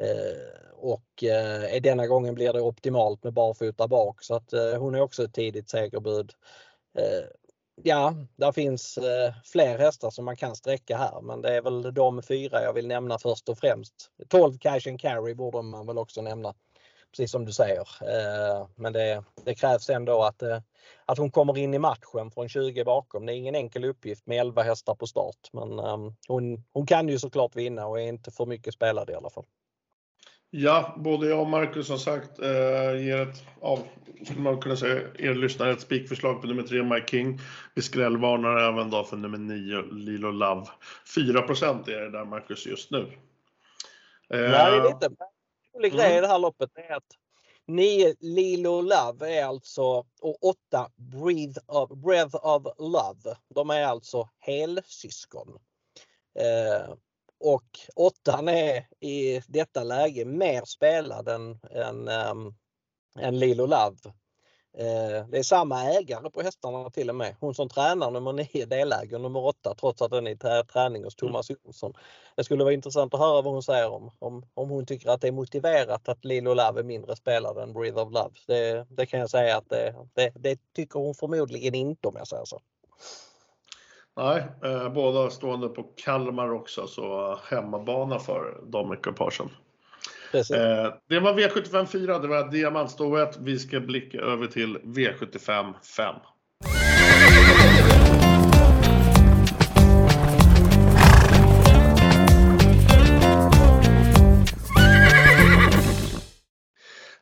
eh, 0.06 0.66
och 0.74 1.24
eh, 1.24 1.82
denna 1.82 2.08
gången 2.08 2.36
blir 2.36 2.54
det 2.54 2.62
optimalt 2.62 3.24
med 3.24 3.34
barfota 3.34 3.88
bak 3.88 4.24
så 4.24 4.36
att 4.36 4.54
eh, 4.54 4.74
hon 4.78 4.96
är 4.96 5.02
också 5.02 5.24
ett 5.24 5.34
tidigt 5.34 5.70
segerbud 5.70 6.32
eh, 6.98 7.26
ja, 7.84 8.16
där 8.36 8.52
finns 8.52 8.98
eh, 8.98 9.34
fler 9.46 9.78
hästar 9.78 10.10
som 10.10 10.26
man 10.26 10.36
kan 10.36 10.56
sträcka 10.56 10.98
här 10.98 11.22
men 11.22 11.42
det 11.42 11.56
är 11.56 11.62
väl 11.62 11.94
de 11.94 12.24
fyra 12.24 12.64
jag 12.64 12.74
vill 12.74 12.88
nämna 12.88 13.20
först 13.20 13.50
och 13.50 13.58
främst. 13.58 13.94
12 14.30 14.58
Cash 14.58 14.90
and 14.90 15.00
Carry 15.00 15.34
borde 15.34 15.62
man 15.62 15.88
väl 15.88 15.98
också 15.98 16.22
nämna. 16.22 16.54
Precis 17.12 17.32
som 17.32 17.46
du 17.46 17.52
säger. 17.52 17.88
Eh, 18.02 18.68
men 18.76 18.94
det, 18.94 19.24
det, 19.44 19.56
krävs 19.56 19.90
ändå 19.90 20.24
att, 20.24 20.42
eh, 20.42 20.60
att 21.06 21.18
hon 21.18 21.32
kommer 21.32 21.58
in 21.58 21.74
i 21.74 21.80
matchen 21.80 22.32
från 22.32 22.50
20 22.50 22.84
bakom. 22.84 23.26
Det 23.26 23.34
är 23.34 23.36
ingen 23.36 23.56
enkel 23.56 23.86
uppgift 23.86 24.28
med 24.28 24.40
11 24.40 24.64
hästar 24.64 24.96
på 24.96 25.08
start 25.08 25.50
men 25.54 25.80
ehm, 25.80 26.16
hon, 26.28 26.64
hon 26.74 26.86
kan 26.86 27.10
ju 27.10 27.20
såklart 27.20 27.56
vinna 27.56 27.88
och 27.88 28.00
är 28.02 28.08
inte 28.08 28.32
för 28.32 28.46
mycket 28.46 28.74
spelad 28.74 29.10
i 29.10 29.14
alla 29.14 29.30
fall. 29.30 29.46
Ja, 30.58 30.94
både 30.98 31.28
jag 31.30 31.40
och 31.40 31.48
Marcus 31.48 31.88
som 31.88 32.00
sagt 32.00 32.40
eh, 32.40 33.06
ger 33.06 33.22
ett, 33.22 33.44
ja, 33.62 33.80
skulle 34.24 34.40
man 34.40 34.62
kunna 34.62 34.76
säga, 34.76 35.02
er 35.20 35.34
lyssnare 35.34 35.72
ett 35.72 35.82
spikförslag 35.82 36.42
på 36.42 36.48
nummer 36.48 36.64
3, 36.64 36.84
Mike 36.84 37.08
King. 37.08 37.40
Vi 37.74 37.82
skrällvarnar 37.82 38.58
även 38.58 38.90
då 38.90 39.04
för 39.04 39.18
nummer 39.18 39.38
9, 39.38 39.82
Lilo 39.82 40.32
Love. 40.32 40.66
4% 41.16 41.90
är 41.90 42.02
det 42.02 42.10
där 42.10 42.26
Marcus 42.26 42.66
just 42.66 42.92
nu. 42.92 43.12
Eh, 44.30 44.40
ja, 44.40 44.70
det 44.72 44.78
är 44.78 44.84
lite 44.84 45.10
rolig 45.76 45.94
grej 45.94 46.08
i 46.08 46.12
mm. 46.12 46.22
det 46.22 46.28
här 46.28 46.40
loppet 46.40 46.70
är 46.76 46.96
att 46.96 47.18
9 47.68 48.16
Lilo 48.20 48.82
Love 48.82 49.40
är 49.40 49.46
alltså 49.46 49.84
och 50.22 50.44
8 50.44 50.90
Breathe 50.96 51.60
of, 51.68 51.90
Breath 51.90 52.36
of 52.36 52.64
Love. 52.80 53.38
De 53.56 53.70
är 53.70 53.84
alltså 53.84 54.30
helsyskon. 54.40 55.60
Eh, 56.40 56.94
och 57.40 57.80
åttan 57.96 58.48
är 58.48 58.88
i 59.00 59.42
detta 59.48 59.84
läge 59.84 60.26
mer 60.26 60.62
spelad 60.66 61.28
än, 61.28 61.60
än, 61.72 62.08
um, 62.08 62.56
än 63.20 63.40
Lilo 63.40 63.66
Love. 63.66 63.98
Eh, 64.78 65.28
det 65.28 65.38
är 65.38 65.44
samma 65.44 65.84
ägare 65.84 66.30
på 66.30 66.42
hästarna 66.42 66.90
till 66.90 67.10
och 67.10 67.16
med. 67.16 67.36
Hon 67.40 67.56
som 67.56 67.70
tränar 67.70 68.12
nummer 68.12 68.34
9 68.34 68.66
deläger 68.66 69.20
nummer 69.20 69.46
8 69.46 69.76
trots 69.80 70.02
att 70.02 70.12
den 70.12 70.28
är 70.28 70.32
i 70.32 70.66
träning 70.66 71.04
hos 71.04 71.16
Thomas 71.16 71.50
Jonsson. 71.50 71.94
Det 72.36 72.44
skulle 72.44 72.64
vara 72.64 72.74
intressant 72.74 73.14
att 73.14 73.20
höra 73.20 73.42
vad 73.42 73.54
hon 73.54 73.64
säger 73.64 73.90
om, 73.90 74.12
om, 74.20 74.46
om 74.54 74.70
hon 74.70 74.86
tycker 74.86 75.10
att 75.10 75.22
det 75.22 75.28
är 75.28 75.32
motiverat 75.32 76.10
att 76.10 76.26
Lilo 76.26 76.54
Love 76.54 76.80
är 76.80 76.84
mindre 76.84 77.16
spelad 77.16 77.58
än 77.58 77.74
Breathe 77.74 78.02
of 78.02 78.14
Love. 78.14 78.36
Det, 78.48 78.88
det 78.90 79.06
kan 79.06 79.20
jag 79.20 79.30
säga 79.30 79.58
att 79.58 79.70
det, 79.70 79.96
det, 80.14 80.32
det 80.36 80.60
tycker 80.76 81.00
hon 81.00 81.16
förmodligen 81.16 81.76
inte 81.76 82.08
om 82.08 82.16
jag 82.18 82.28
säger 82.28 82.46
så. 82.46 82.62
Nej, 84.18 84.44
eh, 84.64 84.90
båda 84.90 85.30
stående 85.30 85.68
på 85.68 85.84
Kalmar 85.84 86.52
också, 86.52 86.88
så 86.88 87.40
hemmabana 87.44 88.20
för 88.20 88.62
de 88.68 88.94
ekipagen. 88.94 89.50
Eh, 90.34 90.94
det 91.10 91.20
var 91.20 91.34
V75 91.34 91.86
4, 91.86 92.20
det 92.20 92.28
var 92.28 92.52
diamantstoet. 92.52 93.38
Vi 93.40 93.60
ska 93.60 93.80
blicka 93.80 94.18
över 94.18 94.48
till 94.48 94.78
V75 94.78 95.74
5. 95.98 96.16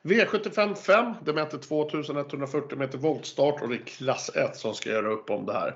V75 0.03 0.75
5, 0.75 1.13
det 1.25 1.33
mäter 1.33 1.57
2140 1.57 2.77
meter 2.77 2.97
voltstart 2.97 3.61
och 3.61 3.69
det 3.69 3.75
är 3.75 3.85
klass 3.85 4.29
1 4.35 4.55
som 4.55 4.73
ska 4.73 4.89
göra 4.89 5.11
upp 5.11 5.29
om 5.29 5.45
det 5.45 5.53
här. 5.53 5.75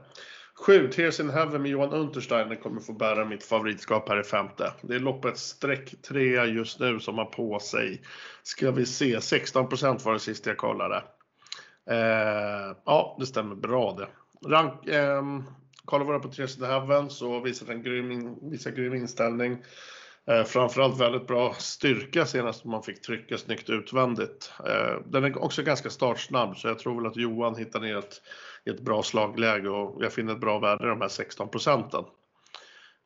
7, 0.66 0.88
Tears 0.92 1.20
in 1.20 1.30
Heaven 1.30 1.62
med 1.62 1.72
Johan 1.72 1.94
Untersteiner 1.94 2.56
kommer 2.56 2.82
få 2.82 2.94
bära 2.94 3.26
mitt 3.26 3.44
favoritskap 3.44 4.10
här 4.10 4.20
i 4.20 4.24
femte. 4.24 4.74
Det 4.82 4.96
är 4.96 5.00
loppets 5.00 5.42
streck 5.42 5.96
3 6.08 6.46
just 6.46 6.80
nu 6.80 7.00
som 7.00 7.18
har 7.18 7.26
på 7.26 7.60
sig. 7.60 8.02
Ska 8.44 8.72
vi 8.72 8.86
se, 8.86 9.18
16% 9.18 10.06
var 10.06 10.14
det 10.14 10.20
sist 10.20 10.46
jag 10.46 10.58
kollade. 10.58 11.04
Eh, 11.90 12.76
ja, 12.86 13.18
det 13.20 13.26
stämmer 13.26 13.56
bra 13.56 13.94
det. 13.94 14.08
Rank, 14.50 14.88
eh, 14.88 15.24
kollar 15.86 16.14
vi 16.14 16.20
på 16.20 16.30
Tears 16.30 16.58
in 16.58 16.64
Heaven 16.64 17.10
så 17.10 17.40
visar 17.40 17.66
den 17.66 17.84
grym, 17.84 18.36
visar 18.50 18.72
grym 18.72 18.94
inställning. 18.94 19.58
Eh, 20.30 20.44
framförallt 20.44 21.00
väldigt 21.00 21.28
bra 21.28 21.54
styrka 21.54 22.26
senast 22.26 22.66
man 22.66 22.84
fick 22.84 23.02
trycka 23.02 23.38
snyggt 23.38 23.70
utvändigt. 23.70 24.52
Eh, 24.66 25.02
den 25.06 25.24
är 25.24 25.44
också 25.44 25.64
ganska 25.64 25.90
startsnabb 25.90 26.58
så 26.58 26.68
jag 26.68 26.80
tror 26.80 26.96
väl 26.96 27.06
att 27.06 27.18
Johan 27.18 27.56
hittar 27.56 27.80
ner 27.80 27.98
ett, 27.98 28.22
i 28.68 28.70
ett 28.70 28.82
bra 28.82 29.04
slagläge 29.04 29.70
och 29.70 30.04
jag 30.04 30.14
finner 30.14 30.34
ett 30.34 30.40
bra 30.40 30.60
värde 30.60 30.84
i 30.86 30.88
de 30.88 31.02
här 31.02 31.08
16 31.08 31.50
procenten. 31.50 32.04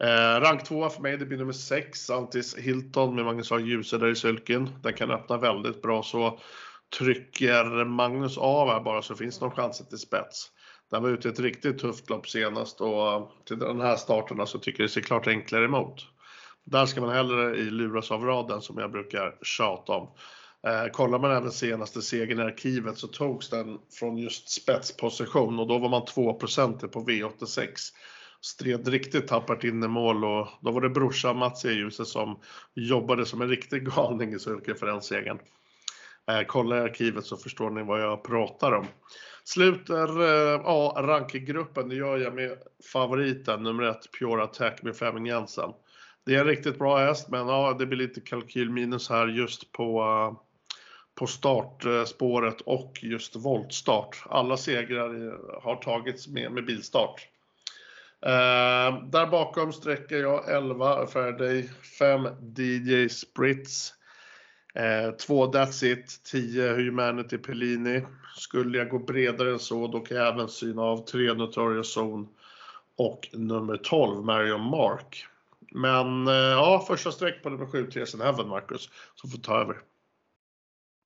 Eh, 0.04 0.39
rank 0.41 0.63
2 0.63 0.89
för 0.89 1.02
mig 1.02 1.17
det 1.17 1.26
blir 1.26 1.38
nummer 1.38 1.54
6, 1.54 2.10
Antis 2.10 2.58
Hilton 2.58 3.15
med 3.15 3.26
Magnus 3.26 3.52
A. 3.52 3.60
Djuse 3.60 3.97
där 3.97 4.08
i 4.08 4.15
sulken. 4.15 4.69
Den 4.84 4.93
kan 4.93 5.12
öppna 5.12 5.38
väldigt 5.38 5.82
bra 5.82 6.04
så 6.04 6.39
trycker 7.00 7.86
Magnus 7.86 8.38
av 8.38 8.67
här 8.67 8.80
bara 8.80 9.02
så 9.02 9.15
finns 9.15 9.39
det 9.39 9.45
någon 9.45 9.56
chans 9.56 9.88
till 9.89 9.97
spets. 9.97 10.52
Den 10.91 11.04
var 11.04 11.10
ute 11.10 11.28
i 11.28 11.32
ett 11.32 11.39
riktigt 11.39 11.80
tufft 11.80 12.10
lopp 12.10 12.30
senast 12.30 12.82
och 12.82 13.32
till 13.45 13.60
den 13.60 13.82
här 13.82 13.95
starten 13.95 14.47
så 14.47 14.60
tycker 14.60 14.84
jag 14.84 14.89
det 14.89 14.93
ser 14.93 15.02
klart 15.02 15.28
enklare 15.28 15.65
emot. 15.65 16.06
Där 16.63 16.86
ska 16.86 17.02
man 17.02 17.15
hellre 17.15 17.58
i 17.58 17.63
luras 17.63 18.12
av 18.12 18.26
raden 18.26 18.62
som 18.62 18.78
jag 18.78 18.91
brukar 18.91 19.38
tjata 19.41 19.91
om. 19.91 20.10
Eh, 20.67 20.91
kollar 20.91 21.19
man 21.19 21.32
även 21.32 21.52
senaste 21.52 22.02
segern 22.02 22.39
i 22.39 22.43
arkivet 22.43 22.97
så 22.97 23.08
togs 23.08 23.50
den 23.50 23.80
från 24.00 24.17
just 24.17 24.50
spetsposition 24.50 25.60
och 25.60 25.67
då 25.67 25.78
var 25.78 25.89
man 25.89 26.02
2% 26.02 26.88
på 26.88 27.00
V86. 27.00 27.67
Stred 28.41 28.88
riktigt 28.88 29.28
tappert 29.28 29.63
in 29.63 29.84
i 29.84 29.88
mål 29.88 30.26
och 30.26 30.47
då 30.62 30.71
var 30.71 30.82
det 30.82 30.89
brorsan 30.89 31.38
Mats 31.38 31.65
Ejuse 31.65 32.06
som 32.06 32.39
jobbade 32.76 33.26
som 33.26 33.41
en 33.41 33.50
riktig 33.50 33.86
galning 33.95 34.34
i 34.34 34.39
sulken 34.39 34.76
för 34.76 34.88
den 34.88 35.02
segern. 35.02 35.39
Eh, 36.32 36.41
kolla 36.47 36.78
i 36.78 36.82
arkivet 36.82 37.26
så 37.26 37.38
förstår 37.38 37.69
ni 37.69 37.84
vad 37.84 38.02
jag 38.02 38.24
pratar 38.24 38.71
om. 38.71 38.86
Sluter 39.43 40.21
eh, 40.21 40.62
A-rankinggruppen, 40.65 41.89
det 41.89 41.95
gör 41.95 42.17
jag 42.17 42.36
med 42.36 42.58
favoriten 42.93 43.63
nummer 43.63 43.84
ett 43.84 44.12
Pure 44.19 44.43
Attack 44.43 44.84
med 44.84 44.95
Flemming 44.95 45.26
Jensen. 45.26 45.69
Det 46.26 46.36
är 46.36 46.39
en 46.39 46.47
riktigt 46.47 46.80
bra 46.80 46.97
häst, 46.97 47.30
men 47.30 47.47
ja, 47.47 47.76
det 47.80 47.86
blir 47.86 47.97
lite 47.97 48.21
kalkylminus 48.21 49.10
här 49.10 49.28
just 49.28 49.71
på, 49.71 50.02
eh, 50.02 50.51
på 51.15 51.28
startspåret 51.28 52.62
och 52.62 53.00
just 53.02 53.36
voltstart. 53.36 54.24
Alla 54.26 54.58
segrar 54.58 55.38
har 55.62 55.76
tagits 55.76 56.28
med, 56.28 56.52
med 56.52 56.65
bilstart. 56.65 57.28
Eh, 58.26 59.04
där 59.04 59.28
bakom 59.28 59.74
sträcker 59.74 60.17
jag 60.17 60.50
11 60.50 61.08
Faraday, 61.08 61.69
5 62.00 62.28
DJ 62.56 63.10
Spritz, 63.10 63.93
eh, 64.74 65.12
2 65.12 65.52
That's 65.52 65.86
It, 65.86 66.24
10 66.24 66.74
Humanity 66.74 67.38
Pellini. 67.38 68.06
Skulle 68.36 68.78
jag 68.78 68.89
gå 68.89 69.00
bredare 69.00 69.52
än 69.52 69.60
så, 69.60 69.88
då 69.88 70.00
kan 70.00 70.17
jag 70.17 70.28
även 70.28 70.50
syna 70.50 70.82
av 70.82 71.06
3 71.06 71.34
Notorious 71.34 71.97
Zone 71.97 72.28
och 72.95 73.30
nummer 73.34 73.78
12 73.78 74.26
Marion 74.26 74.62
Mark. 74.62 75.26
Men 75.71 76.28
eh, 76.28 76.34
ja, 76.34 76.86
första 76.88 77.12
streck 77.12 77.43
på 77.43 77.50
nummer 77.50 77.65
7, 77.65 77.91
Theresen 77.91 78.21
Heaven, 78.21 78.47
Marcus, 78.47 78.89
som 79.15 79.30
får 79.30 79.38
ta 79.38 79.62
över. 79.62 79.78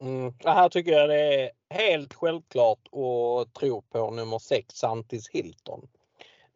Mm, 0.01 0.33
här 0.45 0.69
tycker 0.69 0.91
jag 0.91 1.09
det 1.09 1.43
är 1.43 1.51
helt 1.69 2.13
självklart 2.13 2.79
att 2.93 3.53
tro 3.53 3.81
på 3.81 4.11
nummer 4.11 4.39
6, 4.39 4.75
Santis 4.75 5.29
Hilton. 5.29 5.87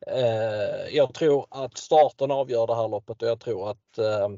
Eh, 0.08 0.95
jag 0.95 1.13
tror 1.13 1.45
att 1.49 1.78
starten 1.78 2.32
avgör 2.32 2.67
det 2.67 2.75
här 2.75 2.88
loppet 2.88 3.21
och 3.21 3.28
jag 3.28 3.39
tror 3.39 3.69
att 3.69 3.97
eh, 3.97 4.30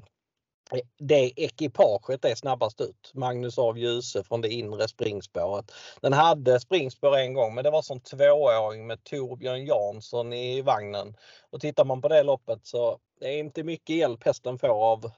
det 0.98 1.32
ekipaget 1.36 2.26
är 2.26 2.36
snabbast 2.36 2.82
ut. 2.82 3.12
Magnus 3.14 3.58
av 3.58 3.78
Djuse 3.78 4.24
från 4.24 4.42
det 4.42 4.50
inre 4.50 4.88
springspåret. 4.88 5.72
Den 6.02 6.14
hade 6.14 6.60
springspår 6.60 7.18
en 7.18 7.34
gång 7.34 7.56
men 7.56 7.64
det 7.64 7.72
var 7.72 7.82
som 7.82 8.00
tvååring 8.00 8.88
med 8.88 9.04
Torbjörn 9.04 9.66
Jansson 9.66 10.34
i 10.34 10.62
vagnen. 10.62 11.16
Och 11.50 11.62
tittar 11.62 11.86
man 11.86 12.02
på 12.02 12.08
det 12.08 12.24
loppet 12.24 12.66
så 12.66 13.00
det 13.20 13.28
är 13.28 13.40
inte 13.40 13.64
mycket 13.64 13.96
hjälp 13.96 14.24
hästen 14.24 14.60
får 14.60 14.92
av 14.92 15.12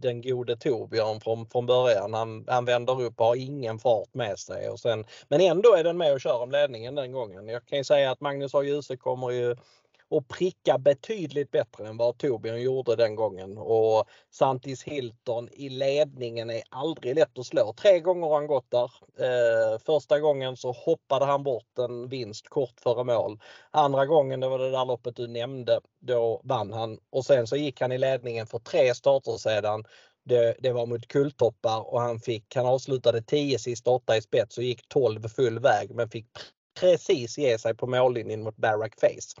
den 0.00 0.22
gode 0.22 0.56
Torbjörn 0.56 1.20
från, 1.20 1.46
från 1.46 1.66
början. 1.66 2.14
Han, 2.14 2.44
han 2.48 2.64
vänder 2.64 3.02
upp 3.02 3.20
och 3.20 3.26
har 3.26 3.36
ingen 3.36 3.78
fart 3.78 4.14
med 4.14 4.38
sig. 4.38 4.68
Och 4.68 4.80
sen, 4.80 5.04
men 5.28 5.40
ändå 5.40 5.74
är 5.74 5.84
den 5.84 5.96
med 5.96 6.12
och 6.12 6.20
kör 6.20 6.42
om 6.42 6.50
ledningen 6.50 6.94
den 6.94 7.12
gången. 7.12 7.48
Jag 7.48 7.66
kan 7.66 7.78
ju 7.78 7.84
säga 7.84 8.10
att 8.10 8.20
Magnus 8.20 8.54
A. 8.54 8.62
Djuse 8.62 8.96
kommer 8.96 9.30
ju 9.30 9.56
och 10.10 10.28
pricka 10.28 10.78
betydligt 10.78 11.50
bättre 11.50 11.88
än 11.88 11.96
vad 11.96 12.18
Torbjörn 12.18 12.62
gjorde 12.62 12.96
den 12.96 13.14
gången. 13.16 13.58
Och 13.58 14.04
Santis 14.30 14.82
Hilton 14.82 15.48
i 15.52 15.68
ledningen 15.68 16.50
är 16.50 16.62
aldrig 16.68 17.14
lätt 17.14 17.38
att 17.38 17.46
slå. 17.46 17.72
Tre 17.72 18.00
gånger 18.00 18.26
har 18.26 18.34
han 18.34 18.46
gått 18.46 18.70
där. 18.70 18.90
Eh, 19.18 19.78
första 19.78 20.20
gången 20.20 20.56
så 20.56 20.72
hoppade 20.72 21.24
han 21.24 21.42
bort 21.42 21.78
en 21.78 22.08
vinst 22.08 22.48
kort 22.48 22.80
före 22.80 23.04
mål. 23.04 23.38
Andra 23.70 24.06
gången, 24.06 24.40
det 24.40 24.48
var 24.48 24.58
det 24.58 24.70
där 24.70 24.84
loppet 24.84 25.16
du 25.16 25.26
nämnde, 25.26 25.80
då 26.00 26.40
vann 26.44 26.72
han. 26.72 26.98
Och 27.10 27.24
sen 27.24 27.46
så 27.46 27.56
gick 27.56 27.80
han 27.80 27.92
i 27.92 27.98
ledningen 27.98 28.46
för 28.46 28.58
tre 28.58 28.94
starter 28.94 29.36
sedan. 29.36 29.84
Det, 30.24 30.54
det, 30.58 30.72
var 30.72 30.86
mot 30.86 31.08
Kulltoppar 31.08 31.92
och 31.92 32.00
han 32.00 32.20
fick, 32.20 32.56
han 32.56 32.66
avslutade 32.66 33.22
10 33.22 33.58
sista 33.58 33.90
8 33.90 34.16
i 34.16 34.22
spets 34.22 34.58
och 34.58 34.64
gick 34.64 34.88
12 34.88 35.28
full 35.28 35.58
väg 35.58 35.94
men 35.94 36.08
fick 36.08 36.26
precis 36.80 37.38
ge 37.38 37.58
sig 37.58 37.74
på 37.74 37.86
mållinjen 37.86 38.42
mot 38.42 38.56
Barack 38.56 39.00
Face. 39.00 39.40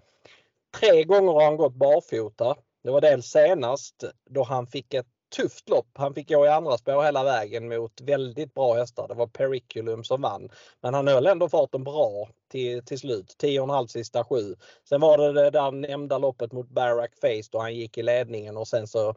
Tre 0.78 1.04
gånger 1.04 1.32
har 1.32 1.44
han 1.44 1.56
gått 1.56 1.74
barfota. 1.74 2.56
Det 2.82 2.90
var 2.90 3.00
dels 3.00 3.26
senast 3.26 4.04
då 4.30 4.42
han 4.42 4.66
fick 4.66 4.94
ett 4.94 5.06
tufft 5.36 5.68
lopp. 5.68 5.88
Han 5.94 6.14
fick 6.14 6.28
gå 6.28 6.46
i 6.46 6.48
andra 6.48 6.78
spår 6.78 7.02
hela 7.02 7.24
vägen 7.24 7.68
mot 7.68 8.00
väldigt 8.00 8.54
bra 8.54 8.74
hästar. 8.74 9.08
Det 9.08 9.14
var 9.14 9.26
Periculum 9.26 10.04
som 10.04 10.22
vann. 10.22 10.50
Men 10.80 10.94
han 10.94 11.08
höll 11.08 11.26
ändå 11.26 11.48
farten 11.48 11.84
bra 11.84 12.28
till, 12.50 12.84
till 12.84 12.98
slut. 12.98 13.36
10,5 13.42 13.86
sista 13.86 14.24
sju. 14.24 14.54
Sen 14.88 15.00
var 15.00 15.18
det 15.18 15.32
det 15.32 15.50
där 15.50 15.70
nämnda 15.70 16.18
loppet 16.18 16.52
mot 16.52 16.68
Barack 16.68 17.14
Face 17.20 17.48
då 17.50 17.58
han 17.58 17.74
gick 17.74 17.98
i 17.98 18.02
ledningen 18.02 18.56
och 18.56 18.68
sen 18.68 18.86
så 18.86 19.14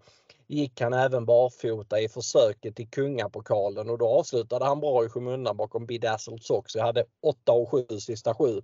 gick 0.47 0.81
han 0.81 0.93
även 0.93 1.25
barfota 1.25 1.99
i 1.99 2.09
försöket 2.09 2.75
till 2.75 2.89
kungapokalen 2.89 3.89
och 3.89 3.97
då 3.97 4.07
avslutade 4.07 4.65
han 4.65 4.79
bra 4.79 5.05
i 5.05 5.09
skymundan 5.09 5.57
bakom 5.57 5.85
Bedazzled 5.85 6.43
Sox. 6.43 6.75
Jag 6.75 6.83
hade 6.83 7.05
8 7.21 7.51
och 7.51 7.71
7 7.71 7.99
sista 7.99 8.33
sju. 8.33 8.61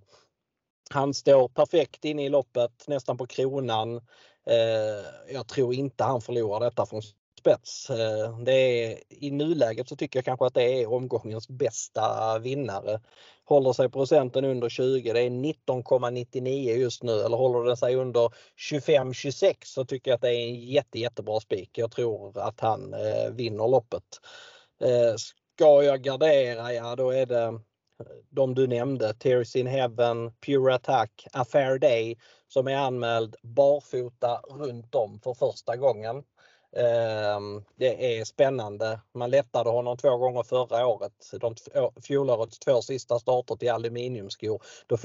Han 0.92 1.14
står 1.14 1.48
perfekt 1.48 2.04
inne 2.04 2.24
i 2.24 2.28
loppet, 2.28 2.84
nästan 2.86 3.16
på 3.16 3.26
kronan. 3.26 3.96
Eh, 4.46 5.34
jag 5.34 5.48
tror 5.48 5.74
inte 5.74 6.04
han 6.04 6.20
förlorar 6.20 6.60
detta 6.60 6.86
från 6.86 7.02
spets. 7.38 7.90
Eh, 7.90 8.38
det 8.38 8.52
är, 8.52 8.98
I 9.08 9.30
nuläget 9.30 9.88
så 9.88 9.96
tycker 9.96 10.18
jag 10.18 10.24
kanske 10.24 10.46
att 10.46 10.54
det 10.54 10.82
är 10.82 10.92
omgångens 10.92 11.48
bästa 11.48 12.38
vinnare. 12.38 13.00
Håller 13.44 13.72
sig 13.72 13.88
procenten 13.90 14.44
under 14.44 14.68
20, 14.68 15.12
det 15.12 15.20
är 15.20 15.30
19,99 15.30 16.76
just 16.76 17.02
nu 17.02 17.20
eller 17.20 17.36
håller 17.36 17.64
den 17.64 17.76
sig 17.76 17.94
under 17.94 18.30
25-26 18.70 19.54
så 19.64 19.84
tycker 19.84 20.10
jag 20.10 20.16
att 20.16 20.22
det 20.22 20.34
är 20.34 20.48
en 20.48 20.54
jätte, 20.54 20.98
jättebra 20.98 21.40
spik. 21.40 21.78
Jag 21.78 21.90
tror 21.90 22.38
att 22.38 22.60
han 22.60 22.94
eh, 22.94 23.30
vinner 23.30 23.68
loppet. 23.68 24.04
Eh, 24.80 25.16
ska 25.16 25.82
jag 25.82 26.02
gardera, 26.02 26.72
ja 26.72 26.96
då 26.96 27.10
är 27.10 27.26
det 27.26 27.60
de 28.30 28.54
du 28.54 28.66
nämnde, 28.66 29.14
Tears 29.14 29.56
in 29.56 29.66
Heaven, 29.66 30.32
Pure 30.46 30.74
Attack, 30.74 31.26
Affair 31.32 31.78
Day 31.78 32.18
som 32.48 32.68
är 32.68 32.76
anmäld 32.76 33.36
barfota 33.42 34.40
runt 34.50 34.94
om 34.94 35.20
för 35.20 35.34
första 35.34 35.76
gången. 35.76 36.22
Ehm, 36.76 37.64
det 37.76 38.18
är 38.18 38.24
spännande. 38.24 39.00
Man 39.14 39.30
lättade 39.30 39.70
honom 39.70 39.96
två 39.96 40.16
gånger 40.16 40.42
förra 40.42 40.86
året. 40.86 41.12
De 41.40 41.54
fjolårets 42.02 42.58
två 42.58 42.82
sista 42.82 43.18
starter 43.18 43.56
till 43.56 43.70
aluminiumskor. 43.70 44.62
Då 44.86 44.96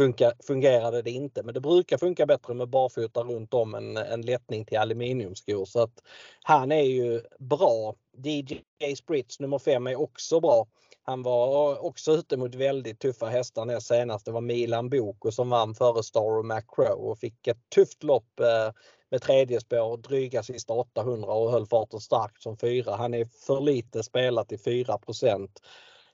fungerade 0.47 1.01
det 1.01 1.11
inte 1.11 1.43
men 1.43 1.53
det 1.53 1.61
brukar 1.61 1.97
funka 1.97 2.25
bättre 2.25 2.53
med 2.53 2.69
barfota 2.69 3.23
runt 3.23 3.53
om 3.53 3.75
än 3.75 3.97
en 3.97 4.21
lättning 4.21 4.65
till 4.65 4.77
aluminiumskor. 4.77 5.65
Så 5.65 5.81
att 5.81 6.03
han 6.43 6.71
är 6.71 6.83
ju 6.83 7.21
bra. 7.39 7.95
DJ 8.17 8.95
Spritz 8.95 9.39
nummer 9.39 9.59
5 9.59 9.87
är 9.87 10.01
också 10.01 10.39
bra. 10.39 10.67
Han 11.07 11.23
var 11.23 11.85
också 11.85 12.11
ute 12.11 12.37
mot 12.37 12.55
väldigt 12.55 12.99
tuffa 12.99 13.25
hästar 13.25 13.65
näst 13.65 13.87
senast. 13.87 14.25
Det 14.25 14.31
var 14.31 14.41
Milan 14.41 14.89
Boko 14.89 15.31
som 15.31 15.49
vann 15.49 15.75
före 15.75 16.03
Star 16.03 16.37
och 16.37 16.45
McCrow 16.45 17.11
och 17.11 17.19
fick 17.19 17.47
ett 17.47 17.69
tufft 17.75 18.03
lopp 18.03 18.39
eh, 18.39 18.73
med 19.11 19.21
tredje 19.21 19.59
spår, 19.59 19.97
dryga 19.97 20.43
sista 20.43 20.73
800 20.73 21.33
och 21.33 21.51
höll 21.51 21.65
farten 21.65 21.99
starkt 21.99 22.41
som 22.41 22.57
fyra. 22.57 22.95
Han 22.95 23.13
är 23.13 23.25
för 23.25 23.61
lite 23.61 24.03
spelat 24.03 24.51
i 24.51 24.57
4% 24.57 25.49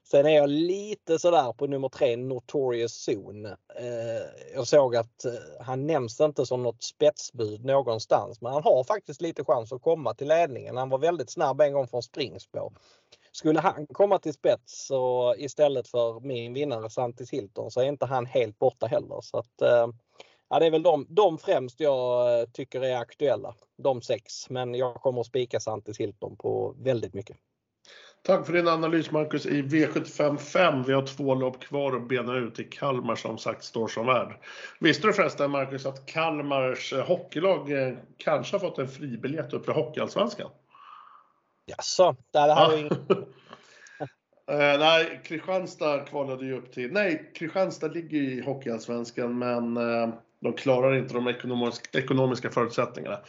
Sen 0.04 0.25
är 0.25 0.36
jag 0.36 0.49
lite 0.49 1.19
sådär 1.19 1.54
på 1.54 1.67
nummer 1.67 1.89
tre, 1.89 2.15
Notorious 2.15 3.08
Zone. 3.10 3.49
Eh, 3.75 4.54
jag 4.54 4.67
såg 4.67 4.95
att 4.95 5.25
eh, 5.25 5.34
han 5.60 5.88
nämns 5.88 6.21
inte 6.21 6.45
som 6.45 6.63
något 6.63 6.84
spetsbud 6.84 7.65
någonstans 7.65 8.41
men 8.41 8.54
han 8.54 8.63
har 8.63 8.84
faktiskt 8.84 9.21
lite 9.21 9.43
chans 9.43 9.71
att 9.71 9.82
komma 9.82 10.13
till 10.13 10.27
ledningen. 10.27 10.77
Han 10.77 10.89
var 10.89 10.97
väldigt 10.97 11.30
snabb 11.30 11.62
en 11.62 11.73
gång 11.73 11.88
från 11.88 12.04
springspår 12.04 12.73
skulle 13.41 13.60
han 13.60 13.88
komma 13.88 14.19
till 14.19 14.34
spets 14.34 14.86
så 14.88 15.36
istället 15.38 15.88
för 15.88 16.19
min 16.19 16.54
vinnare 16.54 16.89
Santis 16.89 17.32
Hilton 17.32 17.71
så 17.71 17.82
är 17.82 17.86
inte 17.86 18.06
han 18.06 18.25
helt 18.25 18.60
borta 18.60 18.88
heller. 18.88 19.21
Så 19.21 19.38
att, 19.38 19.62
eh, 19.62 19.88
ja, 20.49 20.60
det 20.60 20.65
är 20.65 20.71
väl 20.71 20.84
de, 20.84 21.06
de 21.10 21.38
främst 21.38 21.80
jag 21.80 22.39
eh, 22.39 22.45
tycker 22.45 22.82
är 22.82 22.97
aktuella. 22.97 23.56
De 23.77 24.01
sex. 24.01 24.49
Men 24.49 24.75
jag 24.75 24.95
kommer 24.95 25.21
att 25.21 25.27
spika 25.27 25.60
Santis 25.60 25.99
Hilton 25.99 26.36
på 26.36 26.75
väldigt 26.80 27.13
mycket. 27.13 27.38
Tack 28.23 28.45
för 28.45 28.54
din 28.54 28.67
analys 28.67 29.12
Marcus 29.12 29.45
i 29.45 29.62
V755. 29.62 30.84
Vi 30.88 30.93
har 30.93 31.06
två 31.06 31.36
lopp 31.36 31.60
kvar 31.60 31.95
att 31.95 32.08
bena 32.08 32.38
ut 32.38 32.60
i 32.60 32.63
Kalmar 32.63 33.15
som 33.15 33.38
sagt 33.38 33.63
står 33.63 33.88
som 33.88 34.06
värd. 34.06 34.34
Visste 34.80 35.08
du 35.08 35.13
förresten 35.13 35.51
Marcus 35.51 35.86
att 35.86 36.06
Kalmars 36.06 36.93
eh, 36.93 37.06
hockeylag 37.06 37.69
kanske 38.17 38.56
har 38.56 38.60
fått 38.60 38.77
en 38.77 38.88
fribiljett 38.88 39.54
upp 39.54 39.69
i 39.69 39.71
Hockeyallsvenskan? 39.71 40.49
Jaså? 41.78 42.16
Det 42.32 42.40
här 42.40 42.56
har 42.56 42.78
ingen... 42.78 42.92
Uh, 42.92 43.28
nej, 44.80 45.22
Kristianstad 45.26 46.00
kvalade 46.00 46.46
ju 46.46 46.58
upp 46.58 46.72
till... 46.72 46.92
Nej, 46.92 47.32
Kristianstad 47.36 47.88
ligger 47.88 48.22
i 48.22 48.42
Hockeyallsvenskan 48.42 49.40
men 49.40 49.78
uh, 49.78 50.10
de 50.42 50.54
klarar 50.54 50.96
inte 50.96 51.14
de 51.14 51.28
ekonomiska, 51.28 52.00
ekonomiska 52.00 52.50
förutsättningarna. 52.50 53.20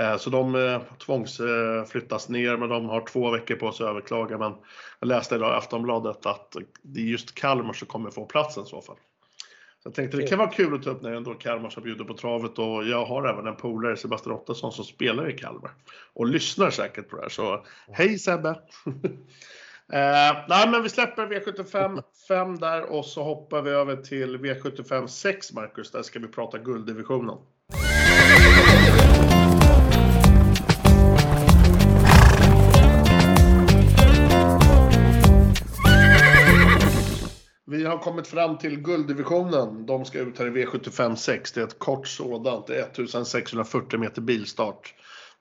Uh, 0.00 0.16
så 0.16 0.30
de 0.30 0.80
tvångsflyttas 1.06 2.28
ner 2.28 2.56
men 2.56 2.68
de 2.68 2.88
har 2.88 3.06
två 3.06 3.30
veckor 3.30 3.54
på 3.54 3.72
sig 3.72 3.86
att 3.86 3.90
överklaga. 3.90 4.38
Men 4.38 4.54
jag 5.00 5.06
läste 5.06 5.34
idag 5.34 5.54
i 5.54 5.56
Aftonbladet 5.56 6.26
att 6.26 6.56
det 6.82 7.00
är 7.00 7.04
just 7.04 7.34
Kalmar 7.34 7.72
som 7.72 7.88
kommer 7.88 8.10
få 8.10 8.24
platsen 8.24 8.62
i 8.64 8.66
så 8.66 8.82
fall. 8.82 8.96
Jag 9.86 9.94
tänkte 9.94 10.16
det 10.16 10.26
kan 10.26 10.38
vara 10.38 10.50
kul 10.50 10.74
att 10.74 10.82
ta 10.82 10.90
upp 10.90 11.02
när 11.02 11.12
ändå 11.12 11.34
Kalmar 11.34 11.70
som 11.70 11.82
bjuder 11.82 12.04
på 12.04 12.14
travet 12.14 12.58
och 12.58 12.86
jag 12.86 13.04
har 13.04 13.28
även 13.28 13.46
en 13.46 13.56
polare, 13.56 13.96
Sebastian 13.96 14.34
Ottosson, 14.34 14.72
som 14.72 14.84
spelar 14.84 15.30
i 15.30 15.32
Kalmar 15.32 15.70
och 16.12 16.26
lyssnar 16.26 16.70
säkert 16.70 17.08
på 17.08 17.16
det 17.16 17.22
här. 17.22 17.28
Så 17.28 17.64
hej 17.88 18.18
Sebbe! 18.18 18.60
Eh, 19.92 20.36
nej, 20.48 20.68
men 20.70 20.82
vi 20.82 20.88
släpper 20.88 21.26
V75 21.26 22.02
5 22.28 22.58
där 22.58 22.82
och 22.82 23.04
så 23.04 23.22
hoppar 23.22 23.62
vi 23.62 23.70
över 23.70 23.96
till 23.96 24.36
V75 24.36 25.06
6, 25.06 25.52
Marcus. 25.52 25.90
Där 25.90 26.02
ska 26.02 26.18
vi 26.18 26.28
prata 26.28 26.58
gulddivisionen. 26.58 27.38
Vi 37.68 37.84
har 37.84 37.98
kommit 37.98 38.26
fram 38.26 38.58
till 38.58 38.80
gulddivisionen. 38.80 39.86
De 39.86 40.04
ska 40.04 40.18
ut 40.18 40.38
här 40.38 40.46
i 40.46 40.64
V75 40.64 41.14
6. 41.14 41.52
Det 41.52 41.60
är 41.60 41.64
ett 41.64 41.78
kort 41.78 42.08
sådant. 42.08 42.66
Det 42.66 42.76
är 42.76 42.82
1640 42.82 43.98
meter 43.98 44.22
bilstart. 44.22 44.94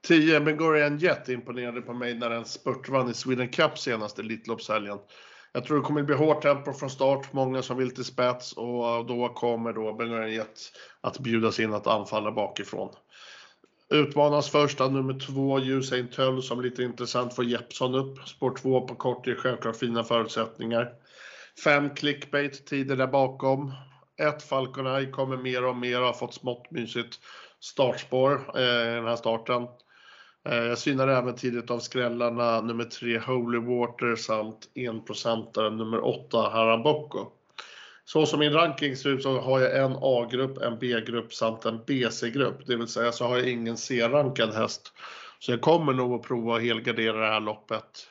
10 0.08 0.40
Bengorian 0.40 0.98
Jet 0.98 1.30
imponerade 1.30 1.82
på 1.82 1.94
mig 1.94 2.14
när 2.14 2.30
den 2.30 2.46
spurtvann 2.46 3.10
i 3.10 3.14
Sweden 3.14 3.50
Cup 3.50 3.78
senaste 3.78 4.22
Elitloppshelgen. 4.22 4.98
Jag 5.54 5.66
tror 5.66 5.78
det 5.78 5.84
kommer 5.84 6.04
bli 6.04 6.16
hårt 6.16 6.42
tempo 6.42 6.74
från 6.74 6.90
start, 6.90 7.34
många 7.34 7.62
som 7.62 7.78
vill 7.78 7.96
till 7.96 8.06
spets 8.06 8.54
och 8.54 9.06
då 9.06 9.30
kommer 9.30 9.74
då 9.74 9.94
Bengorian 9.94 10.34
Jet 10.34 10.72
att 11.02 11.20
bjudas 11.20 11.60
in 11.60 11.74
att 11.74 11.88
anfalla 11.88 12.32
bakifrån. 12.32 12.90
Utmanas 13.90 14.50
först 14.50 14.82
av 14.82 14.94
nummer 14.94 15.20
två, 15.20 15.60
Usain 15.60 16.08
Töll, 16.08 16.44
som 16.44 16.62
lite 16.62 16.84
intressant 16.84 17.36
får 17.36 17.46
Jeppsson 17.46 17.96
upp. 17.96 18.28
Spår 18.28 18.56
2 18.58 18.88
på 18.88 18.96
kort 18.96 19.28
ger 19.28 19.36
självklart 19.36 19.76
fina 19.76 20.04
förutsättningar. 20.04 20.92
Fem 21.64 21.96
clickbait 21.96 22.66
tider 22.66 22.96
där 22.96 23.08
bakom. 23.08 23.74
Ett 24.22 24.44
Falcon 24.44 24.88
Eye 24.88 25.12
kommer 25.12 25.38
mer 25.38 25.66
och 25.66 25.76
mer 25.76 26.00
och 26.00 26.06
har 26.06 26.14
fått 26.14 26.34
smått 26.34 26.72
mysigt 26.72 27.20
startspår 27.60 28.52
eh, 28.56 28.92
i 28.92 28.96
den 28.96 29.06
här 29.06 29.16
starten. 29.16 29.68
Eh, 30.50 30.64
jag 30.64 30.78
synar 30.78 31.08
även 31.08 31.36
tidigt 31.36 31.72
av 31.72 31.80
skrällarna 31.80 32.62
nummer 32.62 32.84
3 32.84 33.20
Holy 33.20 33.60
Water 33.60 34.16
samt 34.16 34.70
1% 34.76 35.70
nummer 35.70 36.06
8 36.06 36.50
Haramboko. 36.50 37.28
Så 38.06 38.26
som 38.26 38.40
min 38.40 38.54
ranking 38.54 38.96
ser 38.96 39.10
ut 39.10 39.24
så 39.24 39.40
har 39.40 39.60
jag 39.60 39.78
en 39.78 39.96
A-grupp, 40.02 40.58
en 40.58 40.80
B-grupp 40.80 41.34
samt 41.34 41.66
en 41.66 41.84
BC-grupp. 41.88 42.68
Det 42.68 42.76
vill 42.76 42.88
säga 42.88 43.12
så 43.12 43.26
har 43.26 43.38
jag 43.38 43.50
ingen 43.50 43.78
C-rankad 43.78 44.54
häst. 44.54 44.94
Så 45.40 45.52
jag 45.52 45.62
kommer 45.62 45.94
nog 45.94 46.14
att 46.14 46.28
prova 46.28 46.56
att 46.56 46.62
helgardera 46.62 47.20
det 47.20 47.34
här 47.34 47.40
loppet. 47.40 48.08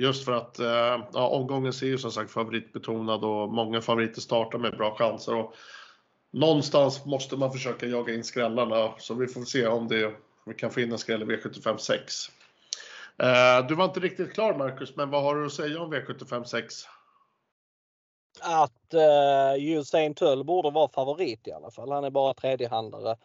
Just 0.00 0.24
för 0.24 0.32
att 0.32 0.58
eh, 0.58 1.06
ja, 1.12 1.28
omgången 1.28 1.72
ser 1.72 1.86
ju 1.86 1.98
som 1.98 2.12
sagt 2.12 2.30
favoritbetonad 2.30 3.24
och 3.24 3.48
många 3.48 3.80
favoriter 3.80 4.20
startar 4.20 4.58
med 4.58 4.76
bra 4.76 4.96
chanser. 4.96 5.34
Och 5.34 5.54
någonstans 6.30 7.04
måste 7.04 7.36
man 7.36 7.52
försöka 7.52 7.86
jaga 7.86 8.14
in 8.14 8.24
skrällarna 8.24 8.92
så 8.98 9.14
vi 9.14 9.26
får 9.26 9.44
se 9.44 9.66
om 9.66 9.88
det 9.88 10.12
vi 10.46 10.54
kan 10.54 10.70
få 10.70 10.80
in 10.80 10.92
en 10.92 10.98
skräll 10.98 11.22
i 11.22 11.24
V75 11.24 11.76
6. 11.76 12.14
Eh, 13.18 13.66
du 13.66 13.74
var 13.74 13.84
inte 13.84 14.00
riktigt 14.00 14.32
klar 14.32 14.54
Marcus, 14.54 14.96
men 14.96 15.10
vad 15.10 15.22
har 15.22 15.36
du 15.36 15.46
att 15.46 15.52
säga 15.52 15.80
om 15.80 15.94
V75 15.94 16.44
6? 16.44 16.74
Att 18.40 18.94
uh, 18.94 19.64
Usain 19.64 20.14
Tull 20.14 20.44
borde 20.44 20.70
vara 20.70 20.88
favorit 20.88 21.48
i 21.48 21.52
alla 21.52 21.70
fall. 21.70 21.92
Han 21.92 22.04
är 22.04 22.10
bara 22.10 22.34
tredjehandare. 22.34 23.16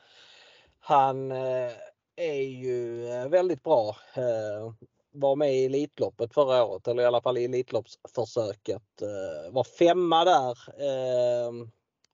Han 0.80 1.32
uh, 1.32 1.72
är 2.16 2.42
ju 2.42 3.08
uh, 3.08 3.28
väldigt 3.28 3.64
bra. 3.64 3.96
Var 5.18 5.36
med 5.36 5.56
i 5.56 5.66
Elitloppet 5.66 6.34
förra 6.34 6.66
året 6.66 6.88
eller 6.88 7.04
i 7.04 7.06
alla 7.06 7.22
fall 7.22 7.38
i 7.38 7.46
Elitloppsförsöket. 7.46 9.02
Eh, 9.02 9.54
var 9.54 9.64
femma 9.64 10.26
där 10.26 10.58
ehm, 10.82 11.72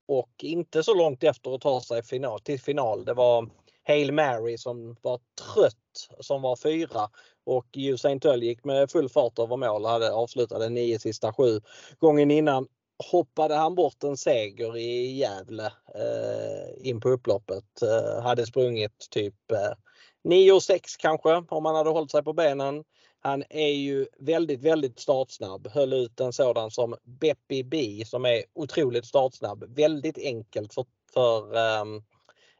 och 0.07 0.31
inte 0.41 0.83
så 0.83 0.93
långt 0.93 1.23
efter 1.23 1.55
att 1.55 1.61
ta 1.61 1.81
sig 1.81 2.03
final, 2.03 2.39
till 2.39 2.59
final. 2.59 3.05
Det 3.05 3.13
var 3.13 3.49
Hail 3.87 4.11
Mary 4.11 4.57
som 4.57 4.95
var 5.01 5.19
trött 5.53 5.75
som 6.19 6.41
var 6.41 6.55
fyra 6.55 7.09
och 7.45 7.67
Usain 7.77 8.19
Tull 8.19 8.43
gick 8.43 8.63
med 8.63 8.91
full 8.91 9.09
fart 9.09 9.39
över 9.39 9.57
mål 9.57 9.83
och 9.83 9.89
hade 9.89 10.13
avslutade 10.13 10.69
nio 10.69 10.99
sista 10.99 11.33
sju. 11.33 11.61
Gången 11.99 12.31
innan 12.31 12.67
hoppade 13.11 13.55
han 13.55 13.75
bort 13.75 14.03
en 14.03 14.17
seger 14.17 14.77
i 14.77 15.17
Gävle 15.17 15.65
eh, 15.95 16.87
in 16.87 17.01
på 17.01 17.09
upploppet. 17.09 17.81
Eh, 17.81 18.23
hade 18.23 18.45
sprungit 18.45 19.07
typ 19.09 19.51
eh, 19.51 19.73
9 20.23 20.61
600 20.61 20.87
kanske 20.99 21.55
om 21.55 21.65
han 21.65 21.75
hade 21.75 21.89
hållit 21.89 22.11
sig 22.11 22.23
på 22.23 22.33
benen. 22.33 22.83
Han 23.19 23.43
är 23.49 23.71
ju 23.71 24.07
väldigt, 24.19 24.61
väldigt 24.61 24.99
startsnabb. 24.99 25.67
Höll 25.67 25.93
ut 25.93 26.19
en 26.19 26.33
sådan 26.33 26.71
som 26.71 26.95
Beppi 27.03 27.63
B 27.63 28.03
som 28.05 28.25
är 28.25 28.43
otroligt 28.53 29.05
startsnabb. 29.05 29.63
Väldigt 29.75 30.17
enkelt 30.17 30.73
för, 30.73 30.85
för 31.13 31.55
um, 31.81 32.03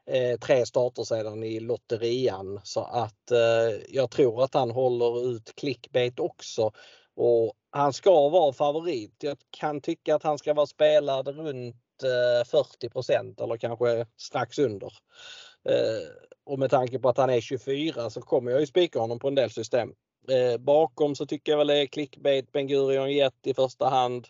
eh, 0.06 0.40
tre 0.40 0.66
starter 0.66 1.04
sedan 1.04 1.44
i 1.44 1.60
lotterian 1.60 2.60
så 2.64 2.82
att 2.82 3.32
eh, 3.32 3.80
jag 3.90 4.12
tror 4.12 4.44
att 4.44 4.54
han 4.54 4.72
håller 4.72 5.32
ut 5.32 5.56
clickbait 5.56 6.20
också. 6.20 6.72
Och 7.16 7.54
han 7.70 7.94
ska 7.94 8.30
vara 8.30 8.54
favorit. 8.54 9.16
Jag 9.20 9.38
kan 9.50 9.82
tycka 9.82 10.16
att 10.16 10.24
han 10.24 10.38
ska 10.38 10.54
vara 10.54 10.68
spelad 10.68 11.28
runt 11.28 12.04
eh, 12.04 12.46
40% 12.46 13.44
eller 13.44 13.58
kanske 13.58 14.06
strax 14.18 14.60
under. 14.60 14.94
Eh, 15.70 16.08
och 16.46 16.60
med 16.60 16.70
tanke 16.70 17.00
på 17.00 17.10
att 17.10 17.18
han 17.18 17.30
är 17.30 17.42
24 17.42 18.10
så 18.10 18.22
kommer 18.22 18.52
jag 18.52 18.60
ju 18.60 18.68
spika 18.68 19.00
honom 19.00 19.20
på 19.20 19.28
en 19.28 19.36
del 19.36 19.50
system. 19.50 19.94
Eh, 20.30 20.58
bakom 20.58 21.16
så 21.16 21.26
tycker 21.26 21.52
jag 21.52 21.58
väl 21.58 21.68
det 21.68 21.78
är 21.78 21.86
clickbait, 21.86 22.52
Ben 22.52 22.68
Gurion 22.68 23.12
Jet 23.12 23.48
i 23.48 23.54
första 23.54 23.90
hand. 23.90 24.28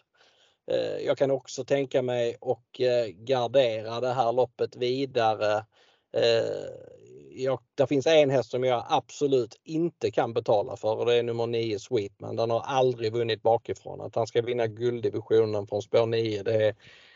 Eh, 0.71 1.06
jag 1.06 1.17
kan 1.17 1.32
också 1.32 1.65
tänka 1.65 2.02
mig 2.02 2.38
och 2.39 2.82
eh, 2.82 3.08
gardera 3.08 4.00
det 4.00 4.13
här 4.13 4.32
loppet 4.32 4.76
vidare. 4.76 5.65
Eh, 6.13 6.91
jag, 7.34 7.60
det 7.76 7.88
finns 7.88 8.08
en 8.08 8.30
häst 8.30 8.52
som 8.52 8.63
jag 8.63 8.86
absolut 8.89 9.60
inte 9.63 10.12
kan 10.12 10.34
betala 10.34 10.78
för 10.78 10.95
och 10.95 11.06
det 11.06 11.15
är 11.15 11.24
nummer 11.24 11.47
9 11.47 11.80
Sweetman. 11.80 12.36
Den 12.36 12.50
har 12.50 12.62
aldrig 12.62 13.13
vunnit 13.13 13.41
bakifrån. 13.41 14.02
Att 14.02 14.15
han 14.15 14.28
ska 14.28 14.41
vinna 14.41 14.67
gulddivisionen 14.67 15.67
från 15.67 15.82
spår 15.82 16.06
9 16.06 16.43
det 16.43 16.67
är, 16.67 16.76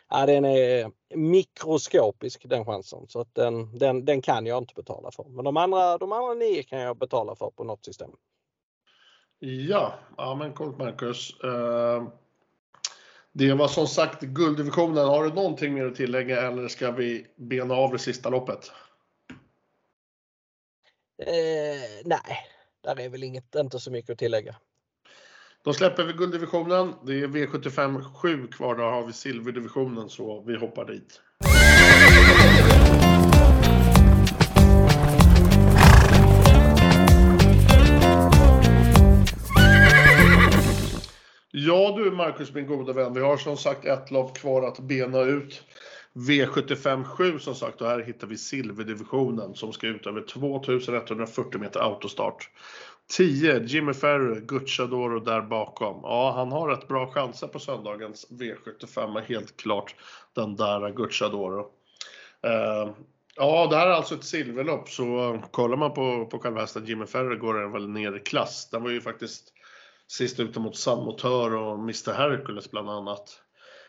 ja, 0.10 0.26
den 0.26 0.45
är 0.45 0.91
mikroskopisk 1.16 2.49
den 2.49 2.66
chansen. 2.66 3.08
Så 3.08 3.20
att 3.20 3.36
den, 3.36 3.78
den, 3.78 4.06
den 4.06 4.22
kan 4.22 4.45
jag 4.45 4.58
inte 4.58 4.74
betala 4.74 5.12
för. 5.12 5.24
Men 5.24 5.45
de 5.45 5.58
andra, 5.58 5.97
de 5.97 6.12
andra 6.12 6.34
nio 6.34 6.64
kan 6.64 6.80
jag 6.80 6.97
betala 6.97 7.36
för 7.36 7.49
på 7.49 7.64
något 7.64 7.86
system. 7.86 8.12
Ja, 9.39 9.93
ja 10.18 10.36
men 10.36 10.53
coolt 10.53 10.78
Marcus. 10.78 11.43
Uh, 11.43 12.08
det 13.32 13.53
var 13.53 13.68
som 13.68 13.88
sagt 13.88 14.22
gulddivisionen. 14.22 15.08
Har 15.08 15.24
du 15.24 15.34
någonting 15.34 15.74
mer 15.74 15.86
att 15.86 15.95
tillägga 15.95 16.47
eller 16.47 16.68
ska 16.68 16.91
vi 16.91 17.28
bena 17.36 17.74
av 17.74 17.91
det 17.91 17.99
sista 17.99 18.30
loppet? 18.30 18.72
Eh, 21.18 22.06
nej, 22.06 22.47
där 22.82 22.99
är 22.99 23.10
väl 23.10 23.24
inget, 23.24 23.56
inte 23.56 23.80
så 23.80 23.91
mycket 23.91 24.10
att 24.10 24.20
tillägga. 24.20 24.56
Då 25.66 25.74
släpper 25.74 26.03
vi 26.03 26.13
gulddivisionen. 26.13 26.93
Det 27.05 27.13
är 27.13 27.28
V75 27.28 28.01
7 28.13 28.47
kvar. 28.47 28.76
Då 28.76 28.84
har 28.84 29.05
vi 29.05 29.13
silverdivisionen 29.13 30.09
så 30.09 30.43
vi 30.47 30.57
hoppar 30.57 30.86
dit. 30.86 31.22
Ja 41.51 41.95
du 41.97 42.11
Marcus 42.11 42.53
min 42.53 42.68
goda 42.68 42.93
vän, 42.93 43.13
vi 43.13 43.22
har 43.22 43.38
som 43.38 43.57
sagt 43.57 43.86
ett 43.86 44.11
lopp 44.11 44.38
kvar 44.38 44.68
att 44.68 44.80
bena 44.80 45.22
ut. 45.22 45.63
V75 46.16 47.03
7 47.03 47.39
som 47.39 47.55
sagt, 47.55 47.82
och 47.82 47.88
här 47.88 48.03
hittar 48.03 48.28
vi 48.28 48.38
silverdivisionen 48.38 49.55
som 49.55 49.74
ska 49.74 49.88
ut 49.88 50.07
över 50.07 50.22
2140 50.22 51.59
meter 51.59 51.80
autostart. 51.80 52.49
10 53.08 53.60
Jimmy 53.60 53.93
Ferry, 53.93 54.41
Gucciadoro 54.41 55.20
där 55.20 55.41
bakom. 55.41 55.99
Ja, 56.03 56.34
han 56.36 56.51
har 56.51 56.70
rätt 56.70 56.88
bra 56.88 57.12
chanser 57.12 57.47
på 57.47 57.60
söndagens 57.60 58.28
V75, 58.30 59.22
helt 59.22 59.58
klart 59.58 59.95
den 60.34 60.56
där 60.56 60.89
Gucciadoro. 60.89 61.60
Uh, 62.45 62.93
ja, 63.36 63.68
det 63.68 63.76
här 63.76 63.88
är 63.88 63.91
alltså 63.91 64.16
ett 64.16 64.24
silverlopp, 64.24 64.89
så 64.89 65.39
kollar 65.51 65.78
man 65.78 65.93
på, 65.93 66.26
på 66.26 66.39
själva 66.39 66.62
hästen 66.62 66.86
Jimmy 66.86 67.06
Ferry 67.06 67.38
går 67.38 67.53
den 67.53 67.72
väl 67.72 67.89
ner 67.89 68.16
i 68.16 68.20
klass. 68.20 68.70
Den 68.70 68.84
var 68.84 68.89
ju 68.89 69.01
faktiskt 69.01 69.53
sist 70.08 70.39
ute 70.39 70.60
mot 70.60 70.78
Sun 70.78 71.08
och 71.08 71.80
Mr 71.80 72.14
Hercules 72.14 72.72
bland 72.72 72.89
annat. 72.89 73.41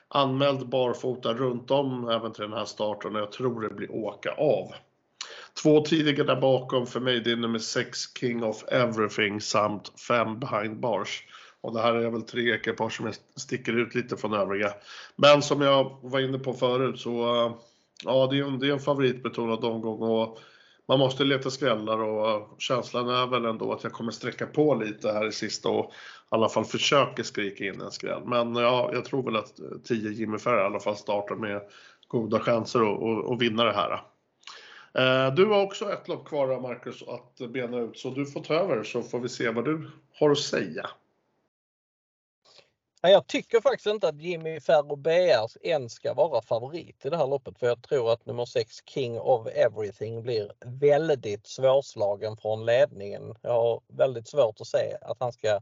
Anmäld 0.09 0.69
barfota 0.69 1.35
runt 1.35 1.71
om 1.71 2.09
även 2.09 2.33
till 2.33 2.43
den 2.43 2.53
här 2.53 2.65
starten 2.65 3.17
och 3.17 3.23
jag 3.23 3.33
tror 3.33 3.61
det 3.61 3.75
blir 3.75 3.95
åka 3.95 4.31
av. 4.33 4.75
Två 5.63 5.81
tidiga 5.81 6.25
där 6.25 6.41
bakom 6.41 6.87
för 6.87 7.01
mig, 7.01 7.21
det 7.21 7.33
är 7.33 7.37
nummer 7.37 7.59
6 7.59 7.99
King 8.19 8.45
of 8.45 8.65
Everything 8.69 9.41
samt 9.41 10.01
5 10.01 10.41
Behind 10.41 10.81
Bars. 10.81 11.23
Och 11.61 11.75
det 11.75 11.81
här 11.81 11.95
är 11.95 12.11
väl 12.11 12.23
tre 12.23 12.55
ekipage 12.55 12.93
som 12.93 13.13
sticker 13.37 13.73
ut 13.73 13.95
lite 13.95 14.17
från 14.17 14.35
övriga. 14.35 14.73
Men 15.17 15.43
som 15.43 15.61
jag 15.61 15.99
var 16.03 16.21
inne 16.21 16.39
på 16.39 16.53
förut 16.53 17.01
så, 17.01 17.35
eh, 17.35 17.53
ja 18.05 18.29
det 18.31 18.39
är 18.39 18.45
en, 18.45 18.59
det 18.59 18.69
är 18.69 18.73
en 18.73 18.81
favoritbetonad 18.81 19.65
omgång 19.65 20.03
och 20.03 20.39
man 20.89 20.99
måste 20.99 21.25
leta 21.25 21.51
skrällar 21.51 22.03
och 22.03 22.31
eh, 22.31 22.43
känslan 22.59 23.09
är 23.09 23.27
väl 23.27 23.45
ändå 23.45 23.73
att 23.73 23.85
jag 23.85 23.93
kommer 23.93 24.13
sträcka 24.13 24.47
på 24.47 24.75
lite 24.75 25.13
här 25.13 25.29
i 25.29 25.33
sista 25.33 25.69
och 25.69 25.85
i 25.85 25.95
alla 26.29 26.49
fall 26.49 26.65
försöka 26.65 27.25
skrika 27.25 27.65
in 27.65 27.81
en 27.81 27.91
skräll. 27.91 28.23
Men 28.25 28.57
ja, 28.57 28.91
jag 28.93 29.05
tror 29.05 29.23
väl 29.23 29.37
att 29.37 29.59
eh, 29.59 29.67
10 29.85 30.11
Jimmy 30.11 30.39
Ferry 30.39 30.61
i 30.61 30.65
alla 30.65 30.81
fall 30.81 30.97
startar 30.97 31.35
med 31.35 31.63
goda 32.09 32.41
chanser 32.41 32.81
att 33.33 33.41
vinna 33.41 33.65
det 33.65 33.73
här. 33.73 34.01
Eh, 34.99 35.35
du 35.35 35.47
har 35.47 35.63
också 35.63 35.93
ett 35.93 36.09
lopp 36.09 36.29
kvar 36.29 36.61
Marcus 36.61 37.03
att 37.03 37.51
bena 37.51 37.79
ut 37.79 37.99
så 37.99 38.11
du 38.11 38.27
får 38.27 38.41
ta 38.41 38.55
över 38.55 38.85
så 38.85 39.03
får 39.03 39.21
vi 39.21 39.29
se 39.29 39.51
vad 39.51 39.65
du 39.65 39.91
har 40.13 40.31
att 40.31 40.39
säga. 40.39 40.91
Jag 43.03 43.27
tycker 43.27 43.61
faktiskt 43.61 43.87
inte 43.87 44.09
att 44.09 44.21
Jimmy 44.21 44.61
Ferro 44.61 44.97
BR 44.97 45.67
än 45.67 45.89
ska 45.89 46.15
vara 46.15 46.43
favorit 46.43 47.07
i 47.07 47.11
det 47.11 47.17
här 47.17 47.27
loppet 47.27 47.59
för 47.59 47.67
jag 47.67 47.83
tror 47.83 48.13
att 48.13 48.27
nummer 48.27 48.45
6 48.45 48.75
King 48.87 49.19
of 49.19 49.47
Everything 49.47 50.23
blir 50.23 50.53
väldigt 50.65 51.47
svårslagen 51.47 52.37
från 52.37 52.67
ledningen. 52.67 53.35
Jag 53.43 53.53
har 53.53 53.81
väldigt 53.89 54.29
svårt 54.29 54.61
att 54.61 54.67
se 54.67 54.97
att 55.03 55.17
han 55.21 55.33
ska 55.33 55.61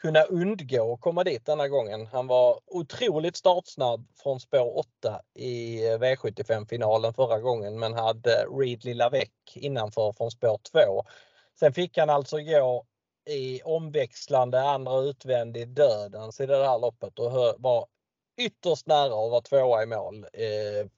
kunna 0.00 0.22
undgå 0.22 0.92
att 0.94 1.00
komma 1.00 1.24
dit 1.24 1.46
denna 1.46 1.68
gången. 1.68 2.06
Han 2.06 2.26
var 2.26 2.60
otroligt 2.66 3.36
startsnabb 3.36 4.06
från 4.22 4.40
spår 4.40 4.78
8 4.78 5.20
i 5.34 5.80
V75 5.80 6.66
finalen 6.68 7.14
förra 7.14 7.40
gången 7.40 7.78
men 7.78 7.94
hade 7.94 8.44
Reedley 8.58 8.94
Lavec 8.94 9.28
innanför 9.54 10.12
från 10.12 10.30
spår 10.30 10.60
2. 10.72 11.04
Sen 11.60 11.72
fick 11.72 11.98
han 11.98 12.10
alltså 12.10 12.38
gå 12.38 12.84
i 13.30 13.62
omväxlande 13.62 14.62
andra 14.62 15.00
utvändig 15.00 15.68
dödens 15.68 16.40
i 16.40 16.46
det 16.46 16.66
här 16.66 16.78
loppet 16.78 17.18
och 17.18 17.32
var 17.58 17.86
ytterst 18.40 18.86
nära 18.86 19.04
att 19.04 19.30
vara 19.30 19.40
tvåa 19.40 19.82
i 19.82 19.86
mål. 19.86 20.26
Eh, 20.32 20.90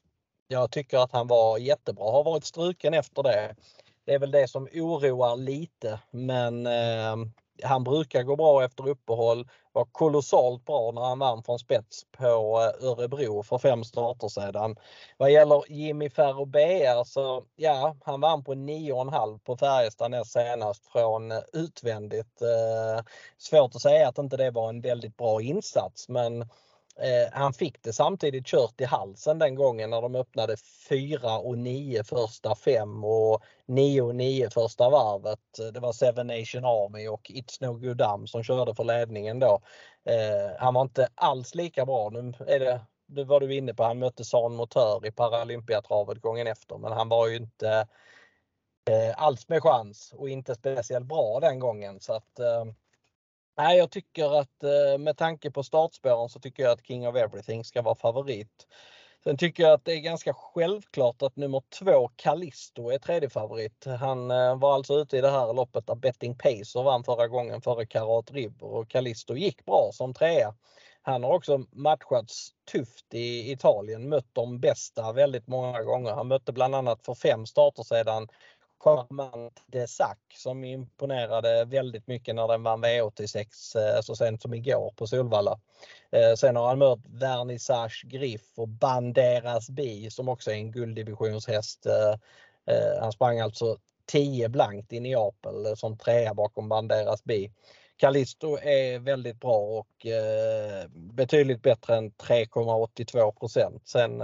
jag 0.48 0.70
tycker 0.70 0.98
att 0.98 1.12
han 1.12 1.26
var 1.26 1.58
jättebra, 1.58 2.12
har 2.12 2.24
varit 2.24 2.44
struken 2.44 2.94
efter 2.94 3.22
det. 3.22 3.56
Det 4.04 4.14
är 4.14 4.18
väl 4.18 4.30
det 4.30 4.48
som 4.48 4.68
oroar 4.72 5.36
lite 5.36 6.00
men 6.10 6.66
eh, 6.66 7.16
han 7.62 7.84
brukar 7.84 8.22
gå 8.22 8.36
bra 8.36 8.64
efter 8.64 8.88
uppehåll. 8.88 9.48
Var 9.72 9.84
kolossalt 9.84 10.64
bra 10.64 10.90
när 10.90 11.02
han 11.02 11.18
vann 11.18 11.42
från 11.42 11.58
spets 11.58 12.06
på 12.18 12.24
eh, 12.26 12.88
Örebro 12.88 13.42
för 13.42 13.58
fem 13.58 13.84
starter 13.84 14.28
sedan. 14.28 14.76
Vad 15.16 15.30
gäller 15.30 15.62
Jimmy 15.68 16.10
Ferrobea 16.10 17.04
så 17.04 17.44
ja, 17.56 17.96
han 18.04 18.20
vann 18.20 18.44
på 18.44 18.54
9,5 18.54 19.38
på 19.38 19.56
Färjestad 19.56 20.10
näst 20.10 20.32
senast 20.32 20.86
från 20.86 21.32
eh, 21.32 21.38
utvändigt. 21.52 22.42
Eh, 22.42 23.04
svårt 23.38 23.74
att 23.74 23.82
säga 23.82 24.08
att 24.08 24.18
inte 24.18 24.36
det 24.36 24.50
var 24.50 24.68
en 24.68 24.80
väldigt 24.80 25.16
bra 25.16 25.42
insats 25.42 26.08
men 26.08 26.48
Eh, 27.02 27.28
han 27.32 27.52
fick 27.52 27.82
det 27.82 27.92
samtidigt 27.92 28.46
kört 28.46 28.80
i 28.80 28.84
halsen 28.84 29.38
den 29.38 29.54
gången 29.54 29.90
när 29.90 30.02
de 30.02 30.14
öppnade 30.14 30.56
4 30.88 31.38
och 31.38 31.58
9 31.58 32.04
första 32.04 32.54
fem 32.54 33.04
och 33.04 33.42
9 33.66 34.02
och 34.02 34.14
9 34.14 34.50
första 34.50 34.90
varvet. 34.90 35.72
Det 35.74 35.80
var 35.80 35.92
Seven 35.92 36.26
Nation 36.26 36.64
Army 36.64 37.08
och 37.08 37.30
It's 37.30 37.56
No 37.60 37.72
Good 37.72 38.02
Am 38.02 38.26
som 38.26 38.42
körde 38.42 38.74
för 38.74 38.84
ledningen 38.84 39.38
då. 39.38 39.60
Eh, 40.04 40.58
han 40.58 40.74
var 40.74 40.82
inte 40.82 41.08
alls 41.14 41.54
lika 41.54 41.86
bra. 41.86 42.10
Nu 42.10 42.32
är 42.46 42.60
det 42.60 42.80
det 43.06 43.24
var 43.24 43.40
du 43.40 43.54
inne 43.54 43.74
på, 43.74 43.82
han 43.82 43.98
mötte 43.98 44.24
San 44.24 44.54
Motör 44.54 45.06
i 45.06 45.12
Paralympiatravet 45.12 46.20
gången 46.20 46.46
efter 46.46 46.78
men 46.78 46.92
han 46.92 47.08
var 47.08 47.28
ju 47.28 47.36
inte 47.36 47.86
eh, 48.90 49.22
alls 49.22 49.48
med 49.48 49.62
chans 49.62 50.12
och 50.16 50.28
inte 50.28 50.54
speciellt 50.54 51.06
bra 51.06 51.40
den 51.40 51.58
gången 51.58 52.00
så 52.00 52.12
att 52.12 52.38
eh, 52.38 52.64
Nej, 53.56 53.78
jag 53.78 53.90
tycker 53.90 54.40
att 54.40 54.62
eh, 54.62 54.98
med 54.98 55.16
tanke 55.16 55.50
på 55.50 55.62
startspåren 55.62 56.28
så 56.28 56.40
tycker 56.40 56.62
jag 56.62 56.72
att 56.72 56.86
King 56.86 57.08
of 57.08 57.16
Everything 57.16 57.64
ska 57.64 57.82
vara 57.82 57.94
favorit. 57.94 58.66
Sen 59.24 59.36
tycker 59.36 59.62
jag 59.62 59.72
att 59.72 59.84
det 59.84 59.92
är 59.92 60.00
ganska 60.00 60.34
självklart 60.34 61.22
att 61.22 61.36
nummer 61.36 61.62
två 61.78 62.10
Callisto 62.16 62.90
är 62.90 62.98
tredje 62.98 63.30
favorit. 63.30 63.84
Han 64.00 64.30
eh, 64.30 64.58
var 64.58 64.74
alltså 64.74 64.94
ute 64.94 65.16
i 65.16 65.20
det 65.20 65.30
här 65.30 65.52
loppet 65.52 65.86
där 65.86 65.94
Betting 65.94 66.38
Pacer 66.38 66.82
vann 66.82 67.04
förra 67.04 67.28
gången 67.28 67.62
före 67.62 67.86
Karat 67.86 68.30
Ribber 68.30 68.66
och 68.66 68.88
Callisto 68.88 69.36
gick 69.36 69.64
bra 69.64 69.90
som 69.92 70.14
trea. 70.14 70.54
Han 71.02 71.24
har 71.24 71.34
också 71.34 71.58
matchats 71.72 72.50
tufft 72.72 73.14
i 73.14 73.52
Italien, 73.52 74.08
mött 74.08 74.28
de 74.32 74.60
bästa 74.60 75.12
väldigt 75.12 75.46
många 75.46 75.82
gånger. 75.82 76.12
Han 76.12 76.28
mötte 76.28 76.52
bland 76.52 76.74
annat 76.74 77.04
för 77.04 77.14
fem 77.14 77.46
starter 77.46 77.82
sedan 77.82 78.28
Charmant 78.82 79.62
de 79.66 79.86
Sac 79.86 80.18
som 80.34 80.64
imponerade 80.64 81.64
väldigt 81.64 82.06
mycket 82.06 82.34
när 82.34 82.48
den 82.48 82.62
vann 82.62 82.84
V86 82.84 83.36
eh, 83.78 84.00
så 84.00 84.16
sent 84.16 84.42
som 84.42 84.54
igår 84.54 84.92
på 84.96 85.06
Solvalla. 85.06 85.60
Eh, 86.10 86.34
sen 86.34 86.56
har 86.56 86.68
han 86.68 86.78
mött 86.78 87.06
Vernissage 87.06 88.04
Griff 88.06 88.42
och 88.56 88.68
Banderas 88.68 89.70
Bi 89.70 90.10
som 90.10 90.28
också 90.28 90.50
är 90.50 90.54
en 90.54 90.72
gulddivisionshäst. 90.72 91.86
Eh, 91.86 92.14
han 93.00 93.12
sprang 93.12 93.40
alltså 93.40 93.78
10 94.06 94.48
blankt 94.48 94.92
i 94.92 95.00
Neapel 95.00 95.76
som 95.76 95.98
trea 95.98 96.34
bakom 96.34 96.68
Banderas 96.68 97.24
Bi. 97.24 97.52
Callisto 97.96 98.58
är 98.58 98.98
väldigt 98.98 99.40
bra 99.40 99.58
och 99.58 100.06
betydligt 100.94 101.62
bättre 101.62 101.96
än 101.96 102.10
3,82 102.10 103.80
Sen 103.84 104.22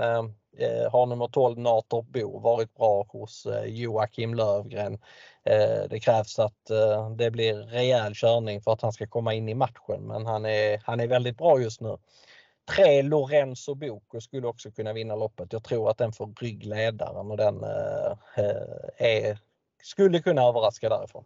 Eh, 0.59 0.91
har 0.93 1.07
nummer 1.07 1.29
12 1.29 1.59
Nator 1.59 2.03
Bo 2.03 2.39
varit 2.39 2.75
bra 2.75 3.07
hos 3.09 3.47
eh, 3.47 3.65
Joakim 3.65 4.35
Lövgren. 4.35 4.99
Eh, 5.45 5.89
det 5.91 6.01
krävs 6.01 6.39
att 6.39 6.71
det 7.17 7.31
blir 7.31 7.55
rejäl 7.55 8.15
körning 8.15 8.61
för 8.61 8.73
att 8.73 8.83
han 8.83 8.93
ska 8.93 9.07
komma 9.07 9.35
in 9.35 9.49
i 9.49 9.55
matchen 9.55 10.07
men 10.07 10.27
han 10.27 10.47
är, 10.47 10.81
han 10.85 11.01
är 11.01 11.07
väldigt 11.07 11.39
bra 11.39 11.61
just 11.61 11.81
nu. 11.81 11.97
Tre 12.77 13.03
Lorenzo 13.03 13.75
Boko 13.75 14.21
skulle 14.21 14.47
också 14.47 14.71
kunna 14.71 14.93
vinna 14.93 15.17
loppet. 15.17 15.53
Jag 15.53 15.65
tror 15.65 15.91
att 15.91 15.99
den 15.99 16.13
får 16.13 16.35
ryggledaren 16.41 17.31
och 17.31 17.37
den 17.37 17.65
är, 18.97 19.39
skulle 19.83 20.23
kunna 20.23 20.43
överraska 20.43 20.89
därifrån. 20.89 21.25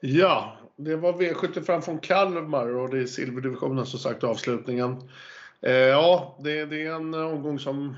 Ja, 0.00 0.56
det 0.76 0.96
var 0.96 1.12
V75 1.12 1.80
från 1.80 1.98
Kalmar 1.98 2.76
och 2.76 2.90
det 2.90 2.98
är 2.98 3.06
silverdivisionen 3.06 3.86
som 3.86 3.98
sagt 3.98 4.24
avslutningen. 4.24 5.08
Eh, 5.62 5.72
ja, 5.72 6.38
det, 6.40 6.66
det, 6.66 6.86
är 6.86 6.92
en 6.92 7.14
omgång 7.14 7.58
som, 7.58 7.96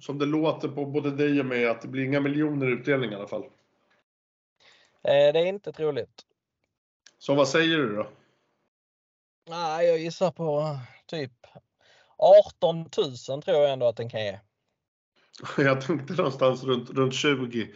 som 0.00 0.18
det 0.18 0.26
låter 0.26 0.68
på 0.68 0.86
både 0.86 1.10
dig 1.10 1.40
och 1.40 1.46
mig 1.46 1.66
att 1.66 1.82
det 1.82 1.88
blir 1.88 2.04
inga 2.04 2.20
miljoner 2.20 2.66
utdelning 2.66 3.12
i 3.12 3.14
alla 3.14 3.28
fall. 3.28 3.42
Eh, 5.04 5.32
det 5.32 5.38
är 5.38 5.46
inte 5.46 5.72
troligt. 5.72 6.22
Så 7.18 7.34
vad 7.34 7.48
säger 7.48 7.78
du 7.78 7.96
då? 7.96 8.08
Nej, 9.48 9.86
jag 9.86 9.98
gissar 9.98 10.30
på 10.30 10.78
typ 11.06 11.32
18 12.16 12.76
000 13.28 13.42
tror 13.42 13.56
jag 13.56 13.72
ändå 13.72 13.86
att 13.88 13.96
den 13.96 14.10
kan 14.10 14.24
ge. 14.24 14.38
Jag 15.56 15.80
tänkte 15.80 16.14
någonstans 16.14 16.64
runt, 16.64 16.90
runt 16.90 17.14
20. 17.14 17.68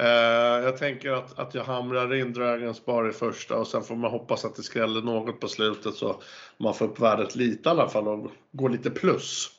Eh, 0.00 0.64
jag 0.64 0.76
tänker 0.76 1.10
att, 1.10 1.38
att 1.38 1.54
jag 1.54 1.64
hamrar 1.64 2.14
in 2.14 2.32
Dragons 2.32 2.84
bar 2.84 3.08
i 3.08 3.12
första 3.12 3.56
och 3.56 3.66
sen 3.66 3.82
får 3.82 3.96
man 3.96 4.10
hoppas 4.10 4.44
att 4.44 4.56
det 4.56 4.62
skräller 4.62 5.02
något 5.02 5.40
på 5.40 5.48
slutet 5.48 5.94
så 5.94 6.22
man 6.56 6.74
får 6.74 6.84
upp 6.84 7.00
värdet 7.00 7.36
lite 7.36 7.68
i 7.68 7.70
alla 7.70 7.88
fall 7.88 8.08
och 8.08 8.30
går 8.52 8.68
lite 8.68 8.90
plus. 8.90 9.50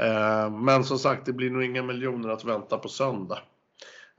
Eh, 0.00 0.50
men 0.50 0.84
som 0.84 0.98
sagt, 0.98 1.26
det 1.26 1.32
blir 1.32 1.50
nog 1.50 1.64
inga 1.64 1.82
miljoner 1.82 2.28
att 2.28 2.44
vänta 2.44 2.78
på 2.78 2.88
söndag. 2.88 3.38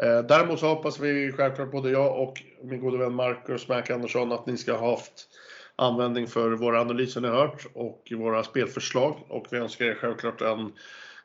Eh, 0.03 0.19
däremot 0.19 0.59
så 0.59 0.67
hoppas 0.67 0.99
vi 0.99 1.31
självklart 1.31 1.71
både 1.71 1.89
jag 1.89 2.19
och 2.19 2.43
min 2.63 2.81
gode 2.81 2.97
vän 2.97 3.13
Marcus 3.13 3.67
Mac 3.67 3.83
Andersson 3.89 4.31
att 4.31 4.45
ni 4.45 4.57
ska 4.57 4.73
ha 4.73 4.89
haft 4.89 5.27
användning 5.75 6.27
för 6.27 6.51
våra 6.51 6.81
analyser 6.81 7.21
ni 7.21 7.27
hört 7.27 7.65
och 7.73 8.11
våra 8.17 8.43
spelförslag 8.43 9.15
och 9.29 9.45
vi 9.51 9.57
önskar 9.57 9.85
er 9.85 9.95
självklart 9.95 10.41
en 10.41 10.71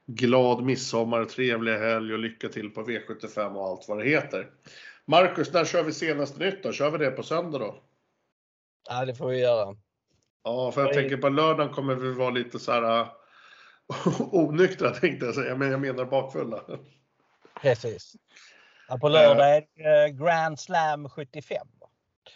glad 0.07 0.65
midsommar, 0.65 1.25
trevlig 1.25 1.79
helg 1.79 2.13
och 2.13 2.19
lycka 2.19 2.49
till 2.49 2.71
på 2.71 2.83
V75 2.83 3.55
och 3.55 3.65
allt 3.65 3.89
vad 3.89 3.99
det 3.99 4.05
heter. 4.05 4.51
Marcus, 5.05 5.53
när 5.53 5.65
kör 5.65 5.83
vi 5.83 5.93
senaste 5.93 6.39
nytt 6.39 6.63
då? 6.63 6.73
Kör 6.73 6.91
vi 6.91 6.99
det 6.99 7.11
på 7.11 7.23
söndag 7.23 7.59
då? 7.59 7.83
Ja, 8.89 9.05
det 9.05 9.15
får 9.15 9.29
vi 9.29 9.41
göra. 9.41 9.77
Ja, 10.45 10.73
för 10.73 10.81
jag 10.81 10.95
Nej. 10.95 10.95
tänker 10.95 11.17
på 11.17 11.29
lördagen 11.29 11.75
kommer 11.75 11.95
vi 11.95 12.13
vara 12.13 12.31
lite 12.31 12.59
så 12.59 12.73
här. 12.73 13.09
onyktra 14.33 14.91
tänkte 14.91 15.27
jag 15.27 15.35
säga, 15.35 15.57
men 15.57 15.71
jag 15.71 15.81
menar 15.81 16.05
bakfulla. 16.05 16.61
Precis. 17.63 18.17
Ja, 18.89 18.99
på 18.99 19.09
lördag 19.09 19.57
är 19.57 19.67
det 19.75 20.05
eh, 20.05 20.09
Grand 20.09 20.61
Slam 20.61 21.09
75. 21.09 21.67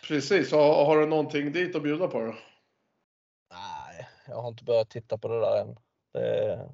Precis, 0.09 0.53
har, 0.53 0.85
har 0.85 1.01
du 1.01 1.07
någonting 1.07 1.53
dit 1.53 1.77
att 1.77 1.83
bjuda 1.83 2.09
på 2.09 2.21
då? 2.21 2.35
Nej, 3.51 4.09
jag 4.27 4.43
har 4.43 4.49
inte 4.49 4.65
börjat 4.65 4.91
titta 4.91 5.19
på 5.19 5.29
det 5.29 5.41
där 5.41 5.61
än. 5.61 5.79
Det... 6.13 6.69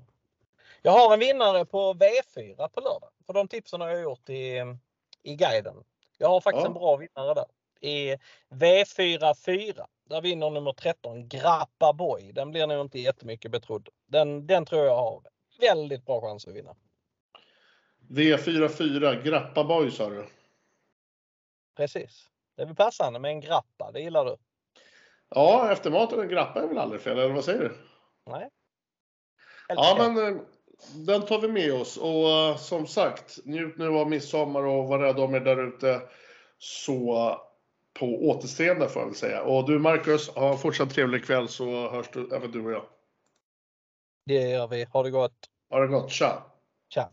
Jag 0.87 0.93
har 0.93 1.13
en 1.15 1.21
vinnare 1.21 1.65
på 1.65 1.95
V4 1.95 2.69
på 2.69 2.81
lördag. 2.81 3.11
För 3.27 3.33
de 3.33 3.49
tipsen 3.49 3.81
har 3.81 3.89
jag 3.89 4.03
gjort 4.03 4.29
i, 4.29 4.63
i 5.23 5.35
guiden. 5.37 5.85
Jag 6.19 6.29
har 6.29 6.41
faktiskt 6.41 6.63
Ja. 6.63 6.67
en 6.69 6.75
bra 6.75 6.97
vinnare 6.97 7.35
där. 7.35 7.47
I 7.81 8.17
V4 8.51 9.35
4. 9.35 9.87
Där 10.05 10.21
vinner 10.21 10.51
nummer 10.51 10.73
13 10.73 11.29
Grappa 11.29 11.93
Boy. 11.93 12.33
Den 12.33 12.51
blir 12.51 12.67
nog 12.67 12.81
inte 12.81 12.99
jättemycket 12.99 13.51
betrodd. 13.51 13.89
Den, 14.07 14.47
den 14.47 14.67
tror 14.67 14.85
jag 14.85 14.97
har 14.97 15.23
väldigt 15.61 16.07
bra 16.07 16.21
chans 16.21 16.47
att 16.49 16.55
vinna. 16.55 16.77
V44, 18.11 19.23
Grappa 19.23 19.65
Boy 19.65 19.91
sa 19.91 20.11
du? 20.11 20.27
Precis. 21.77 22.31
Det 22.57 22.63
är 22.63 22.67
väl 22.67 22.77
passande 22.77 23.19
med 23.19 23.29
en 23.31 23.41
grappa, 23.41 23.91
det 23.93 24.01
gillar 24.01 24.25
du? 24.25 24.37
Ja, 25.29 25.73
efter 25.73 25.91
maten 25.91 26.21
en 26.21 26.29
grappa 26.29 26.63
är 26.63 26.67
väl 26.69 26.79
aldrig 26.79 27.01
fel, 27.01 27.19
eller 27.19 27.35
vad 27.35 27.45
säger 27.45 27.61
du? 27.61 27.77
Nej? 28.31 28.49
Ja, 29.69 29.97
men 29.99 30.35
eh, 30.37 30.41
den 30.93 31.23
tar 31.23 31.41
vi 31.41 31.49
med 31.49 31.75
oss. 31.75 31.97
Och 31.97 32.29
eh, 32.31 32.57
som 32.57 32.87
sagt, 32.87 33.39
njut 33.45 33.79
nu 33.79 33.89
av 33.89 34.11
midsommar 34.11 34.63
och 34.63 34.89
var 34.89 34.99
rädda 34.99 35.23
om 35.23 35.35
er 35.35 35.41
där 35.41 35.69
ute. 35.69 36.01
Så 36.59 37.39
på 37.99 38.07
återseende 38.07 38.89
får 38.89 39.03
jag 39.03 39.07
väl 39.07 39.17
säga. 39.17 39.43
Och 39.43 39.67
du 39.67 39.79
Marcus, 39.79 40.29
ha 40.29 40.53
en 40.53 40.59
fortsatt 40.59 40.91
trevlig 40.91 41.25
kväll 41.25 41.49
så 41.49 41.91
hörs 41.91 42.07
du, 42.13 42.29
även 42.37 42.51
du 42.51 42.65
och 42.65 42.73
jag. 42.73 42.85
Det 44.27 44.51
gör 44.51 44.69
vi. 44.69 44.85
Ha 44.85 45.03
det 45.03 45.11
gott. 45.11 45.37
Ha 45.71 45.81
det 45.81 45.87
gott, 45.87 46.11
tja! 46.11 46.43
Tja! 46.89 47.11